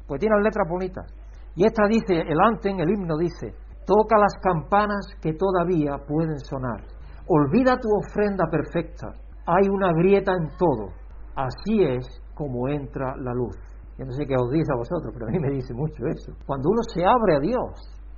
pues 0.09 0.19
tienen 0.19 0.43
letras 0.43 0.67
bonitas. 0.69 1.07
Y 1.55 1.65
esta 1.65 1.87
dice, 1.87 2.19
el 2.19 2.41
Anthem, 2.41 2.81
el 2.81 2.91
himno 2.91 3.17
dice, 3.17 3.55
toca 3.87 4.19
las 4.19 4.35
campanas 4.43 5.07
que 5.21 5.35
todavía 5.35 5.99
pueden 6.07 6.39
sonar. 6.39 6.85
Olvida 7.27 7.79
tu 7.79 7.89
ofrenda 7.95 8.47
perfecta, 8.51 9.15
hay 9.47 9.69
una 9.69 9.93
grieta 9.93 10.33
en 10.33 10.49
todo. 10.59 10.89
Así 11.35 11.83
es 11.83 12.07
como 12.35 12.69
entra 12.69 13.17
la 13.17 13.33
luz. 13.33 13.57
Yo 13.99 14.07
no 14.07 14.13
sé 14.13 14.27
qué 14.27 14.35
os 14.35 14.51
dice 14.51 14.73
a 14.73 14.77
vosotros, 14.77 15.13
pero 15.13 15.27
a 15.27 15.31
mí 15.31 15.39
me 15.39 15.51
dice 15.51 15.75
mucho 15.75 16.07
eso. 16.07 16.33
Cuando 16.47 16.71
uno 16.71 16.83
se 16.93 17.05
abre 17.05 17.37
a 17.37 17.41
Dios, 17.41 17.71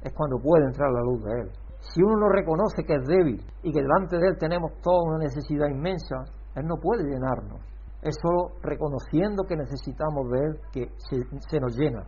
es 0.02 0.12
cuando 0.14 0.38
puede 0.38 0.66
entrar 0.66 0.90
la 0.90 1.00
luz 1.00 1.22
de 1.24 1.40
Él. 1.40 1.50
Si 1.80 2.02
uno 2.02 2.16
no 2.16 2.28
reconoce 2.28 2.84
que 2.84 2.94
es 2.94 3.06
débil 3.06 3.44
y 3.62 3.72
que 3.72 3.82
delante 3.82 4.16
de 4.16 4.28
Él 4.28 4.36
tenemos 4.38 4.72
toda 4.82 5.02
una 5.04 5.18
necesidad 5.18 5.68
inmensa, 5.68 6.24
Él 6.54 6.64
no 6.66 6.76
puede 6.76 7.04
llenarnos. 7.04 7.60
Es 8.02 8.16
solo 8.20 8.56
reconociendo 8.62 9.44
que 9.44 9.56
necesitamos 9.56 10.30
de 10.30 10.38
Él 10.38 10.60
que 10.72 10.88
se, 10.96 11.16
se 11.48 11.60
nos 11.60 11.76
llena. 11.76 12.04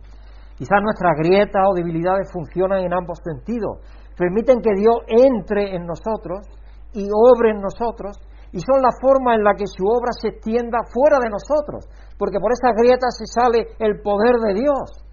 Quizás 0.57 0.81
nuestras 0.81 1.13
grietas 1.21 1.61
o 1.69 1.75
debilidades 1.75 2.33
funcionan 2.33 2.81
en 2.81 2.93
ambos 2.93 3.19
sentidos. 3.23 3.77
Permiten 4.17 4.59
que 4.59 4.73
Dios 4.73 5.05
entre 5.05 5.75
en 5.75 5.85
nosotros 5.85 6.49
y 6.93 7.05
obre 7.13 7.51
en 7.51 7.61
nosotros 7.61 8.17
y 8.51 8.59
son 8.59 8.81
la 8.81 8.89
forma 8.99 9.35
en 9.35 9.43
la 9.43 9.53
que 9.53 9.67
su 9.67 9.85
obra 9.85 10.09
se 10.17 10.29
extienda 10.29 10.79
fuera 10.89 11.19
de 11.21 11.29
nosotros, 11.29 11.85
porque 12.17 12.39
por 12.39 12.51
esas 12.51 12.73
grietas 12.73 13.13
se 13.13 13.27
sale 13.27 13.77
el 13.77 14.01
poder 14.01 14.41
de 14.41 14.53
Dios, 14.61 15.05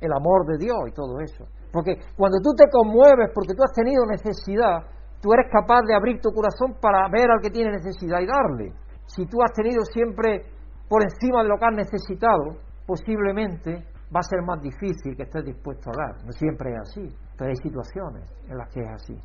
el 0.00 0.12
amor 0.12 0.46
de 0.46 0.56
Dios 0.56 0.78
y 0.88 0.92
todo 0.92 1.20
eso. 1.20 1.44
Porque 1.70 2.00
cuando 2.16 2.38
tú 2.40 2.56
te 2.56 2.64
conmueves 2.72 3.28
porque 3.34 3.52
tú 3.52 3.62
has 3.62 3.72
tenido 3.72 4.06
necesidad, 4.06 4.88
tú 5.20 5.32
eres 5.36 5.52
capaz 5.52 5.82
de 5.84 5.94
abrir 5.94 6.20
tu 6.20 6.30
corazón 6.32 6.80
para 6.80 7.08
ver 7.12 7.28
al 7.30 7.42
que 7.42 7.50
tiene 7.50 7.72
necesidad 7.72 8.20
y 8.20 8.26
darle. 8.26 8.72
Si 9.04 9.26
tú 9.26 9.36
has 9.44 9.52
tenido 9.52 9.84
siempre 9.84 10.48
por 10.88 11.02
encima 11.02 11.42
de 11.42 11.48
lo 11.48 11.58
que 11.58 11.66
has 11.66 11.76
necesitado, 11.76 12.56
posiblemente 12.86 13.91
va 14.14 14.20
a 14.20 14.28
ser 14.28 14.42
más 14.42 14.60
difícil 14.60 15.16
que 15.16 15.24
estés 15.24 15.44
dispuesto 15.44 15.90
a 15.90 15.96
dar. 15.96 16.24
No 16.24 16.32
siempre 16.32 16.70
es 16.72 16.80
así, 16.80 17.08
pero 17.36 17.50
hay 17.50 17.56
situaciones 17.56 18.28
en 18.48 18.58
las 18.58 18.68
que 18.68 18.80
es 18.80 18.90
así. 18.92 19.16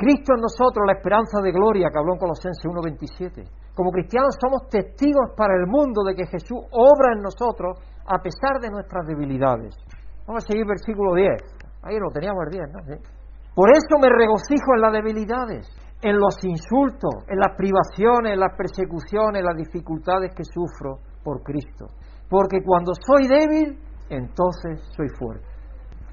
Cristo 0.00 0.32
en 0.32 0.40
nosotros, 0.40 0.86
la 0.86 0.96
esperanza 0.96 1.42
de 1.42 1.52
gloria 1.52 1.90
que 1.92 1.98
habló 1.98 2.14
en 2.14 2.20
Colosenses 2.20 2.64
1.27. 2.64 3.44
Como 3.76 3.92
cristianos 3.92 4.34
somos 4.40 4.68
testigos 4.70 5.36
para 5.36 5.54
el 5.54 5.66
mundo 5.66 6.02
de 6.02 6.14
que 6.14 6.24
Jesús 6.24 6.56
obra 6.72 7.12
en 7.12 7.20
nosotros 7.20 7.76
a 8.06 8.18
pesar 8.18 8.60
de 8.60 8.70
nuestras 8.70 9.06
debilidades. 9.06 9.76
Vamos 10.26 10.44
a 10.44 10.46
seguir 10.48 10.64
versículo 10.66 11.14
10. 11.14 11.28
Ahí 11.82 11.98
lo 11.98 12.08
teníamos 12.10 12.44
el 12.48 12.50
10, 12.50 12.72
¿no? 12.72 12.80
Por 13.54 13.68
eso 13.70 13.98
me 14.00 14.08
regocijo 14.08 14.74
en 14.74 14.80
las 14.80 14.92
debilidades, 14.92 15.68
en 16.00 16.18
los 16.18 16.36
insultos, 16.44 17.24
en 17.28 17.38
las 17.38 17.54
privaciones, 17.56 18.32
en 18.32 18.40
las 18.40 18.56
persecuciones, 18.56 19.40
en 19.40 19.44
las 19.44 19.56
dificultades 19.56 20.32
que 20.34 20.44
sufro 20.44 20.98
por 21.22 21.42
Cristo. 21.42 21.88
Porque 22.28 22.62
cuando 22.64 22.92
soy 22.94 23.28
débil, 23.28 23.78
entonces 24.10 24.80
soy 24.96 25.08
fuerte. 25.18 25.46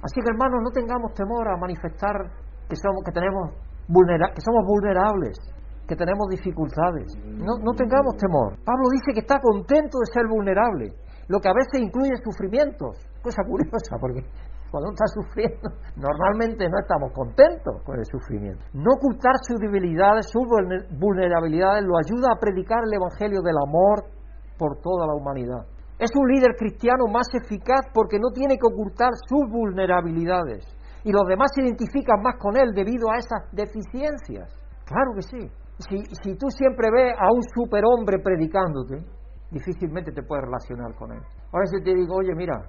Así 0.01 0.21
que 0.21 0.29
hermanos, 0.29 0.61
no 0.63 0.71
tengamos 0.71 1.13
temor 1.13 1.47
a 1.49 1.57
manifestar 1.57 2.15
que 2.69 2.75
somos, 2.75 3.03
que 3.03 3.11
tenemos 3.11 3.51
que 3.87 4.41
somos 4.41 4.65
vulnerables, 4.67 5.37
que 5.87 5.95
tenemos 5.95 6.27
dificultades. 6.29 7.15
No, 7.25 7.57
no 7.63 7.71
tengamos 7.73 8.15
temor. 8.17 8.59
Pablo 8.63 8.89
dice 8.91 9.13
que 9.13 9.21
está 9.21 9.39
contento 9.39 9.99
de 9.99 10.11
ser 10.11 10.27
vulnerable, 10.27 10.93
lo 11.27 11.39
que 11.39 11.49
a 11.49 11.53
veces 11.53 11.81
incluye 11.81 12.11
sufrimientos. 12.23 12.99
Cosa 13.23 13.43
curiosa, 13.47 13.95
porque 13.99 14.21
cuando 14.69 14.91
uno 14.91 14.95
está 14.99 15.07
sufriendo, 15.07 15.71
normalmente 15.95 16.67
no 16.69 16.77
estamos 16.79 17.11
contentos 17.13 17.81
con 17.83 17.97
el 17.97 18.05
sufrimiento. 18.05 18.63
No 18.73 18.91
ocultar 18.99 19.35
sus 19.41 19.59
debilidades, 19.59 20.27
sus 20.27 20.43
vulnerabilidades, 20.99 21.85
lo 21.85 21.97
ayuda 21.97 22.35
a 22.35 22.39
predicar 22.39 22.83
el 22.83 22.93
Evangelio 22.93 23.41
del 23.41 23.55
amor 23.63 24.03
por 24.57 24.79
toda 24.81 25.07
la 25.07 25.15
humanidad. 25.15 25.65
Es 25.99 26.11
un 26.15 26.27
líder 26.27 26.55
cristiano 26.55 27.07
más 27.11 27.27
eficaz 27.33 27.89
porque 27.93 28.19
no 28.19 28.29
tiene 28.33 28.57
que 28.57 28.67
ocultar 28.67 29.11
sus 29.27 29.49
vulnerabilidades 29.49 30.65
y 31.03 31.11
los 31.11 31.25
demás 31.25 31.51
se 31.55 31.63
identifican 31.63 32.21
más 32.21 32.35
con 32.37 32.57
él 32.57 32.73
debido 32.75 33.09
a 33.09 33.17
esas 33.17 33.49
deficiencias. 33.51 34.53
Claro 34.85 35.11
que 35.15 35.21
sí. 35.21 35.51
Si, 35.79 36.03
si 36.21 36.35
tú 36.37 36.49
siempre 36.49 36.89
ves 36.91 37.13
a 37.17 37.31
un 37.31 37.41
superhombre 37.55 38.19
predicándote, 38.19 39.05
difícilmente 39.51 40.11
te 40.11 40.23
puedes 40.23 40.45
relacionar 40.45 40.93
con 40.95 41.11
él. 41.13 41.21
A 41.53 41.59
veces 41.59 41.83
te 41.83 41.93
digo, 41.93 42.15
oye, 42.15 42.33
mira, 42.35 42.59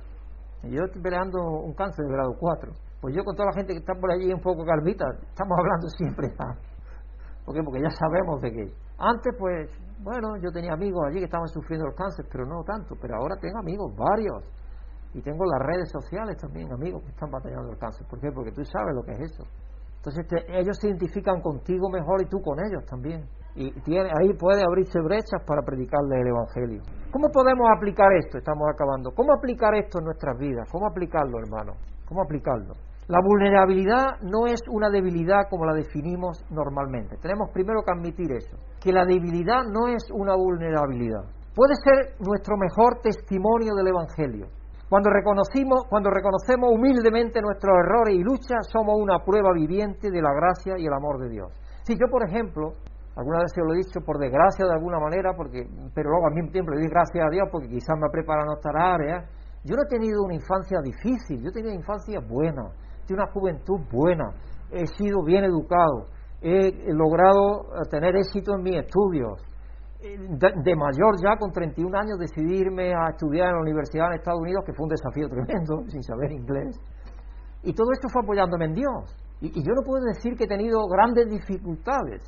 yo 0.62 0.84
estoy 0.84 1.02
peleando 1.02 1.38
un 1.40 1.74
cáncer 1.74 2.04
de 2.06 2.12
grado 2.12 2.34
4. 2.38 2.72
Pues 3.00 3.14
yo 3.14 3.24
con 3.24 3.36
toda 3.36 3.46
la 3.46 3.54
gente 3.54 3.72
que 3.72 3.80
está 3.80 3.94
por 3.94 4.10
allí 4.10 4.32
un 4.32 4.40
poco 4.40 4.64
calvita, 4.64 5.04
estamos 5.28 5.58
hablando 5.58 5.88
siempre. 5.88 6.28
¿Por 7.44 7.54
qué? 7.54 7.62
Porque 7.62 7.80
ya 7.80 7.90
sabemos 7.90 8.40
de 8.42 8.50
qué. 8.52 8.64
Antes, 8.98 9.34
pues, 9.38 9.70
bueno, 10.02 10.36
yo 10.36 10.50
tenía 10.50 10.72
amigos 10.72 11.02
allí 11.06 11.18
que 11.18 11.24
estaban 11.24 11.48
sufriendo 11.48 11.86
el 11.86 11.94
cáncer, 11.94 12.26
pero 12.30 12.46
no 12.46 12.62
tanto. 12.64 12.94
Pero 13.00 13.16
ahora 13.16 13.36
tengo 13.40 13.58
amigos, 13.58 13.94
varios. 13.96 14.44
Y 15.14 15.22
tengo 15.22 15.44
las 15.44 15.66
redes 15.66 15.90
sociales 15.90 16.36
también, 16.36 16.70
amigos 16.72 17.02
que 17.02 17.10
están 17.10 17.30
batallando 17.30 17.72
el 17.72 17.78
cáncer. 17.78 18.06
¿Por 18.08 18.20
qué? 18.20 18.30
Porque 18.30 18.52
tú 18.52 18.64
sabes 18.64 18.94
lo 18.94 19.02
que 19.02 19.12
es 19.12 19.32
eso. 19.32 19.44
Entonces 19.96 20.26
ellos 20.48 20.76
se 20.80 20.88
identifican 20.88 21.40
contigo 21.40 21.90
mejor 21.90 22.22
y 22.22 22.26
tú 22.26 22.40
con 22.40 22.58
ellos 22.60 22.84
también. 22.86 23.26
Y 23.54 23.72
tiene, 23.80 24.10
ahí 24.20 24.32
puede 24.38 24.62
abrirse 24.62 25.00
brechas 25.00 25.42
para 25.44 25.62
predicarle 25.62 26.20
el 26.20 26.28
Evangelio. 26.28 26.82
¿Cómo 27.10 27.28
podemos 27.32 27.66
aplicar 27.76 28.12
esto? 28.12 28.38
Estamos 28.38 28.68
acabando. 28.72 29.10
¿Cómo 29.10 29.32
aplicar 29.32 29.74
esto 29.74 29.98
en 29.98 30.04
nuestras 30.04 30.38
vidas? 30.38 30.68
¿Cómo 30.70 30.86
aplicarlo, 30.86 31.38
hermano? 31.40 31.72
¿Cómo 32.06 32.22
aplicarlo? 32.22 32.74
La 33.08 33.20
vulnerabilidad 33.24 34.20
no 34.20 34.44
es 34.44 34.60
una 34.68 34.90
debilidad 34.90 35.48
como 35.48 35.64
la 35.64 35.72
definimos 35.72 36.44
normalmente. 36.50 37.16
Tenemos 37.16 37.48
primero 37.54 37.80
que 37.80 37.90
admitir 37.90 38.30
eso, 38.32 38.58
que 38.78 38.92
la 38.92 39.06
debilidad 39.06 39.64
no 39.64 39.88
es 39.88 40.04
una 40.12 40.36
vulnerabilidad. 40.36 41.24
Puede 41.54 41.72
ser 41.80 42.20
nuestro 42.20 42.58
mejor 42.58 43.00
testimonio 43.00 43.72
del 43.74 43.88
Evangelio. 43.88 44.48
Cuando, 44.90 45.08
reconocimos, 45.08 45.88
cuando 45.88 46.10
reconocemos 46.10 46.68
humildemente 46.68 47.40
nuestros 47.40 47.80
errores 47.80 48.14
y 48.14 48.22
luchas, 48.22 48.68
somos 48.70 49.00
una 49.00 49.24
prueba 49.24 49.54
viviente 49.54 50.10
de 50.10 50.20
la 50.20 50.34
gracia 50.34 50.74
y 50.76 50.84
el 50.84 50.92
amor 50.92 51.16
de 51.18 51.30
Dios. 51.30 51.48
Si 51.84 51.94
yo, 51.96 52.12
por 52.12 52.28
ejemplo, 52.28 52.72
alguna 53.16 53.40
vez 53.40 53.52
se 53.54 53.62
lo 53.62 53.72
he 53.72 53.78
dicho 53.78 54.04
por 54.04 54.18
desgracia 54.18 54.66
de 54.66 54.74
alguna 54.74 55.00
manera, 55.00 55.32
porque, 55.32 55.64
pero 55.94 56.10
luego 56.10 56.26
al 56.26 56.34
mismo 56.34 56.52
tiempo 56.52 56.72
le 56.72 56.80
doy 56.80 56.90
gracias 56.90 57.24
a 57.24 57.30
Dios 57.30 57.48
porque 57.50 57.68
quizás 57.68 57.96
me 57.96 58.04
ha 58.04 58.12
preparado 58.12 58.52
en 58.52 58.58
otra 58.58 58.92
área, 58.92 59.24
yo 59.64 59.76
no 59.76 59.82
he 59.82 59.88
tenido 59.88 60.22
una 60.24 60.34
infancia 60.34 60.80
difícil, 60.84 61.40
yo 61.40 61.48
he 61.48 61.52
tenido 61.52 61.72
infancia 61.72 62.20
buena, 62.20 62.68
he 63.08 63.14
una 63.14 63.30
juventud 63.32 63.80
buena, 63.90 64.30
he 64.70 64.86
sido 64.86 65.22
bien 65.24 65.44
educado, 65.44 66.08
he 66.40 66.92
logrado 66.92 67.66
tener 67.90 68.16
éxito 68.16 68.54
en 68.54 68.62
mis 68.62 68.76
estudios, 68.76 69.42
de, 70.00 70.76
mayor 70.76 71.16
ya, 71.20 71.36
con 71.38 71.50
31 71.50 71.98
años, 71.98 72.18
decidirme 72.18 72.94
a 72.94 73.10
estudiar 73.10 73.48
en 73.48 73.56
la 73.56 73.62
universidad 73.62 74.06
en 74.08 74.18
Estados 74.18 74.40
Unidos, 74.40 74.64
que 74.64 74.72
fue 74.72 74.84
un 74.84 74.90
desafío 74.90 75.28
tremendo, 75.28 75.82
sin 75.88 76.02
saber 76.02 76.32
inglés. 76.32 76.78
Y 77.62 77.74
todo 77.74 77.90
esto 77.92 78.08
fue 78.08 78.22
apoyándome 78.22 78.66
en 78.66 78.74
Dios. 78.74 79.16
Y, 79.40 79.50
yo 79.50 79.74
no 79.74 79.82
puedo 79.82 80.04
decir 80.04 80.34
que 80.36 80.44
he 80.44 80.48
tenido 80.48 80.86
grandes 80.86 81.28
dificultades. 81.28 82.22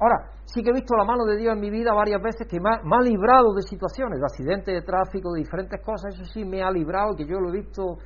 Ahora, 0.00 0.30
sí 0.44 0.62
que 0.62 0.70
he 0.70 0.72
visto 0.72 0.94
la 0.96 1.04
mano 1.04 1.24
de 1.24 1.36
Dios 1.36 1.54
en 1.54 1.60
mi 1.60 1.70
vida 1.70 1.92
varias 1.92 2.22
veces 2.22 2.46
que 2.46 2.60
me 2.60 2.70
ha, 2.70 3.00
librado 3.00 3.52
de 3.52 3.62
situaciones, 3.62 4.20
de 4.20 4.24
accidentes 4.24 4.72
de 4.72 4.82
tráfico, 4.82 5.32
de 5.32 5.40
diferentes 5.40 5.80
cosas, 5.84 6.14
eso 6.14 6.24
sí 6.24 6.44
me 6.44 6.62
ha 6.62 6.70
librado, 6.70 7.16
que 7.16 7.26
yo 7.26 7.40
lo 7.40 7.48
he 7.48 7.58
visto 7.58 7.98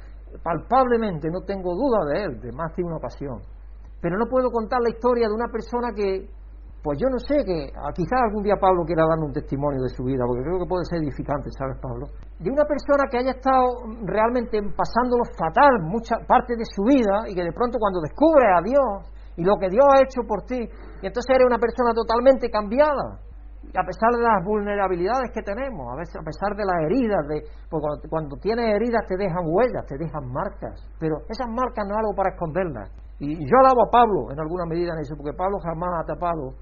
palpablemente, 0.43 1.29
no 1.31 1.43
tengo 1.43 1.75
duda 1.75 2.05
de 2.13 2.25
él, 2.25 2.41
de 2.41 2.53
más 2.53 2.75
de 2.77 2.85
una 2.85 2.97
ocasión. 2.97 3.41
Pero 4.01 4.17
no 4.19 4.27
puedo 4.27 4.51
contar 4.51 4.81
la 4.83 4.91
historia 4.91 5.29
de 5.29 5.35
una 5.35 5.49
persona 5.49 5.93
que, 5.95 6.29
pues 6.83 6.99
yo 6.99 7.09
no 7.09 7.19
sé, 7.19 7.45
que 7.45 7.71
quizás 7.95 8.19
algún 8.27 8.43
día 8.43 8.57
Pablo 8.61 8.83
quiera 8.85 9.07
darnos 9.07 9.29
un 9.29 9.33
testimonio 9.33 9.81
de 9.83 9.89
su 9.91 10.03
vida, 10.03 10.25
porque 10.27 10.43
creo 10.43 10.59
que 10.59 10.67
puede 10.67 10.85
ser 10.85 10.99
edificante, 10.99 11.51
¿sabes, 11.57 11.79
Pablo? 11.79 12.07
De 12.39 12.51
una 12.51 12.65
persona 12.65 13.07
que 13.11 13.19
haya 13.19 13.39
estado 13.39 13.87
realmente 14.03 14.59
pasándolo 14.75 15.23
fatal 15.39 15.83
mucha 15.87 16.19
parte 16.27 16.57
de 16.57 16.65
su 16.67 16.83
vida 16.83 17.29
y 17.29 17.35
que 17.35 17.45
de 17.45 17.53
pronto 17.53 17.79
cuando 17.79 18.01
descubre 18.01 18.47
a 18.51 18.61
Dios 18.61 19.13
y 19.37 19.45
lo 19.45 19.57
que 19.57 19.71
Dios 19.71 19.87
ha 19.87 20.03
hecho 20.03 20.27
por 20.27 20.43
ti, 20.43 20.59
y 20.59 21.07
entonces 21.07 21.31
eres 21.31 21.47
una 21.47 21.59
persona 21.59 21.95
totalmente 21.95 22.51
cambiada. 22.51 23.23
A 23.71 23.85
pesar 23.87 24.11
de 24.13 24.23
las 24.23 24.45
vulnerabilidades 24.45 25.31
que 25.33 25.43
tenemos, 25.43 25.93
a, 25.93 25.97
veces, 25.97 26.17
a 26.17 26.25
pesar 26.25 26.57
de 26.57 26.65
las 26.65 26.79
heridas, 26.91 27.27
de, 27.29 27.43
porque 27.71 27.87
cuando, 27.87 28.09
cuando 28.09 28.37
tienes 28.37 28.75
heridas 28.75 29.07
te 29.07 29.17
dejan 29.17 29.45
huellas, 29.47 29.87
te 29.87 29.97
dejan 29.97 30.27
marcas, 30.31 30.83
pero 30.99 31.23
esas 31.29 31.49
marcas 31.49 31.87
no 31.87 31.95
es 31.95 31.99
algo 31.99 32.15
para 32.15 32.31
esconderlas. 32.35 32.91
Y 33.19 33.39
yo 33.39 33.57
alabo 33.61 33.87
a 33.87 33.91
Pablo 33.91 34.33
en 34.33 34.41
alguna 34.41 34.67
medida 34.67 34.93
en 34.95 35.01
eso, 35.01 35.15
porque 35.17 35.33
Pablo 35.37 35.59
jamás 35.63 35.91
ha 36.03 36.05
tapado 36.05 36.59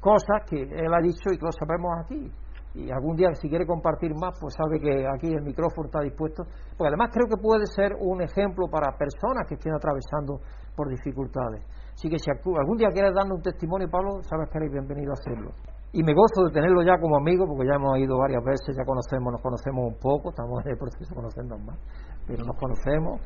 cosas 0.00 0.42
que 0.48 0.62
él 0.62 0.92
ha 0.92 1.00
dicho 1.00 1.30
y 1.32 1.38
que 1.38 1.46
lo 1.46 1.52
sabemos 1.52 1.90
aquí. 2.04 2.30
Y 2.74 2.90
algún 2.90 3.16
día, 3.16 3.34
si 3.34 3.48
quiere 3.48 3.66
compartir 3.66 4.12
más, 4.14 4.38
pues 4.40 4.54
sabe 4.54 4.78
que 4.78 5.06
aquí 5.06 5.26
el 5.26 5.42
micrófono 5.42 5.86
está 5.86 6.00
dispuesto. 6.02 6.44
Porque 6.76 6.88
además 6.88 7.10
creo 7.12 7.26
que 7.26 7.36
puede 7.36 7.66
ser 7.66 7.96
un 7.98 8.22
ejemplo 8.22 8.66
para 8.70 8.96
personas 8.96 9.46
que 9.48 9.54
estén 9.54 9.74
atravesando 9.74 10.38
por 10.76 10.88
dificultades. 10.88 11.64
Así 11.94 12.08
que 12.08 12.18
si 12.18 12.30
algún 12.30 12.76
día 12.76 12.88
quieres 12.92 13.12
darnos 13.12 13.38
un 13.38 13.42
testimonio, 13.42 13.88
Pablo, 13.90 14.22
sabes 14.22 14.48
que 14.50 14.58
eres 14.58 14.70
bienvenido 14.70 15.10
a 15.10 15.14
hacerlo. 15.14 15.50
Y 15.92 16.02
me 16.04 16.14
gozo 16.14 16.46
de 16.46 16.52
tenerlo 16.54 16.82
ya 16.82 16.98
como 17.00 17.16
amigo, 17.16 17.46
porque 17.46 17.66
ya 17.66 17.74
hemos 17.74 17.98
ido 17.98 18.16
varias 18.16 18.44
veces, 18.44 18.76
ya 18.78 18.84
conocemos, 18.86 19.32
nos 19.32 19.42
conocemos 19.42 19.90
un 19.90 19.98
poco, 19.98 20.30
estamos 20.30 20.64
en 20.64 20.70
el 20.70 20.78
proceso 20.78 21.14
de 21.14 21.58
más, 21.66 21.78
pero 22.26 22.44
nos 22.44 22.56
conocemos 22.56 23.20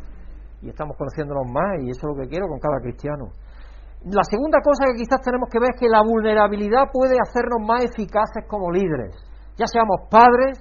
y 0.63 0.71
estamos 0.71 0.97
conociéndonos 0.97 1.45
más, 1.53 1.85
y 1.85 1.91
eso 1.91 2.09
es 2.09 2.17
lo 2.17 2.23
que 2.23 2.29
quiero 2.29 2.49
con 2.49 2.59
cada 2.59 2.81
cristiano. 2.81 3.29
La 4.09 4.25
segunda 4.25 4.61
cosa 4.65 4.89
que 4.89 4.97
quizás 4.97 5.21
tenemos 5.21 5.49
que 5.53 5.61
ver 5.61 5.77
es 5.77 5.81
que 5.81 5.89
la 5.89 6.01
vulnerabilidad 6.01 6.89
puede 6.93 7.21
hacernos 7.21 7.61
más 7.69 7.85
eficaces 7.85 8.49
como 8.49 8.73
líderes. 8.73 9.13
Ya 9.57 9.67
seamos 9.67 10.09
padres, 10.09 10.57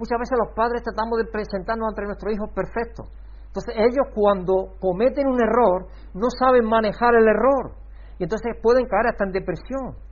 muchas 0.00 0.16
veces 0.16 0.36
los 0.40 0.56
padres 0.56 0.82
tratamos 0.82 1.20
de 1.20 1.28
presentarnos 1.28 1.88
ante 1.88 2.04
nuestros 2.04 2.32
hijos 2.32 2.48
perfectos. 2.56 3.12
Entonces 3.48 3.76
ellos 3.76 4.08
cuando 4.14 4.76
cometen 4.80 5.28
un 5.28 5.40
error 5.40 5.88
no 6.12 6.28
saben 6.28 6.64
manejar 6.64 7.14
el 7.14 7.28
error 7.28 7.76
y 8.18 8.24
entonces 8.24 8.56
pueden 8.62 8.84
caer 8.88 9.08
hasta 9.08 9.24
en 9.24 9.32
depresión. 9.32 10.05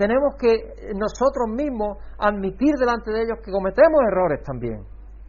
Tenemos 0.00 0.32
que 0.40 0.56
nosotros 0.96 1.44
mismos 1.52 1.98
admitir 2.16 2.72
delante 2.80 3.12
de 3.12 3.20
ellos 3.20 3.36
que 3.44 3.52
cometemos 3.52 4.00
errores 4.08 4.40
también 4.42 4.80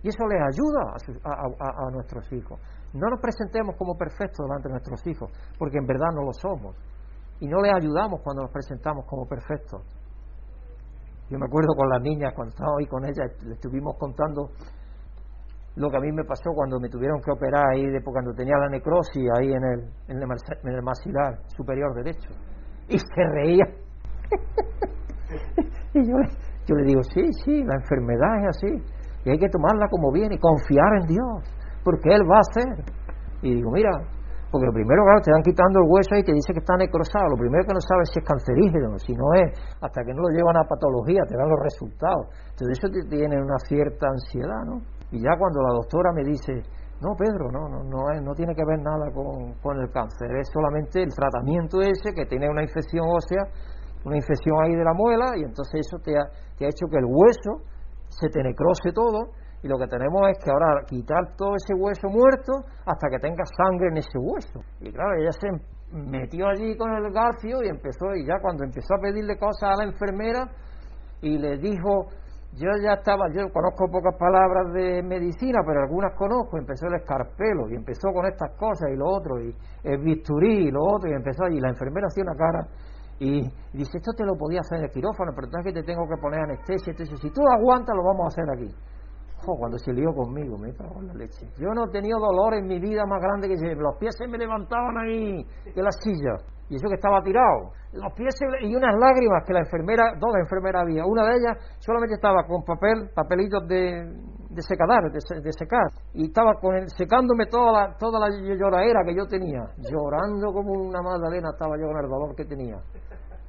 y 0.01 0.07
eso 0.07 0.23
les 0.31 0.39
ayuda 0.39 0.95
a, 1.27 1.87
a 1.87 1.91
nuestros 1.91 2.23
hijos. 2.31 2.57
No 2.93 3.09
nos 3.09 3.19
presentemos 3.19 3.75
como 3.75 3.97
perfectos 3.97 4.47
delante 4.47 4.69
de 4.69 4.75
nuestros 4.79 5.05
hijos, 5.07 5.29
porque 5.59 5.77
en 5.77 5.85
verdad 5.85 6.07
no 6.15 6.23
lo 6.23 6.31
somos. 6.31 6.77
Y 7.41 7.47
no 7.47 7.59
les 7.59 7.73
ayudamos 7.73 8.21
cuando 8.23 8.43
nos 8.43 8.51
presentamos 8.51 9.05
como 9.05 9.27
perfectos. 9.27 9.81
Yo 11.29 11.37
me 11.37 11.47
acuerdo 11.47 11.75
con 11.75 11.89
las 11.89 12.01
niñas, 12.01 12.31
cuando 12.33 12.51
estaba 12.51 12.71
ahí 12.79 12.87
con 12.87 13.03
ellas, 13.03 13.27
le 13.43 13.53
estuvimos 13.53 13.97
contando 13.99 14.51
lo 15.75 15.89
que 15.89 15.97
a 15.97 15.99
mí 15.99 16.11
me 16.13 16.23
pasó 16.23 16.51
cuando 16.55 16.79
me 16.79 16.87
tuvieron 16.87 17.19
que 17.19 17.31
operar 17.31 17.71
ahí, 17.73 17.85
de, 17.87 18.01
cuando 18.01 18.33
tenía 18.33 18.55
la 18.55 18.69
necrosis 18.69 19.27
ahí 19.37 19.51
en 19.51 19.63
el, 19.63 19.79
en 20.07 20.17
el, 20.17 20.23
en 20.63 20.73
el 20.75 20.81
maxilar 20.81 21.39
superior 21.55 21.93
derecho. 21.93 22.29
Y 22.87 22.97
se 22.97 23.23
reía. 23.35 23.65
y 25.93 26.07
yo, 26.07 26.15
yo 26.67 26.75
le 26.75 26.83
digo, 26.85 27.03
sí, 27.03 27.21
sí, 27.43 27.63
la 27.63 27.75
enfermedad 27.75 28.39
es 28.41 28.47
así. 28.55 29.01
Y 29.25 29.29
hay 29.29 29.37
que 29.37 29.49
tomarla 29.49 29.87
como 29.89 30.11
viene 30.11 30.39
confiar 30.39 31.01
en 31.01 31.07
Dios 31.07 31.61
porque 31.83 32.09
Él 32.13 32.21
va 32.29 32.37
a 32.37 32.45
hacer. 32.45 32.85
Y 33.41 33.55
digo, 33.55 33.71
mira, 33.71 33.89
Porque 34.51 34.67
lo 34.67 34.73
primero, 34.73 35.03
claro, 35.07 35.21
te 35.23 35.31
dan 35.31 35.41
quitando 35.47 35.79
el 35.79 35.87
hueso 35.87 36.11
y 36.19 36.23
te 36.23 36.33
dice 36.33 36.51
que 36.51 36.59
está 36.59 36.75
necrosado. 36.75 37.23
Lo 37.31 37.39
primero 37.39 37.63
que 37.63 37.73
no 37.73 37.79
sabes 37.79 38.11
si 38.11 38.19
es 38.19 38.25
cancerígeno, 38.27 38.99
si 38.99 39.13
no 39.15 39.31
es, 39.39 39.55
hasta 39.79 40.03
que 40.03 40.13
no 40.13 40.27
lo 40.27 40.29
llevan 40.35 40.57
a 40.59 40.67
patología, 40.67 41.23
te 41.23 41.39
dan 41.39 41.47
los 41.47 41.59
resultados. 41.63 42.27
Entonces 42.51 42.75
eso 42.75 42.91
te 42.91 43.07
tiene 43.07 43.39
una 43.39 43.57
cierta 43.63 44.11
ansiedad, 44.11 44.61
¿no? 44.67 44.83
Y 45.11 45.23
ya 45.23 45.39
cuando 45.39 45.63
la 45.63 45.73
doctora 45.79 46.11
me 46.11 46.27
dice, 46.27 46.51
no, 46.99 47.15
Pedro, 47.15 47.47
no, 47.47 47.67
no, 47.71 47.79
no, 47.83 47.99
no 48.21 48.33
tiene 48.35 48.53
que 48.53 48.63
ver 48.67 48.79
nada 48.83 49.07
con, 49.15 49.55
con 49.63 49.79
el 49.79 49.89
cáncer, 49.89 50.29
es 50.37 50.51
solamente 50.53 51.01
el 51.01 51.09
tratamiento 51.15 51.81
ese 51.81 52.13
que 52.13 52.25
tiene 52.25 52.47
una 52.49 52.61
infección 52.61 53.07
ósea, 53.07 53.47
una 54.05 54.17
infección 54.17 54.55
ahí 54.63 54.75
de 54.75 54.83
la 54.83 54.93
muela, 54.93 55.37
y 55.37 55.43
entonces 55.43 55.87
eso 55.87 55.97
te 56.03 56.17
ha, 56.17 56.23
te 56.57 56.65
ha 56.65 56.69
hecho 56.69 56.87
que 56.89 56.97
el 56.97 57.05
hueso 57.05 57.63
se 58.09 58.29
te 58.29 58.43
necrose 58.43 58.91
todo 58.93 59.31
y 59.63 59.67
lo 59.67 59.77
que 59.77 59.87
tenemos 59.87 60.21
es 60.29 60.43
que 60.43 60.49
ahora 60.49 60.81
quitar 60.87 61.35
todo 61.37 61.55
ese 61.55 61.73
hueso 61.75 62.09
muerto 62.09 62.51
hasta 62.85 63.09
que 63.09 63.19
tenga 63.19 63.43
sangre 63.45 63.89
en 63.91 63.97
ese 63.97 64.17
hueso. 64.17 64.59
Y 64.79 64.91
claro, 64.91 65.13
ella 65.19 65.31
se 65.31 65.47
metió 65.91 66.47
allí 66.47 66.75
con 66.75 66.91
el 66.93 67.11
garfio 67.11 67.61
y 67.63 67.69
empezó, 67.69 68.15
y 68.15 68.25
ya 68.25 68.39
cuando 68.41 68.63
empezó 68.63 68.95
a 68.95 69.01
pedirle 69.01 69.37
cosas 69.37 69.69
a 69.73 69.83
la 69.83 69.89
enfermera 69.89 70.49
y 71.21 71.37
le 71.37 71.57
dijo, 71.57 72.07
yo 72.53 72.69
ya 72.81 72.93
estaba, 72.93 73.29
yo 73.31 73.51
conozco 73.53 73.85
pocas 73.91 74.15
palabras 74.17 74.73
de 74.73 75.03
medicina, 75.03 75.59
pero 75.65 75.81
algunas 75.81 76.15
conozco, 76.17 76.57
empezó 76.57 76.87
el 76.87 76.95
escarpelo 76.95 77.69
y 77.69 77.75
empezó 77.75 78.11
con 78.11 78.25
estas 78.25 78.57
cosas 78.57 78.89
y 78.91 78.97
lo 78.97 79.05
otro, 79.07 79.39
y 79.39 79.55
el 79.83 79.99
bisturí 79.99 80.67
y 80.67 80.71
lo 80.71 80.81
otro, 80.83 81.09
y 81.09 81.13
empezó 81.13 81.45
allí, 81.45 81.59
la 81.59 81.69
enfermera 81.69 82.07
hacía 82.07 82.23
una 82.23 82.35
cara 82.35 82.67
y 83.21 83.41
dice, 83.71 83.97
esto 83.97 84.13
te 84.17 84.25
lo 84.25 84.35
podía 84.35 84.61
hacer 84.61 84.79
en 84.79 84.85
el 84.85 84.91
quirófano, 84.91 85.31
pero 85.35 85.45
entonces 85.45 85.73
que 85.73 85.79
te 85.79 85.85
tengo 85.85 86.07
que 86.09 86.19
poner 86.19 86.41
anestesia, 86.41 86.89
entonces 86.89 87.19
si 87.19 87.29
tú 87.29 87.41
aguantas 87.55 87.95
lo 87.95 88.03
vamos 88.03 88.25
a 88.25 88.27
hacer 88.27 88.49
aquí 88.49 88.73
cuando 89.45 89.77
se 89.77 89.93
lió 89.93 90.13
conmigo, 90.13 90.57
me 90.57 90.73
cago 90.73 91.01
la 91.01 91.13
leche. 91.13 91.47
Yo 91.57 91.73
no 91.73 91.85
he 91.85 91.91
tenido 91.91 92.19
dolor 92.19 92.53
en 92.53 92.67
mi 92.67 92.79
vida 92.79 93.05
más 93.05 93.21
grande 93.21 93.47
que 93.47 93.75
los 93.75 93.97
pies 93.97 94.15
se 94.17 94.27
me 94.27 94.37
levantaban 94.37 94.97
ahí 94.97 95.43
de 95.73 95.81
la 95.81 95.91
silla. 95.91 96.37
Y 96.69 96.75
eso 96.75 96.87
que 96.87 96.95
estaba 96.95 97.21
tirado. 97.21 97.73
Los 97.91 98.13
pies 98.13 98.33
y 98.61 98.73
unas 98.73 98.95
lágrimas 98.95 99.43
que 99.45 99.51
la 99.51 99.59
enfermera, 99.59 100.13
dos 100.17 100.31
enfermeras 100.39 100.83
había. 100.83 101.05
Una 101.05 101.25
de 101.25 101.37
ellas 101.37 101.57
solamente 101.79 102.15
estaba 102.15 102.45
con 102.47 102.63
papel, 102.63 103.09
papelitos 103.13 103.67
de, 103.67 104.07
de 104.49 104.61
secadar, 104.61 105.03
de, 105.11 105.51
secar. 105.51 105.87
Y 106.13 106.27
estaba 106.27 106.53
con 106.61 106.87
secándome 106.87 107.47
toda 107.47 107.73
la, 107.73 107.97
toda 107.97 108.19
la 108.21 108.29
lloradera 108.29 109.03
que 109.05 109.15
yo 109.15 109.25
tenía. 109.25 109.63
Llorando 109.79 110.53
como 110.53 110.71
una 110.71 111.01
magdalena 111.01 111.49
estaba 111.51 111.75
yo 111.77 111.87
con 111.87 111.97
el 111.97 112.09
dolor 112.09 112.35
que 112.35 112.45
tenía. 112.45 112.77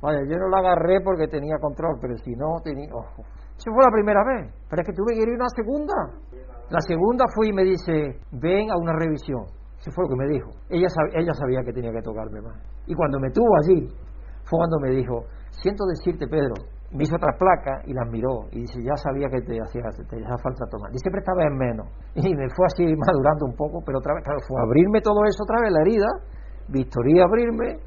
Vaya, 0.03 0.19
yo 0.29 0.37
no 0.37 0.49
la 0.49 0.59
agarré 0.59 1.01
porque 1.01 1.29
tenía 1.29 1.57
control, 1.61 1.97
pero 2.01 2.17
si 2.19 2.33
no 2.35 2.59
tenía... 2.65 2.91
Esa 2.91 3.71
fue 3.71 3.85
la 3.85 3.93
primera 3.93 4.21
vez, 4.25 4.53
pero 4.69 4.83
es 4.83 4.89
que 4.89 4.95
tuve 4.95 5.15
que 5.15 5.23
ir 5.23 5.29
una 5.31 5.49
segunda. 5.55 5.95
La 6.71 6.81
segunda 6.81 7.25
fue 7.33 7.49
y 7.49 7.53
me 7.53 7.63
dice, 7.63 8.19
ven 8.33 8.71
a 8.73 8.77
una 8.77 8.93
revisión. 8.99 9.47
Eso 9.79 9.91
fue 9.95 10.05
lo 10.05 10.11
que 10.11 10.27
me 10.27 10.29
dijo. 10.35 10.51
Ella, 10.69 10.89
ella 11.15 11.33
sabía 11.35 11.63
que 11.63 11.73
tenía 11.73 11.93
que 11.93 12.03
tocarme 12.03 12.41
más. 12.41 12.59
Y 12.87 12.95
cuando 12.95 13.21
me 13.21 13.31
tuvo 13.31 13.47
allí, 13.63 13.87
fue 14.43 14.59
cuando 14.59 14.79
me 14.81 14.91
dijo, 14.91 15.23
siento 15.63 15.85
decirte, 15.87 16.27
Pedro, 16.27 16.55
me 16.91 17.05
hizo 17.05 17.17
otras 17.17 17.37
placas 17.39 17.87
y 17.87 17.95
las 17.95 18.09
miró 18.11 18.51
y 18.51 18.61
dice, 18.61 18.83
ya 18.83 18.97
sabía 18.97 19.29
que 19.31 19.41
te 19.41 19.57
hacía, 19.57 19.83
te 20.11 20.17
hacía 20.17 20.37
falta 20.43 20.67
tomar. 20.67 20.91
Y 20.93 20.99
siempre 20.99 21.21
estaba 21.21 21.47
en 21.47 21.57
menos. 21.57 21.87
Y 22.15 22.35
me 22.35 22.51
fue 22.51 22.67
así 22.67 22.85
madurando 22.85 23.47
un 23.47 23.57
poco, 23.57 23.81
pero 23.87 23.99
otra 23.99 24.15
vez, 24.15 24.25
claro, 24.25 24.41
fue 24.47 24.61
abrirme 24.61 25.01
todo 25.01 25.25
eso 25.25 25.43
otra 25.45 25.63
vez, 25.63 25.73
la 25.73 25.81
herida, 25.81 26.11
Victoría 26.69 27.25
abrirme, 27.25 27.81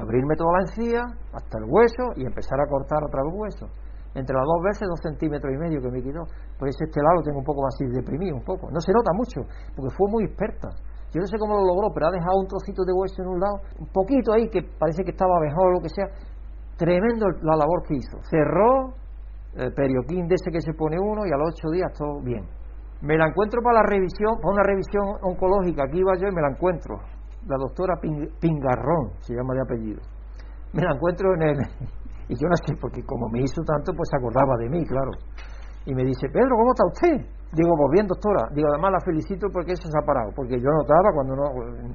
abrirme 0.00 0.36
toda 0.36 0.52
la 0.52 0.60
encía, 0.62 1.02
hasta 1.32 1.58
el 1.58 1.64
hueso 1.68 2.12
y 2.16 2.24
empezar 2.24 2.60
a 2.60 2.66
cortar 2.66 3.04
otra 3.04 3.22
vez 3.22 3.32
hueso 3.34 3.66
entre 4.14 4.36
las 4.36 4.44
dos 4.44 4.60
veces 4.62 4.88
dos 4.88 5.00
centímetros 5.00 5.52
y 5.52 5.56
medio 5.56 5.80
que 5.80 5.90
me 5.90 6.02
quitó. 6.02 6.24
Pues 6.58 6.76
este 6.80 7.00
lado 7.00 7.22
tengo 7.24 7.38
un 7.38 7.44
poco 7.44 7.62
más 7.62 7.76
deprimido, 7.78 8.36
un 8.36 8.44
poco. 8.44 8.70
No 8.70 8.80
se 8.80 8.92
nota 8.92 9.10
mucho, 9.14 9.40
porque 9.74 9.94
fue 9.96 10.08
muy 10.10 10.24
experta. 10.24 10.68
Yo 11.12 11.20
no 11.20 11.26
sé 11.26 11.36
cómo 11.38 11.56
lo 11.56 11.64
logró, 11.64 11.92
pero 11.92 12.08
ha 12.08 12.10
dejado 12.10 12.40
un 12.40 12.48
trocito 12.48 12.84
de 12.84 12.92
hueso 12.92 13.22
en 13.22 13.28
un 13.28 13.40
lado, 13.40 13.56
un 13.78 13.88
poquito 13.88 14.32
ahí 14.32 14.48
que 14.48 14.62
parece 14.78 15.04
que 15.04 15.12
estaba 15.12 15.40
mejor 15.40 15.68
o 15.68 15.72
lo 15.72 15.80
que 15.80 15.88
sea. 15.88 16.08
Tremendo 16.76 17.28
la 17.42 17.56
labor 17.56 17.82
que 17.86 17.96
hizo. 17.96 18.16
Cerró 18.28 18.96
el 19.54 19.72
perioquín 19.74 20.26
de 20.26 20.36
ese 20.36 20.50
que 20.50 20.60
se 20.60 20.72
pone 20.72 20.98
uno 20.98 21.26
y 21.26 21.32
a 21.32 21.36
los 21.36 21.52
ocho 21.52 21.68
días 21.70 21.92
todo 21.96 22.20
bien. 22.22 22.48
Me 23.02 23.18
la 23.18 23.28
encuentro 23.28 23.60
para 23.62 23.82
la 23.82 23.88
revisión, 23.88 24.40
para 24.40 24.54
una 24.54 24.62
revisión 24.62 25.04
oncológica. 25.22 25.84
Aquí 25.84 25.98
iba 25.98 26.16
yo 26.16 26.28
y 26.28 26.34
me 26.34 26.40
la 26.40 26.50
encuentro. 26.50 26.96
La 27.46 27.56
doctora 27.56 27.94
Pingarrón, 28.00 29.12
se 29.20 29.34
llama 29.34 29.54
de 29.54 29.62
apellido. 29.62 30.00
Me 30.72 30.82
la 30.82 30.94
encuentro 30.94 31.34
en 31.34 31.42
el, 31.42 31.56
y 32.28 32.34
yo 32.34 32.48
no 32.48 32.56
sé, 32.66 32.74
porque 32.80 33.02
como 33.04 33.28
me 33.28 33.40
hizo 33.40 33.62
tanto, 33.62 33.92
pues 33.96 34.08
se 34.10 34.16
acordaba 34.16 34.56
de 34.58 34.68
mí, 34.68 34.84
claro. 34.86 35.10
Y 35.84 35.94
me 35.94 36.04
dice, 36.04 36.28
Pedro, 36.32 36.54
¿cómo 36.56 36.70
está 36.70 36.86
usted? 36.86 37.42
Digo, 37.52 37.74
pues 37.76 37.90
bien, 37.92 38.06
doctora. 38.06 38.48
Digo, 38.54 38.68
además 38.70 38.92
la 38.92 39.00
felicito 39.04 39.48
porque 39.52 39.72
eso 39.72 39.84
se 39.84 39.98
ha 39.98 40.06
parado. 40.06 40.30
Porque 40.34 40.56
yo 40.56 40.70
notaba 40.70 41.12
cuando 41.12 41.36
no, 41.36 41.44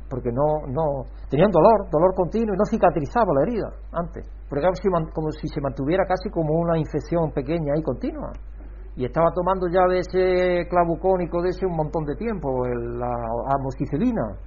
porque 0.09 0.29
no, 0.29 0.67
no, 0.67 1.07
tenían 1.29 1.49
dolor, 1.49 1.89
dolor 1.89 2.13
continuo 2.13 2.53
y 2.53 2.57
no 2.57 2.65
cicatrizaba 2.69 3.33
la 3.33 3.41
herida 3.41 3.69
antes. 3.93 4.27
Porque 4.49 4.67
como 5.13 5.31
si 5.31 5.47
se 5.47 5.61
mantuviera 5.61 6.05
casi 6.05 6.29
como 6.29 6.53
una 6.53 6.77
infección 6.77 7.31
pequeña 7.31 7.73
y 7.75 7.81
continua. 7.81 8.33
Y 8.97 9.05
estaba 9.05 9.31
tomando 9.31 9.67
ya 9.69 9.85
de 9.87 9.99
ese 9.99 10.69
clavucónico 10.69 11.41
de 11.41 11.49
ese 11.49 11.65
un 11.65 11.75
montón 11.75 12.03
de 12.05 12.15
tiempo, 12.15 12.65
la 12.65 13.13
amoxicilina, 13.57 14.37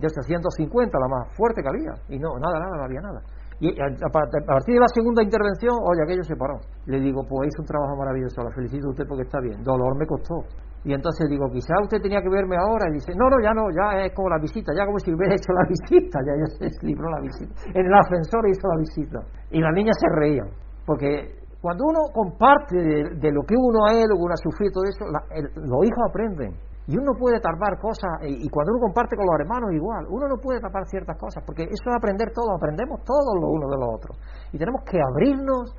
de 0.00 0.08
850, 0.08 0.98
la 0.98 1.08
más 1.08 1.36
fuerte 1.36 1.62
que 1.62 1.68
había. 1.68 1.92
Y 2.08 2.18
no, 2.18 2.38
nada, 2.38 2.58
nada, 2.58 2.76
no 2.76 2.84
había 2.84 3.00
nada. 3.00 3.20
Y 3.60 3.68
a, 3.76 4.08
partir 4.08 4.74
de 4.74 4.80
la 4.80 4.88
segunda 4.88 5.22
intervención, 5.22 5.76
oye, 5.84 6.00
aquello 6.02 6.24
se 6.24 6.34
paró. 6.34 6.56
Le 6.86 6.98
digo, 6.98 7.20
pues 7.28 7.52
hizo 7.52 7.60
un 7.60 7.68
trabajo 7.68 7.94
maravilloso, 7.96 8.40
la 8.42 8.50
felicito 8.56 8.88
a 8.88 8.90
usted 8.90 9.04
porque 9.06 9.28
está 9.28 9.38
bien. 9.40 9.62
Dolor 9.62 9.98
me 9.98 10.06
costó. 10.06 10.48
Y 10.82 10.94
entonces 10.94 11.28
digo, 11.28 11.44
quizá 11.52 11.76
usted 11.82 12.00
tenía 12.00 12.22
que 12.22 12.30
verme 12.32 12.56
ahora. 12.56 12.88
Y 12.88 12.94
dice, 12.94 13.12
no, 13.12 13.28
no, 13.28 13.36
ya 13.44 13.52
no, 13.52 13.68
ya 13.68 14.00
es 14.00 14.14
como 14.16 14.30
la 14.30 14.40
visita, 14.40 14.72
ya 14.72 14.86
como 14.86 14.98
si 14.98 15.12
hubiera 15.12 15.34
hecho 15.36 15.52
la 15.52 15.68
visita, 15.68 16.18
ya, 16.24 16.32
ya 16.40 16.48
se 16.56 16.86
libró 16.86 17.10
la 17.10 17.20
visita. 17.20 17.52
En 17.68 17.84
el 17.84 17.92
ascensor 17.92 18.48
hizo 18.48 18.64
la 18.64 18.78
visita. 18.80 19.18
Y 19.52 19.60
las 19.60 19.74
niñas 19.74 19.96
se 20.00 20.08
reían, 20.08 20.48
porque 20.86 21.36
cuando 21.60 21.84
uno 21.84 22.08
comparte 22.14 22.76
de, 22.80 23.30
lo 23.30 23.42
que 23.44 23.54
uno 23.54 23.92
es, 23.92 24.08
lo 24.08 24.16
que 24.16 24.24
uno 24.24 24.32
ha 24.32 24.40
sufrido, 24.40 24.72
todo 24.72 24.84
eso, 24.88 25.04
los 25.04 25.84
hijos 25.84 26.02
aprenden. 26.08 26.56
Y 26.86 26.96
uno 26.96 27.12
puede 27.18 27.38
tapar 27.40 27.78
cosas, 27.78 28.10
y 28.26 28.48
cuando 28.48 28.72
uno 28.72 28.80
comparte 28.88 29.14
con 29.14 29.26
los 29.26 29.38
hermanos 29.38 29.70
igual, 29.72 30.06
uno 30.08 30.26
no 30.26 30.36
puede 30.38 30.60
tapar 30.60 30.86
ciertas 30.88 31.16
cosas, 31.18 31.44
porque 31.46 31.62
eso 31.62 31.84
es 31.86 31.94
aprender 31.94 32.32
todo, 32.34 32.56
aprendemos 32.56 33.04
todos 33.04 33.36
los 33.38 33.50
unos 33.50 33.70
de 33.70 33.78
los 33.78 33.88
otros. 33.94 34.18
Y 34.52 34.58
tenemos 34.58 34.82
que 34.84 34.98
abrirnos 34.98 35.76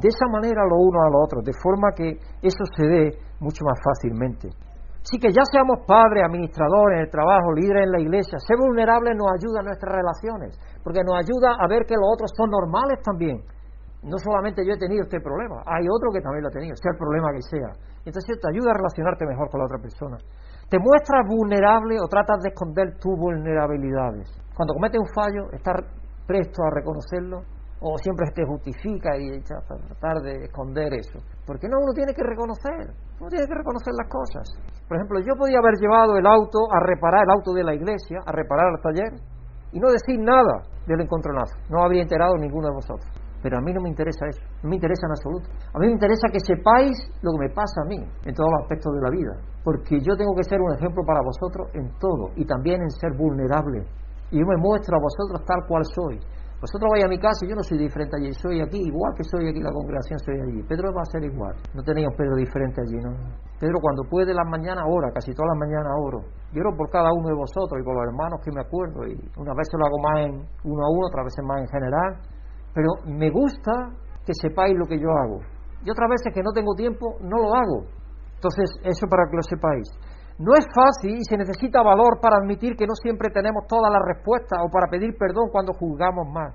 de 0.00 0.08
esa 0.08 0.26
manera 0.32 0.64
los 0.64 0.80
unos 0.80 1.02
a 1.04 1.10
los 1.10 1.20
otros, 1.24 1.44
de 1.44 1.52
forma 1.60 1.92
que 1.92 2.16
eso 2.40 2.64
se 2.76 2.86
dé 2.86 3.18
mucho 3.40 3.64
más 3.64 3.78
fácilmente. 3.84 4.48
Así 5.06 5.18
que 5.22 5.30
ya 5.30 5.46
seamos 5.46 5.86
padres, 5.86 6.24
administradores 6.26 6.98
en 6.98 7.04
el 7.06 7.10
trabajo, 7.10 7.54
líderes 7.54 7.86
en 7.86 7.92
la 7.92 8.00
iglesia, 8.00 8.38
ser 8.42 8.58
vulnerables 8.58 9.14
nos 9.14 9.30
ayuda 9.30 9.60
en 9.60 9.66
nuestras 9.70 9.94
relaciones, 9.94 10.58
porque 10.82 11.04
nos 11.06 11.14
ayuda 11.14 11.54
a 11.62 11.68
ver 11.68 11.86
que 11.86 11.94
los 11.94 12.10
otros 12.10 12.32
son 12.34 12.50
normales 12.50 12.98
también. 13.04 13.38
No 14.02 14.18
solamente 14.18 14.66
yo 14.66 14.74
he 14.74 14.78
tenido 14.78 15.04
este 15.04 15.20
problema, 15.20 15.62
hay 15.62 15.86
otro 15.86 16.10
que 16.10 16.20
también 16.20 16.42
lo 16.42 16.48
ha 16.48 16.58
tenido, 16.58 16.74
sea 16.74 16.90
el 16.90 16.98
problema 16.98 17.30
que 17.30 17.42
sea. 17.42 17.70
Entonces 18.06 18.38
te 18.38 18.48
ayuda 18.48 18.70
a 18.70 18.78
relacionarte 18.78 19.26
mejor 19.26 19.50
con 19.50 19.58
la 19.58 19.66
otra 19.66 19.82
persona. 19.82 20.16
¿Te 20.70 20.78
muestras 20.78 21.26
vulnerable 21.26 21.98
o 21.98 22.06
tratas 22.06 22.38
de 22.42 22.50
esconder 22.50 22.98
tus 22.98 23.18
vulnerabilidades? 23.18 24.30
Cuando 24.54 24.74
cometes 24.74 25.00
un 25.02 25.10
fallo, 25.10 25.50
¿estás 25.50 25.74
presto 26.26 26.62
a 26.62 26.70
reconocerlo? 26.70 27.42
¿O 27.82 27.98
siempre 27.98 28.30
te 28.30 28.46
justifica 28.46 29.18
y 29.18 29.42
tratar 29.42 30.22
de 30.22 30.46
esconder 30.46 30.94
eso? 30.94 31.18
Porque 31.44 31.68
no, 31.68 31.78
uno 31.82 31.92
tiene 31.92 32.14
que 32.14 32.22
reconocer, 32.22 32.94
uno 33.20 33.28
tiene 33.28 33.46
que 33.46 33.54
reconocer 33.54 33.92
las 33.98 34.08
cosas. 34.08 34.48
Por 34.88 34.96
ejemplo, 34.96 35.20
yo 35.20 35.34
podía 35.36 35.58
haber 35.58 35.74
llevado 35.74 36.16
el 36.16 36.26
auto 36.26 36.58
a 36.72 36.80
reparar, 36.80 37.26
el 37.26 37.34
auto 37.34 37.52
de 37.52 37.64
la 37.64 37.74
iglesia, 37.74 38.22
a 38.24 38.32
reparar 38.32 38.70
el 38.70 38.80
taller, 38.80 39.12
y 39.72 39.78
no 39.78 39.90
decir 39.90 40.18
nada 40.18 40.62
del 40.86 41.02
encontronazo. 41.02 41.58
No 41.68 41.82
habría 41.82 42.02
enterado 42.02 42.34
ninguno 42.38 42.68
de 42.68 42.74
vosotros. 42.74 43.25
Pero 43.42 43.58
a 43.58 43.60
mí 43.60 43.72
no 43.72 43.80
me 43.80 43.88
interesa 43.88 44.26
eso, 44.26 44.42
no 44.62 44.70
me 44.70 44.76
interesa 44.76 45.06
en 45.06 45.12
absoluto. 45.12 45.48
A 45.74 45.78
mí 45.78 45.86
me 45.86 45.92
interesa 45.92 46.28
que 46.32 46.40
sepáis 46.40 46.96
lo 47.22 47.32
que 47.32 47.48
me 47.48 47.50
pasa 47.54 47.82
a 47.84 47.88
mí 47.88 47.98
en 47.98 48.34
todos 48.34 48.50
los 48.50 48.62
aspectos 48.62 48.92
de 48.94 49.00
la 49.02 49.10
vida, 49.10 49.32
porque 49.62 50.00
yo 50.00 50.16
tengo 50.16 50.34
que 50.34 50.44
ser 50.44 50.60
un 50.60 50.72
ejemplo 50.74 51.04
para 51.04 51.20
vosotros 51.20 51.68
en 51.74 51.90
todo 51.98 52.30
y 52.36 52.44
también 52.44 52.82
en 52.82 52.90
ser 52.90 53.12
vulnerable. 53.16 53.86
Y 54.30 54.40
yo 54.40 54.46
me 54.46 54.56
muestro 54.56 54.96
a 54.96 55.00
vosotros 55.00 55.44
tal 55.46 55.62
cual 55.68 55.84
soy. 55.84 56.18
Vosotros 56.56 56.88
vais 56.90 57.04
a 57.04 57.08
mi 57.08 57.18
casa 57.18 57.44
y 57.44 57.50
yo 57.50 57.54
no 57.54 57.62
soy 57.62 57.76
diferente 57.76 58.16
allí, 58.16 58.32
soy 58.32 58.62
aquí 58.62 58.80
igual 58.80 59.12
que 59.14 59.22
soy 59.22 59.46
aquí, 59.46 59.60
la 59.60 59.70
congregación 59.70 60.18
soy 60.18 60.40
allí. 60.40 60.62
Pedro 60.64 60.88
va 60.88 61.02
a 61.02 61.12
ser 61.12 61.22
igual. 61.22 61.54
No 61.74 61.82
tenéis 61.82 62.08
un 62.08 62.16
Pedro 62.16 62.34
diferente 62.34 62.80
allí, 62.80 62.96
¿no? 62.96 63.12
Pedro 63.60 63.76
cuando 63.78 64.08
puede 64.08 64.32
las 64.32 64.48
mañanas 64.48 64.84
ora, 64.88 65.12
casi 65.12 65.36
todas 65.36 65.52
las 65.52 65.68
mañanas 65.68 65.92
oro. 66.00 66.24
Yo 66.56 66.64
por 66.74 66.88
cada 66.88 67.12
uno 67.12 67.28
de 67.28 67.36
vosotros 67.36 67.76
y 67.78 67.84
por 67.84 67.94
los 67.94 68.08
hermanos 68.08 68.40
que 68.42 68.50
me 68.50 68.62
acuerdo. 68.64 69.04
Y 69.04 69.14
una 69.36 69.52
vez 69.52 69.68
lo 69.76 69.84
hago 69.84 69.98
más 70.00 70.16
en 70.24 70.32
uno 70.64 70.80
a 70.80 70.88
uno, 70.88 71.06
otras 71.12 71.28
veces 71.28 71.44
más 71.44 71.60
en 71.60 71.68
general 71.68 72.10
pero 72.76 72.92
me 73.08 73.30
gusta 73.30 73.72
que 74.26 74.36
sepáis 74.36 74.76
lo 74.76 74.84
que 74.84 75.00
yo 75.00 75.08
hago. 75.08 75.40
Y 75.80 75.88
otras 75.88 76.10
veces 76.10 76.34
que 76.34 76.42
no 76.42 76.52
tengo 76.52 76.74
tiempo, 76.74 77.16
no 77.22 77.40
lo 77.40 77.54
hago. 77.56 77.88
Entonces, 78.34 78.68
eso 78.84 79.08
para 79.08 79.24
que 79.30 79.36
lo 79.36 79.42
sepáis. 79.42 79.88
No 80.36 80.52
es 80.52 80.68
fácil 80.76 81.16
y 81.16 81.24
se 81.24 81.38
necesita 81.38 81.80
valor 81.80 82.20
para 82.20 82.36
admitir 82.36 82.76
que 82.76 82.86
no 82.86 82.92
siempre 82.92 83.30
tenemos 83.32 83.64
todas 83.66 83.90
las 83.90 84.02
respuestas 84.04 84.60
o 84.60 84.68
para 84.68 84.90
pedir 84.90 85.16
perdón 85.16 85.48
cuando 85.50 85.72
juzgamos 85.72 86.28
más. 86.28 86.52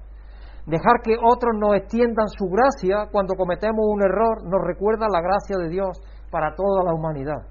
Dejar 0.68 1.02
que 1.02 1.18
otros 1.18 1.58
nos 1.58 1.74
extiendan 1.74 2.30
su 2.30 2.46
gracia 2.46 3.10
cuando 3.12 3.34
cometemos 3.34 3.82
un 3.82 4.04
error 4.04 4.46
nos 4.46 4.62
recuerda 4.62 5.08
la 5.10 5.22
gracia 5.22 5.58
de 5.58 5.70
Dios 5.70 5.98
para 6.30 6.54
toda 6.54 6.84
la 6.86 6.94
humanidad. 6.94 7.50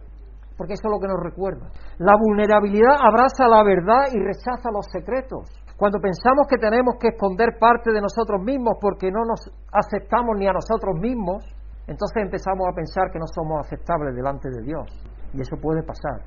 porque 0.56 0.74
eso 0.74 0.88
es 0.88 0.92
lo 0.92 1.00
que 1.00 1.08
nos 1.08 1.18
recuerda. 1.24 1.72
La 1.98 2.14
vulnerabilidad 2.20 3.00
abraza 3.00 3.48
la 3.48 3.64
verdad 3.64 4.12
y 4.12 4.20
rechaza 4.20 4.70
los 4.70 4.84
secretos. 4.92 5.48
Cuando 5.81 5.97
pensamos 5.99 6.45
que 6.45 6.59
tenemos 6.59 7.01
que 7.01 7.09
esconder 7.09 7.57
parte 7.59 7.91
de 7.91 8.03
nosotros 8.03 8.45
mismos 8.45 8.76
porque 8.78 9.11
no 9.11 9.24
nos 9.24 9.41
aceptamos 9.72 10.37
ni 10.37 10.47
a 10.47 10.53
nosotros 10.53 10.93
mismos, 11.01 11.41
entonces 11.89 12.20
empezamos 12.20 12.68
a 12.68 12.76
pensar 12.76 13.09
que 13.11 13.18
no 13.18 13.24
somos 13.24 13.64
aceptables 13.64 14.14
delante 14.14 14.51
de 14.51 14.61
Dios. 14.61 14.85
Y 15.33 15.41
eso 15.41 15.57
puede 15.57 15.83
pasar. 15.83 16.20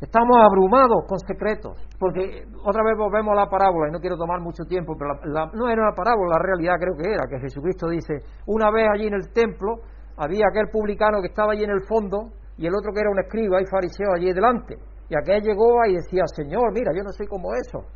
Estamos 0.00 0.34
abrumados 0.42 1.06
con 1.06 1.20
secretos, 1.20 1.78
porque 2.00 2.50
otra 2.66 2.82
vez 2.82 2.98
volvemos 2.98 3.30
a 3.30 3.46
la 3.46 3.46
parábola, 3.46 3.86
y 3.88 3.92
no 3.92 4.00
quiero 4.00 4.18
tomar 4.18 4.40
mucho 4.40 4.64
tiempo, 4.64 4.98
pero 4.98 5.14
no 5.54 5.68
era 5.70 5.82
una 5.86 5.94
parábola, 5.94 6.34
la 6.34 6.42
realidad 6.42 6.74
creo 6.74 6.98
que 6.98 7.06
era, 7.06 7.30
que 7.30 7.38
Jesucristo 7.38 7.86
dice, 7.86 8.26
una 8.46 8.72
vez 8.72 8.88
allí 8.92 9.06
en 9.06 9.14
el 9.14 9.30
templo 9.32 9.86
había 10.18 10.50
aquel 10.50 10.66
publicano 10.72 11.22
que 11.22 11.28
estaba 11.28 11.52
allí 11.52 11.62
en 11.62 11.70
el 11.70 11.86
fondo 11.86 12.34
y 12.58 12.66
el 12.66 12.74
otro 12.74 12.90
que 12.92 13.00
era 13.02 13.10
un 13.10 13.20
escriba 13.20 13.62
y 13.62 13.66
fariseo 13.70 14.18
allí 14.18 14.32
delante. 14.32 14.74
Y 15.08 15.14
aquel 15.14 15.42
llegó 15.42 15.78
y 15.86 15.94
decía, 15.94 16.26
Señor, 16.26 16.74
mira, 16.74 16.90
yo 16.92 17.04
no 17.04 17.12
soy 17.12 17.28
como 17.28 17.54
eso. 17.54 17.86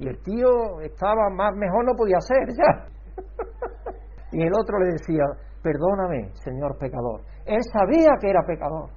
Y 0.00 0.08
el 0.08 0.20
tío 0.22 0.80
estaba 0.80 1.30
más 1.30 1.54
mejor 1.54 1.84
no 1.84 1.94
podía 1.94 2.18
ser 2.20 2.48
ya. 2.48 2.88
y 4.32 4.42
el 4.42 4.52
otro 4.52 4.80
le 4.80 4.92
decía, 4.92 5.22
perdóname, 5.62 6.32
Señor 6.42 6.76
pecador. 6.78 7.20
Él 7.46 7.62
sabía 7.72 8.10
que 8.20 8.30
era 8.30 8.42
pecador 8.44 8.90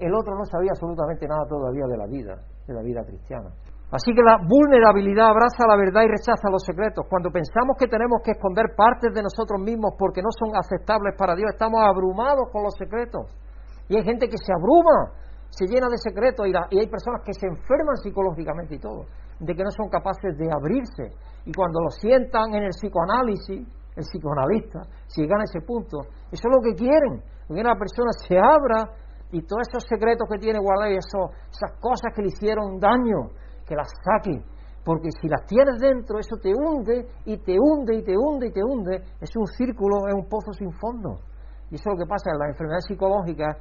el 0.00 0.14
otro 0.14 0.34
no 0.34 0.44
sabía 0.48 0.72
absolutamente 0.72 1.28
nada 1.28 1.44
todavía 1.46 1.84
de 1.86 1.96
la 1.96 2.06
vida, 2.06 2.40
de 2.66 2.74
la 2.74 2.82
vida 2.82 3.04
cristiana. 3.04 3.52
Así 3.92 4.14
que 4.14 4.22
la 4.22 4.38
vulnerabilidad 4.40 5.28
abraza 5.28 5.66
la 5.68 5.76
verdad 5.76 6.02
y 6.02 6.08
rechaza 6.08 6.48
los 6.48 6.62
secretos. 6.64 7.04
Cuando 7.10 7.30
pensamos 7.30 7.76
que 7.76 7.86
tenemos 7.86 8.22
que 8.24 8.32
esconder 8.32 8.72
partes 8.74 9.12
de 9.12 9.22
nosotros 9.22 9.60
mismos 9.60 9.92
porque 9.98 10.22
no 10.22 10.30
son 10.32 10.56
aceptables 10.56 11.14
para 11.18 11.34
Dios, 11.34 11.52
estamos 11.52 11.82
abrumados 11.84 12.48
con 12.50 12.62
los 12.62 12.72
secretos. 12.78 13.28
Y 13.88 13.96
hay 13.96 14.04
gente 14.04 14.28
que 14.28 14.38
se 14.38 14.54
abruma, 14.54 15.12
se 15.50 15.66
llena 15.66 15.88
de 15.90 15.98
secretos 15.98 16.46
y, 16.46 16.52
y 16.70 16.78
hay 16.78 16.88
personas 16.88 17.20
que 17.26 17.34
se 17.34 17.46
enferman 17.46 17.96
psicológicamente 17.98 18.76
y 18.76 18.78
todo, 18.78 19.04
de 19.40 19.54
que 19.54 19.64
no 19.64 19.70
son 19.70 19.88
capaces 19.88 20.36
de 20.36 20.48
abrirse. 20.52 21.16
Y 21.44 21.52
cuando 21.52 21.80
lo 21.80 21.90
sientan 21.90 22.54
en 22.54 22.64
el 22.64 22.70
psicoanálisis, 22.70 23.66
el 23.96 24.04
psicoanalista, 24.04 24.80
si 25.06 25.22
llegan 25.22 25.40
a 25.40 25.44
ese 25.44 25.60
punto, 25.66 26.00
eso 26.30 26.44
es 26.48 26.52
lo 26.54 26.60
que 26.62 26.74
quieren, 26.74 27.22
que 27.48 27.54
una 27.54 27.74
persona 27.74 28.12
se 28.26 28.38
abra 28.38 28.92
y 29.32 29.42
todos 29.42 29.66
esos 29.68 29.84
secretos 29.88 30.28
que 30.30 30.38
tiene 30.38 30.58
guardado 30.58 30.92
y 30.92 30.96
esas 30.96 31.72
cosas 31.80 32.12
que 32.14 32.22
le 32.22 32.28
hicieron 32.28 32.78
daño, 32.78 33.30
que 33.66 33.74
las 33.74 33.88
saque. 34.04 34.42
Porque 34.84 35.10
si 35.20 35.28
las 35.28 35.44
tienes 35.46 35.78
dentro, 35.78 36.18
eso 36.18 36.36
te 36.40 36.52
hunde 36.54 37.06
y 37.26 37.36
te 37.38 37.56
hunde 37.58 37.96
y 37.96 38.02
te 38.02 38.16
hunde 38.16 38.46
y 38.48 38.52
te 38.52 38.62
hunde. 38.64 39.02
Es 39.20 39.30
un 39.36 39.46
círculo, 39.46 40.08
es 40.08 40.14
un 40.14 40.26
pozo 40.28 40.52
sin 40.52 40.72
fondo. 40.72 41.20
Y 41.70 41.74
eso 41.74 41.90
es 41.90 41.98
lo 41.98 42.04
que 42.04 42.08
pasa. 42.08 42.32
Las 42.38 42.50
enfermedades 42.50 42.86
psicológicas 42.86 43.56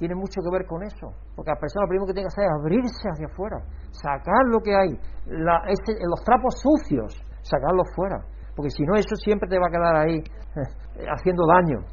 tienen 0.00 0.16
mucho 0.16 0.40
que 0.40 0.48
ver 0.50 0.66
con 0.66 0.82
eso. 0.82 1.12
Porque 1.36 1.52
la 1.52 1.60
persona 1.60 1.84
lo 1.84 1.88
primero 1.92 2.06
que 2.08 2.16
tiene 2.16 2.24
que 2.24 2.32
hacer 2.32 2.48
es 2.48 2.52
abrirse 2.56 3.06
hacia 3.12 3.28
afuera, 3.28 3.58
sacar 3.92 4.48
lo 4.48 4.58
que 4.64 4.72
hay, 4.72 4.96
los 5.28 6.20
trapos 6.24 6.56
sucios, 6.56 7.20
sacarlos 7.44 7.86
fuera. 7.94 8.16
Porque 8.56 8.70
si 8.70 8.82
no, 8.82 8.96
eso 8.96 9.14
siempre 9.16 9.48
te 9.48 9.60
va 9.60 9.68
a 9.68 9.70
quedar 9.70 9.94
ahí 9.96 10.24
haciendo 11.14 11.44
daño. 11.46 11.84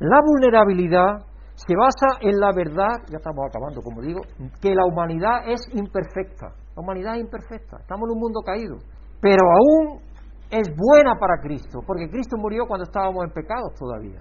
La 0.00 0.18
vulnerabilidad 0.26 1.22
se 1.54 1.74
basa 1.78 2.18
en 2.20 2.34
la 2.40 2.50
verdad, 2.50 2.98
ya 3.06 3.18
estamos 3.22 3.46
acabando, 3.46 3.80
como 3.82 4.02
digo, 4.02 4.20
que 4.60 4.74
la 4.74 4.84
humanidad 4.84 5.46
es 5.46 5.62
imperfecta. 5.72 6.50
La 6.74 6.82
humanidad 6.82 7.14
es 7.14 7.20
imperfecta, 7.22 7.78
estamos 7.78 8.10
en 8.10 8.18
un 8.18 8.20
mundo 8.20 8.40
caído, 8.42 8.76
pero 9.22 9.46
aún 9.46 10.02
es 10.50 10.68
buena 10.74 11.14
para 11.14 11.38
Cristo, 11.40 11.78
porque 11.86 12.10
Cristo 12.10 12.36
murió 12.36 12.66
cuando 12.66 12.82
estábamos 12.82 13.24
en 13.24 13.30
pecados 13.30 13.72
todavía. 13.78 14.20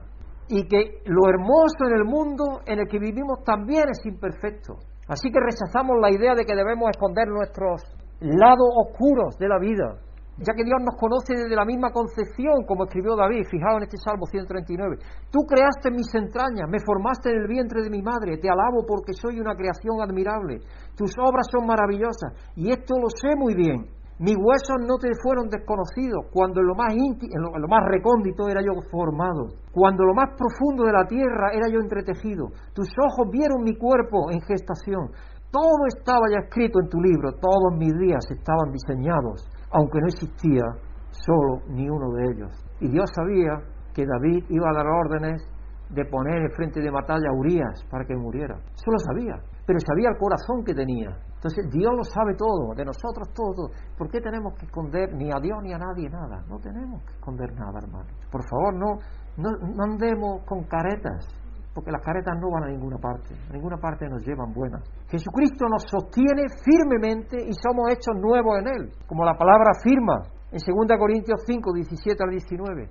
Y 0.50 0.68
que 0.68 1.02
lo 1.06 1.30
hermoso 1.30 1.86
en 1.88 1.96
el 1.96 2.04
mundo 2.04 2.62
en 2.66 2.80
el 2.80 2.88
que 2.88 3.00
vivimos 3.00 3.44
también 3.46 3.86
es 3.90 4.06
imperfecto. 4.06 4.76
Así 5.08 5.32
que 5.32 5.40
rechazamos 5.40 5.98
la 6.00 6.12
idea 6.12 6.34
de 6.36 6.46
que 6.46 6.56
debemos 6.56 6.90
esconder 6.90 7.28
nuestros 7.28 7.84
lados 8.20 8.70
oscuros 8.76 9.38
de 9.38 9.48
la 9.50 9.60
vida, 9.60 10.00
ya 10.38 10.54
que 10.56 10.64
Dios 10.64 10.80
nos 10.82 10.96
conoce 10.96 11.36
desde 11.36 11.56
la 11.56 11.66
misma 11.66 11.92
concepción, 11.92 12.64
como 12.66 12.86
escribió 12.86 13.16
David, 13.16 13.44
fijado 13.52 13.78
en 13.78 13.84
este 13.84 13.98
Salmo 13.98 14.26
139. 14.26 14.98
Tú 15.30 15.40
creaste 15.46 15.92
mis 15.92 16.08
entrañas, 16.16 16.70
me 16.70 16.80
formaste 16.80 17.30
en 17.30 17.42
el 17.42 17.48
vientre 17.48 17.84
de 17.84 17.90
mi 17.90 18.02
madre, 18.02 18.38
te 18.38 18.50
alabo 18.50 18.86
porque 18.88 19.14
soy 19.14 19.40
una 19.40 19.56
creación 19.56 20.02
admirable, 20.02 20.60
tus 20.96 21.12
obras 21.20 21.48
son 21.52 21.68
maravillosas, 21.68 22.32
y 22.56 22.72
esto 22.72 22.96
lo 22.96 23.10
sé 23.10 23.36
muy 23.36 23.56
bien. 23.56 23.86
Mis 24.20 24.38
huesos 24.38 24.78
no 24.88 24.98
te 24.98 25.10
fueron 25.22 25.50
desconocidos, 25.50 26.28
cuando 26.32 26.62
en 26.62 26.68
lo 26.68 26.76
más 26.76 26.94
íntimo, 26.94 27.32
en 27.34 27.62
lo 27.62 27.68
más 27.68 27.84
recóndito 27.90 28.48
era 28.48 28.62
yo 28.62 28.74
formado, 28.92 29.48
cuando 29.72 30.06
lo 30.06 30.14
más 30.14 30.30
profundo 30.38 30.86
de 30.86 30.94
la 30.94 31.06
tierra 31.06 31.52
era 31.52 31.68
yo 31.68 31.80
entretejido. 31.80 32.48
Tus 32.74 32.90
ojos 32.98 33.28
vieron 33.32 33.64
mi 33.64 33.76
cuerpo 33.76 34.30
en 34.32 34.42
gestación. 34.42 35.10
Todo 35.50 35.86
estaba 35.88 36.26
ya 36.32 36.46
escrito 36.46 36.80
en 36.80 36.90
tu 36.90 37.02
libro, 37.02 37.34
todos 37.34 37.78
mis 37.78 37.94
días 37.98 38.26
estaban 38.30 38.72
diseñados 38.72 39.50
aunque 39.74 40.00
no 40.00 40.08
existía 40.08 40.64
solo 41.10 41.62
ni 41.68 41.90
uno 41.90 42.12
de 42.14 42.24
ellos. 42.32 42.52
Y 42.80 42.90
Dios 42.90 43.10
sabía 43.14 43.60
que 43.94 44.06
David 44.06 44.46
iba 44.50 44.70
a 44.70 44.74
dar 44.74 44.88
órdenes 44.88 45.42
de 45.90 46.06
poner 46.06 46.42
en 46.44 46.52
frente 46.52 46.80
de 46.80 46.90
batalla 46.90 47.30
a 47.30 47.38
Urias 47.38 47.84
para 47.90 48.06
que 48.06 48.16
muriera. 48.16 48.56
Eso 48.56 48.92
lo 48.92 49.00
sabía, 49.00 49.36
pero 49.66 49.80
sabía 49.80 50.10
el 50.10 50.18
corazón 50.18 50.64
que 50.64 50.74
tenía. 50.74 51.10
Entonces 51.36 51.70
Dios 51.72 51.92
lo 51.96 52.04
sabe 52.04 52.36
todo, 52.36 52.74
de 52.76 52.86
nosotros 52.86 53.30
todo, 53.34 53.70
¿Por 53.98 54.10
qué 54.10 54.22
tenemos 54.22 54.54
que 54.56 54.66
esconder 54.66 55.14
ni 55.14 55.32
a 55.32 55.40
Dios 55.42 55.58
ni 55.62 55.74
a 55.74 55.78
nadie 55.78 56.10
nada? 56.10 56.44
No 56.48 56.58
tenemos 56.60 57.04
que 57.04 57.14
esconder 57.14 57.54
nada, 57.54 57.80
hermano. 57.82 58.10
Por 58.32 58.42
favor, 58.48 58.74
no, 58.76 59.00
no, 59.38 59.50
no 59.52 59.84
andemos 59.84 60.44
con 60.46 60.64
caretas 60.64 61.28
porque 61.74 61.92
las 61.92 62.02
caretas 62.04 62.38
no 62.40 62.52
van 62.52 62.66
a 62.66 62.68
ninguna 62.68 62.98
parte, 62.98 63.34
a 63.50 63.54
ninguna 63.54 63.78
parte 63.78 64.08
nos 64.08 64.22
llevan 64.26 64.54
buenas. 64.54 64.84
Jesucristo 65.10 65.66
nos 65.68 65.84
sostiene 65.90 66.46
firmemente 66.64 67.38
y 67.42 67.54
somos 67.54 67.90
hechos 67.90 68.16
nuevos 68.22 68.60
en 68.60 68.68
Él, 68.68 68.92
como 69.08 69.26
la 69.26 69.34
palabra 69.34 69.72
afirma 69.76 70.22
en 70.52 70.60
2 70.62 71.00
Corintios 71.00 71.42
5, 71.46 71.74
17 71.74 72.24
al 72.24 72.30
19. 72.30 72.90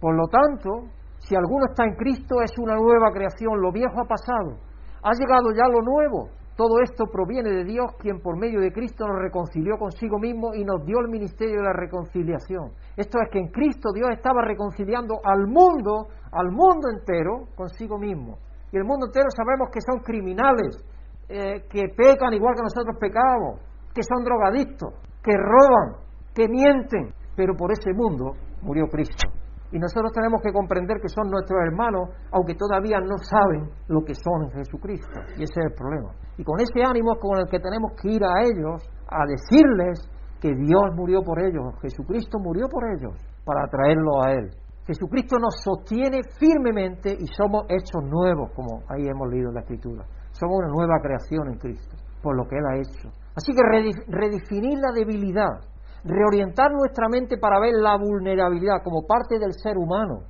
Por 0.00 0.16
lo 0.16 0.26
tanto, 0.28 0.88
si 1.18 1.36
alguno 1.36 1.66
está 1.68 1.84
en 1.84 1.94
Cristo 1.94 2.40
es 2.42 2.52
una 2.58 2.74
nueva 2.74 3.12
creación, 3.12 3.60
lo 3.60 3.70
viejo 3.70 4.00
ha 4.00 4.08
pasado, 4.08 4.56
ha 5.02 5.12
llegado 5.12 5.50
ya 5.52 5.66
lo 5.68 5.82
nuevo. 5.82 6.30
Todo 6.56 6.80
esto 6.82 7.06
proviene 7.06 7.50
de 7.50 7.64
Dios, 7.64 7.92
quien 7.98 8.20
por 8.20 8.36
medio 8.38 8.60
de 8.60 8.72
Cristo 8.72 9.06
nos 9.06 9.18
reconcilió 9.20 9.78
consigo 9.78 10.18
mismo 10.18 10.54
y 10.54 10.64
nos 10.64 10.84
dio 10.84 11.00
el 11.00 11.08
ministerio 11.08 11.56
de 11.56 11.64
la 11.64 11.72
reconciliación. 11.72 12.72
Esto 12.96 13.18
es 13.22 13.30
que 13.30 13.38
en 13.38 13.48
Cristo 13.48 13.90
Dios 13.94 14.10
estaba 14.12 14.42
reconciliando 14.42 15.14
al 15.24 15.46
mundo, 15.46 16.08
al 16.30 16.50
mundo 16.50 16.88
entero, 16.94 17.48
consigo 17.56 17.98
mismo. 17.98 18.38
Y 18.70 18.76
el 18.76 18.84
mundo 18.84 19.06
entero 19.06 19.28
sabemos 19.34 19.70
que 19.72 19.80
son 19.80 20.00
criminales, 20.00 20.84
eh, 21.28 21.64
que 21.70 21.88
pecan 21.96 22.34
igual 22.34 22.54
que 22.54 22.62
nosotros 22.62 22.96
pecamos, 23.00 23.60
que 23.94 24.02
son 24.02 24.22
drogadictos, 24.22 24.94
que 25.22 25.32
roban, 25.32 26.04
que 26.34 26.48
mienten. 26.48 27.14
Pero 27.34 27.54
por 27.56 27.72
ese 27.72 27.92
mundo 27.94 28.32
murió 28.60 28.86
Cristo. 28.88 29.41
Y 29.72 29.78
nosotros 29.78 30.12
tenemos 30.12 30.42
que 30.42 30.52
comprender 30.52 31.00
que 31.00 31.08
son 31.08 31.30
nuestros 31.30 31.58
hermanos, 31.64 32.10
aunque 32.30 32.54
todavía 32.54 33.00
no 33.00 33.16
saben 33.16 33.70
lo 33.88 34.04
que 34.04 34.14
son 34.14 34.44
en 34.44 34.50
Jesucristo. 34.52 35.20
Y 35.38 35.44
ese 35.44 35.60
es 35.60 35.66
el 35.66 35.74
problema. 35.74 36.12
Y 36.36 36.44
con 36.44 36.60
ese 36.60 36.84
ánimo 36.84 37.16
con 37.16 37.38
el 37.38 37.46
que 37.48 37.58
tenemos 37.58 37.92
que 38.00 38.12
ir 38.12 38.22
a 38.22 38.42
ellos, 38.44 38.84
a 39.08 39.24
decirles 39.26 40.08
que 40.40 40.52
Dios 40.54 40.92
murió 40.94 41.22
por 41.22 41.40
ellos, 41.40 41.72
Jesucristo 41.80 42.38
murió 42.38 42.68
por 42.68 42.84
ellos, 42.84 43.16
para 43.44 43.66
traerlo 43.68 44.22
a 44.22 44.32
Él. 44.32 44.50
Jesucristo 44.86 45.38
nos 45.38 45.54
sostiene 45.62 46.20
firmemente 46.38 47.16
y 47.18 47.26
somos 47.28 47.64
hechos 47.68 48.02
nuevos, 48.04 48.50
como 48.54 48.82
ahí 48.88 49.06
hemos 49.06 49.28
leído 49.30 49.48
en 49.48 49.54
la 49.54 49.60
Escritura. 49.60 50.04
Somos 50.32 50.58
una 50.58 50.68
nueva 50.68 51.00
creación 51.00 51.48
en 51.48 51.58
Cristo, 51.58 51.96
por 52.22 52.36
lo 52.36 52.44
que 52.44 52.56
Él 52.56 52.64
ha 52.66 52.76
hecho. 52.76 53.08
Así 53.34 53.52
que 53.54 53.62
redefinir 54.08 54.78
la 54.78 54.92
debilidad, 54.92 55.71
reorientar 56.04 56.72
nuestra 56.72 57.08
mente 57.08 57.38
para 57.38 57.60
ver 57.60 57.74
la 57.74 57.96
vulnerabilidad 57.96 58.82
como 58.82 59.06
parte 59.06 59.38
del 59.38 59.52
ser 59.52 59.76
humano 59.78 60.24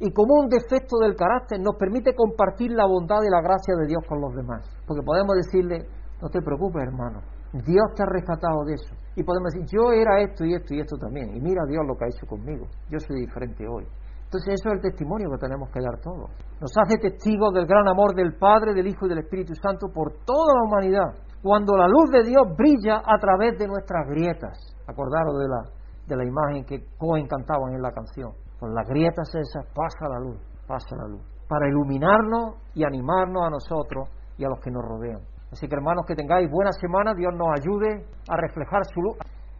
y 0.00 0.12
como 0.12 0.34
un 0.34 0.48
defecto 0.48 0.98
del 0.98 1.16
carácter 1.16 1.60
nos 1.60 1.76
permite 1.76 2.14
compartir 2.14 2.70
la 2.72 2.86
bondad 2.86 3.18
y 3.26 3.30
la 3.30 3.42
gracia 3.42 3.74
de 3.74 3.86
Dios 3.86 4.02
con 4.08 4.20
los 4.20 4.34
demás. 4.34 4.62
Porque 4.86 5.02
podemos 5.02 5.34
decirle, 5.36 5.86
no 6.22 6.28
te 6.28 6.40
preocupes 6.40 6.82
hermano, 6.82 7.20
Dios 7.52 7.94
te 7.96 8.02
ha 8.02 8.06
rescatado 8.06 8.64
de 8.64 8.74
eso. 8.74 8.94
Y 9.16 9.24
podemos 9.24 9.52
decir, 9.52 9.66
yo 9.72 9.90
era 9.90 10.20
esto 10.20 10.44
y 10.44 10.54
esto 10.54 10.74
y 10.74 10.80
esto 10.80 10.96
también. 10.96 11.34
Y 11.34 11.40
mira 11.40 11.64
Dios 11.66 11.84
lo 11.86 11.96
que 11.96 12.04
ha 12.04 12.08
hecho 12.08 12.26
conmigo. 12.26 12.66
Yo 12.90 12.98
soy 13.00 13.20
diferente 13.20 13.66
hoy. 13.66 13.84
Entonces 14.24 14.60
eso 14.60 14.68
es 14.68 14.74
el 14.74 14.80
testimonio 14.82 15.30
que 15.30 15.38
tenemos 15.38 15.70
que 15.70 15.80
dar 15.80 15.98
todos. 16.00 16.30
Nos 16.60 16.70
hace 16.76 16.98
testigos 16.98 17.52
del 17.54 17.66
gran 17.66 17.88
amor 17.88 18.14
del 18.14 18.36
Padre, 18.36 18.74
del 18.74 18.86
Hijo 18.86 19.06
y 19.06 19.08
del 19.08 19.24
Espíritu 19.24 19.54
Santo 19.54 19.88
por 19.88 20.12
toda 20.24 20.54
la 20.54 20.64
humanidad. 20.68 21.10
Cuando 21.42 21.76
la 21.76 21.88
luz 21.88 22.10
de 22.12 22.28
Dios 22.28 22.42
brilla 22.56 23.02
a 23.04 23.18
través 23.18 23.58
de 23.58 23.66
nuestras 23.66 24.06
grietas. 24.06 24.77
Acordaros 24.88 25.38
de 25.38 25.48
la, 25.48 25.60
de 26.06 26.16
la 26.16 26.24
imagen 26.24 26.64
que 26.64 26.84
Cohen 26.96 27.28
cantaban 27.28 27.74
en 27.74 27.82
la 27.82 27.92
canción. 27.92 28.32
Con 28.58 28.74
las 28.74 28.88
grietas 28.88 29.28
esas 29.34 29.64
pasa 29.74 30.08
la 30.08 30.18
luz, 30.18 30.38
pasa 30.66 30.96
la 30.96 31.06
luz. 31.06 31.22
Para 31.48 31.68
iluminarnos 31.68 32.56
y 32.74 32.84
animarnos 32.84 33.46
a 33.46 33.50
nosotros 33.50 34.08
y 34.36 34.44
a 34.44 34.48
los 34.48 34.58
que 34.60 34.70
nos 34.70 34.82
rodean. 34.82 35.20
Así 35.52 35.68
que 35.68 35.74
hermanos, 35.74 36.04
que 36.06 36.14
tengáis 36.14 36.50
buena 36.50 36.72
semana, 36.72 37.14
Dios 37.14 37.32
nos 37.34 37.48
ayude 37.58 38.04
a 38.28 38.36
reflejar 38.36 38.84
su 38.84 39.00
luz 39.00 39.16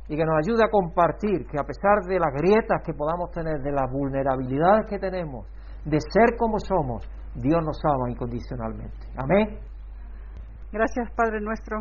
y 0.08 0.16
que 0.16 0.24
nos 0.24 0.36
ayude 0.44 0.64
a 0.64 0.70
compartir 0.70 1.46
que 1.46 1.58
a 1.58 1.64
pesar 1.64 2.00
de 2.08 2.18
las 2.18 2.32
grietas 2.32 2.82
que 2.84 2.92
podamos 2.94 3.30
tener, 3.30 3.60
de 3.60 3.72
las 3.72 3.90
vulnerabilidades 3.92 4.86
que 4.88 4.98
tenemos, 4.98 5.46
de 5.84 5.98
ser 6.00 6.36
como 6.38 6.58
somos, 6.58 7.08
Dios 7.34 7.62
nos 7.64 7.78
ama 7.84 8.10
incondicionalmente. 8.10 9.06
Amén. 9.16 9.58
Gracias, 10.72 11.10
Padre 11.14 11.40
nuestro, 11.40 11.80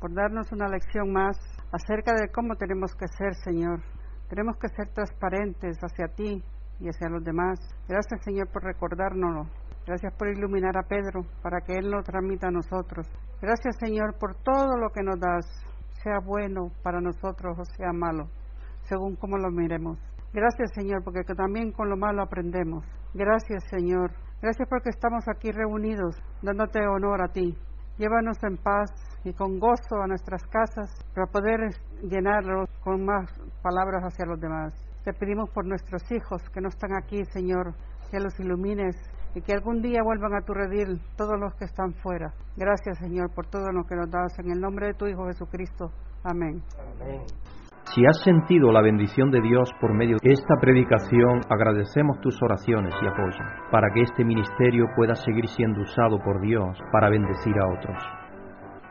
por 0.00 0.14
darnos 0.14 0.50
una 0.52 0.68
lección 0.68 1.12
más 1.12 1.36
acerca 1.74 2.14
de 2.14 2.28
cómo 2.28 2.54
tenemos 2.54 2.94
que 2.94 3.08
ser, 3.08 3.34
Señor. 3.34 3.80
Tenemos 4.28 4.56
que 4.58 4.68
ser 4.68 4.88
transparentes 4.94 5.76
hacia 5.78 6.06
ti 6.14 6.42
y 6.78 6.88
hacia 6.88 7.08
los 7.08 7.24
demás. 7.24 7.58
Gracias, 7.88 8.22
Señor, 8.22 8.48
por 8.52 8.62
recordárnoslo. 8.62 9.50
Gracias 9.84 10.14
por 10.14 10.28
iluminar 10.28 10.76
a 10.78 10.86
Pedro 10.86 11.26
para 11.42 11.60
que 11.62 11.74
Él 11.74 11.90
lo 11.90 12.02
transmita 12.02 12.46
a 12.46 12.52
nosotros. 12.52 13.06
Gracias, 13.42 13.76
Señor, 13.78 14.16
por 14.18 14.36
todo 14.36 14.76
lo 14.78 14.90
que 14.90 15.02
nos 15.02 15.18
das, 15.18 15.44
sea 16.02 16.20
bueno 16.24 16.70
para 16.82 17.00
nosotros 17.00 17.58
o 17.58 17.64
sea 17.64 17.92
malo, 17.92 18.28
según 18.88 19.16
como 19.16 19.36
lo 19.36 19.50
miremos. 19.50 19.98
Gracias, 20.32 20.72
Señor, 20.74 21.02
porque 21.02 21.24
también 21.34 21.72
con 21.72 21.90
lo 21.90 21.96
malo 21.96 22.22
aprendemos. 22.22 22.86
Gracias, 23.14 23.64
Señor. 23.68 24.12
Gracias 24.40 24.68
porque 24.68 24.90
estamos 24.90 25.24
aquí 25.28 25.50
reunidos, 25.50 26.16
dándote 26.40 26.86
honor 26.86 27.22
a 27.22 27.32
ti. 27.32 27.56
Llévanos 27.96 28.42
en 28.42 28.56
paz 28.56 28.90
y 29.24 29.32
con 29.32 29.58
gozo 29.58 30.02
a 30.02 30.06
nuestras 30.06 30.42
casas 30.48 30.90
para 31.14 31.26
poder 31.26 31.60
llenarlos 32.02 32.68
con 32.82 33.04
más 33.04 33.30
palabras 33.62 34.02
hacia 34.02 34.26
los 34.26 34.40
demás. 34.40 34.74
Te 35.04 35.12
pedimos 35.12 35.48
por 35.50 35.64
nuestros 35.64 36.02
hijos 36.10 36.42
que 36.50 36.60
no 36.60 36.68
están 36.68 36.94
aquí, 36.94 37.24
Señor, 37.26 37.74
que 38.10 38.18
los 38.18 38.38
ilumines 38.40 38.96
y 39.34 39.42
que 39.42 39.52
algún 39.52 39.80
día 39.80 40.02
vuelvan 40.02 40.34
a 40.34 40.44
tu 40.44 40.54
redil 40.54 41.00
todos 41.16 41.38
los 41.38 41.54
que 41.54 41.66
están 41.66 41.92
fuera. 41.94 42.32
Gracias, 42.56 42.98
Señor, 42.98 43.30
por 43.34 43.46
todo 43.46 43.70
lo 43.72 43.84
que 43.84 43.96
nos 43.96 44.10
das. 44.10 44.38
En 44.38 44.50
el 44.50 44.60
nombre 44.60 44.88
de 44.88 44.94
tu 44.94 45.06
Hijo 45.06 45.26
Jesucristo. 45.26 45.90
Amén. 46.22 46.62
Amén. 47.00 47.20
Si 47.92 48.04
has 48.06 48.20
sentido 48.22 48.72
la 48.72 48.80
bendición 48.80 49.30
de 49.30 49.40
Dios 49.40 49.70
por 49.80 49.94
medio 49.94 50.16
de 50.22 50.32
esta 50.32 50.54
predicación, 50.60 51.42
agradecemos 51.48 52.18
tus 52.20 52.42
oraciones 52.42 52.94
y 53.02 53.06
apoyo 53.06 53.44
para 53.70 53.88
que 53.92 54.00
este 54.00 54.24
ministerio 54.24 54.86
pueda 54.96 55.14
seguir 55.14 55.46
siendo 55.48 55.82
usado 55.82 56.18
por 56.18 56.40
Dios 56.40 56.78
para 56.90 57.10
bendecir 57.10 57.54
a 57.58 57.68
otros. 57.68 58.02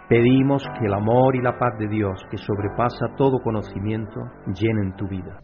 Pedimos 0.08 0.64
que 0.80 0.86
el 0.86 0.94
amor 0.94 1.36
y 1.36 1.42
la 1.42 1.58
paz 1.58 1.78
de 1.80 1.88
Dios, 1.88 2.24
que 2.30 2.38
sobrepasa 2.38 3.16
todo 3.18 3.40
conocimiento, 3.42 4.22
llenen 4.54 4.96
tu 4.96 5.08
vida. 5.08 5.40